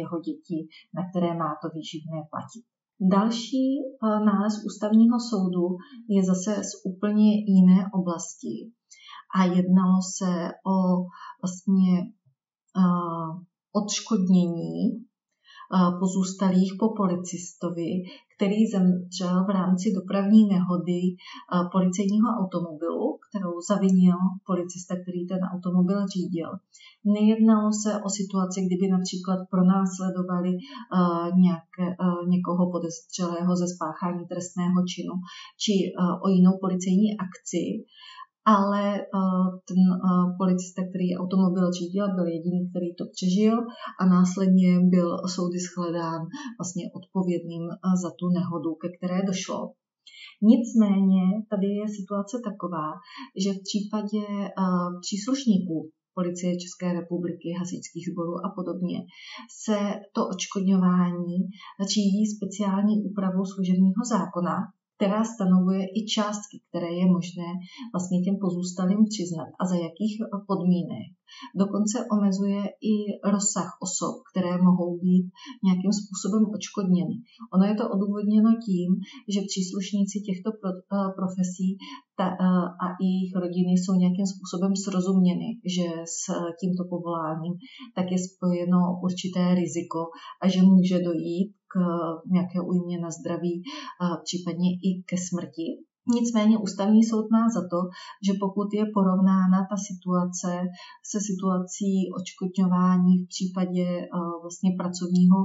jeho 0.00 0.20
děti, 0.20 0.68
na 0.94 1.02
které 1.10 1.34
má 1.42 1.50
to 1.62 1.68
výživné 1.74 2.18
platit. 2.30 2.64
Další 3.00 3.66
nález 4.02 4.54
ústavního 4.66 5.16
soudu 5.30 5.76
je 6.08 6.24
zase 6.24 6.64
z 6.64 6.72
úplně 6.84 7.28
jiné 7.34 7.86
oblasti 7.94 8.72
a 9.36 9.44
jednalo 9.44 9.98
se 10.16 10.50
o 10.72 10.76
vlastně 11.42 11.92
odškodnění 13.72 15.04
pozůstalých 16.00 16.72
po 16.80 16.86
policistovi, 17.00 17.90
který 18.36 18.66
zemřel 18.66 19.44
v 19.44 19.50
rámci 19.50 19.86
dopravní 19.98 20.42
nehody 20.54 21.00
policejního 21.72 22.28
automobilu, 22.40 23.18
kterou 23.26 23.54
zavinil 23.70 24.16
policista, 24.46 24.94
který 25.02 25.26
ten 25.26 25.40
automobil 25.54 25.98
řídil. 26.14 26.50
Nejednalo 27.04 27.68
se 27.82 27.90
o 28.06 28.08
situaci, 28.18 28.58
kdyby 28.66 28.86
například 28.96 29.38
pronásledovali 29.50 30.50
nějaké, 31.44 31.86
někoho 32.34 32.62
podezřelého 32.74 33.56
ze 33.56 33.66
spáchání 33.74 34.22
trestného 34.32 34.78
činu 34.92 35.14
či 35.62 35.74
o 36.24 36.28
jinou 36.28 36.54
policejní 36.64 37.08
akci, 37.24 37.62
ale 38.46 38.84
uh, 39.00 39.46
ten 39.68 39.80
uh, 39.90 40.36
policista, 40.40 40.80
který 40.90 41.08
automobil 41.22 41.66
řídil, 41.78 42.14
byl 42.14 42.26
jediný, 42.36 42.60
který 42.70 42.88
to 42.94 43.04
přežil 43.14 43.56
a 44.00 44.02
následně 44.16 44.70
byl 44.94 45.08
soudy 45.34 45.58
shledán 45.66 46.20
vlastně 46.58 46.84
odpovědným 46.98 47.64
uh, 47.68 47.76
za 48.02 48.10
tu 48.18 48.26
nehodu, 48.38 48.70
ke 48.82 48.88
které 48.96 49.18
došlo. 49.30 49.60
Nicméně 50.52 51.24
tady 51.50 51.68
je 51.80 51.86
situace 51.98 52.36
taková, 52.50 52.86
že 53.42 53.50
v 53.52 53.64
případě 53.66 54.24
příslušníků 55.04 55.76
policie 56.18 56.52
České 56.64 56.88
republiky, 57.00 57.48
hasičských 57.60 58.06
sborů 58.10 58.34
a 58.46 58.48
podobně, 58.58 58.98
se 59.62 59.78
to 60.14 60.20
očkodňování 60.34 61.36
řídí 61.92 62.22
speciální 62.36 62.94
úpravou 63.08 63.44
služebního 63.52 64.02
zákona, 64.14 64.54
která 64.96 65.20
stanovuje 65.24 65.84
i 65.98 66.00
částky, 66.14 66.56
které 66.68 66.90
je 67.00 67.06
možné 67.16 67.48
vlastně 67.94 68.18
těm 68.24 68.36
pozůstalým 68.44 69.00
přiznat 69.12 69.48
a 69.60 69.62
za 69.70 69.76
jakých 69.86 70.14
podmínek. 70.50 71.08
Dokonce 71.62 71.96
omezuje 72.14 72.62
i 72.92 72.94
rozsah 73.34 73.70
osob, 73.86 74.14
které 74.30 74.52
mohou 74.68 74.90
být 75.04 75.26
nějakým 75.66 75.92
způsobem 76.00 76.42
odškodněny. 76.56 77.16
Ono 77.54 77.64
je 77.70 77.76
to 77.80 77.84
odůvodněno 77.94 78.50
tím, 78.66 78.90
že 79.34 79.48
příslušníci 79.50 80.16
těchto 80.28 80.48
profesí 81.18 81.68
ta, 82.18 82.26
a 82.84 82.86
i 83.02 83.06
jejich 83.12 83.34
rodiny 83.42 83.72
jsou 83.76 83.94
nějakým 84.02 84.28
způsobem 84.34 84.72
srozuměny, 84.84 85.48
že 85.76 85.86
s 86.18 86.20
tímto 86.60 86.82
povoláním 86.92 87.54
tak 87.96 88.06
je 88.14 88.18
spojeno 88.28 88.80
určité 89.06 89.42
riziko 89.60 90.00
a 90.42 90.44
že 90.52 90.60
může 90.62 90.98
dojít 91.08 91.50
k 91.74 92.30
nějaké 92.30 92.60
újmě 92.60 93.00
na 93.00 93.10
zdraví, 93.10 93.62
případně 94.24 94.70
i 94.70 95.02
ke 95.06 95.16
smrti. 95.16 95.84
Nicméně 96.08 96.58
ústavní 96.58 97.04
soud 97.04 97.26
má 97.30 97.48
za 97.48 97.60
to, 97.60 97.80
že 98.26 98.32
pokud 98.40 98.68
je 98.74 98.84
porovnána 98.94 99.58
ta 99.70 99.76
situace 99.88 100.50
se 101.10 101.18
situací 101.28 101.92
očkodňování 102.18 103.12
v 103.18 103.28
případě 103.28 103.86
vlastně 104.42 104.70
pracovního 104.78 105.38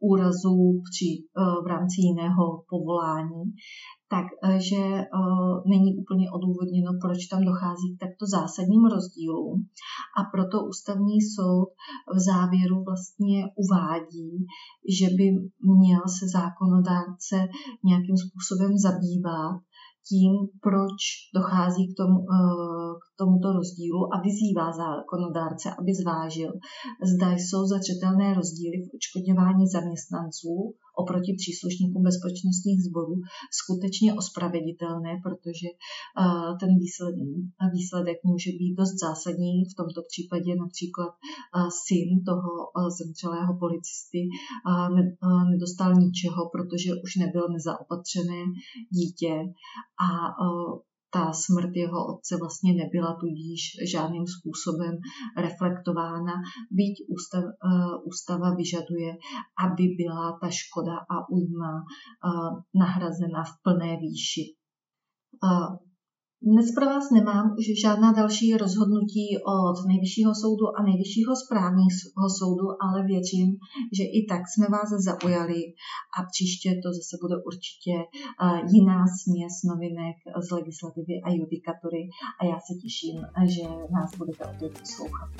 úrazu 0.00 0.56
při, 0.88 1.10
v 1.64 1.66
rámci 1.66 1.96
jiného 2.08 2.44
povolání, 2.70 3.44
takže 4.14 4.82
eh, 5.00 5.06
není 5.66 5.90
úplně 6.02 6.26
odůvodněno, 6.30 6.90
proč 7.02 7.26
tam 7.26 7.44
dochází 7.44 7.86
k 7.92 8.00
takto 8.04 8.24
zásadním 8.36 8.84
rozdílům. 8.94 9.54
A 10.18 10.20
proto 10.34 10.56
ústavní 10.72 11.18
soud 11.34 11.68
v 12.16 12.18
závěru 12.30 12.76
vlastně 12.88 13.38
uvádí, 13.64 14.30
že 14.98 15.06
by 15.16 15.26
měl 15.80 16.02
se 16.18 16.24
zákonodárce 16.38 17.36
nějakým 17.90 18.16
způsobem 18.24 18.72
zabývat 18.86 19.60
tím, 20.08 20.32
proč 20.66 21.00
dochází 21.34 21.84
k, 21.88 21.96
tomu, 22.00 22.18
eh, 22.36 22.92
k 23.02 23.04
tomuto 23.20 23.48
rozdílu 23.58 24.00
a 24.14 24.16
vyzývá 24.26 24.66
zákonodárce, 24.82 25.66
aby 25.78 25.90
zvážil, 25.94 26.52
zda 27.12 27.28
jsou 27.32 27.60
zatřetelné 27.66 28.34
rozdíly 28.34 28.76
v 28.82 28.90
odškodňování 28.96 29.66
zaměstnanců 29.76 30.54
oproti 30.96 31.32
příslušníkům 31.40 32.02
bezpečnostních 32.02 32.80
sborů 32.88 33.16
skutečně 33.60 34.14
ospraveditelné, 34.14 35.12
protože 35.26 35.68
eh, 35.72 36.54
ten 36.60 36.70
výsledek 37.72 38.18
může 38.24 38.50
být 38.58 38.74
dost 38.74 38.94
zásadní. 39.04 39.64
V 39.64 39.74
tomto 39.80 40.00
případě 40.10 40.50
například 40.64 41.12
eh, 41.14 41.68
syn 41.86 42.24
toho 42.28 42.52
zemřelého 42.98 43.52
policisty 43.58 44.20
nedostal 45.50 45.94
ničeho, 45.94 46.42
protože 46.54 46.90
už 47.04 47.16
nebyl 47.16 47.48
nezaopatřené 47.48 48.42
dítě 48.90 49.34
a 50.06 50.08
ta 51.12 51.32
smrt 51.32 51.76
jeho 51.76 52.06
otce 52.06 52.36
vlastně 52.40 52.74
nebyla 52.74 53.16
tudíž 53.20 53.60
žádným 53.92 54.26
způsobem 54.26 54.94
reflektována, 55.36 56.34
byť 56.70 56.94
ústav, 57.08 57.44
ústava 58.04 58.54
vyžaduje, 58.54 59.10
aby 59.64 59.84
byla 59.98 60.38
ta 60.40 60.48
škoda 60.50 60.96
a 60.96 61.28
újma 61.30 61.84
nahrazena 62.74 63.44
v 63.44 63.52
plné 63.62 63.96
výši. 63.96 64.44
Dnes 66.44 66.74
pro 66.74 66.86
vás 66.86 67.10
nemám 67.10 67.54
už 67.58 67.64
žádná 67.82 68.12
další 68.12 68.56
rozhodnutí 68.56 69.38
od 69.46 69.86
Nejvyššího 69.88 70.34
soudu 70.34 70.66
a 70.78 70.82
Nejvyššího 70.82 71.36
správního 71.36 72.28
soudu, 72.38 72.66
ale 72.84 73.06
věřím, 73.06 73.50
že 73.92 74.04
i 74.04 74.26
tak 74.28 74.42
jsme 74.48 74.66
vás 74.68 74.88
zaujali 75.08 75.60
a 76.18 76.18
příště 76.32 76.70
to 76.82 76.88
zase 76.98 77.14
bude 77.22 77.36
určitě 77.46 77.94
eh, 77.94 78.60
jiná 78.72 79.00
směs 79.22 79.52
novinek 79.70 80.16
z 80.46 80.50
legislativy 80.50 81.14
a 81.24 81.28
judikatury 81.30 82.02
a 82.40 82.44
já 82.44 82.58
se 82.66 82.74
těším, 82.82 83.18
že 83.54 83.64
nás 83.96 84.10
budete 84.18 84.44
opět 84.44 84.78
poslouchat. 84.78 85.30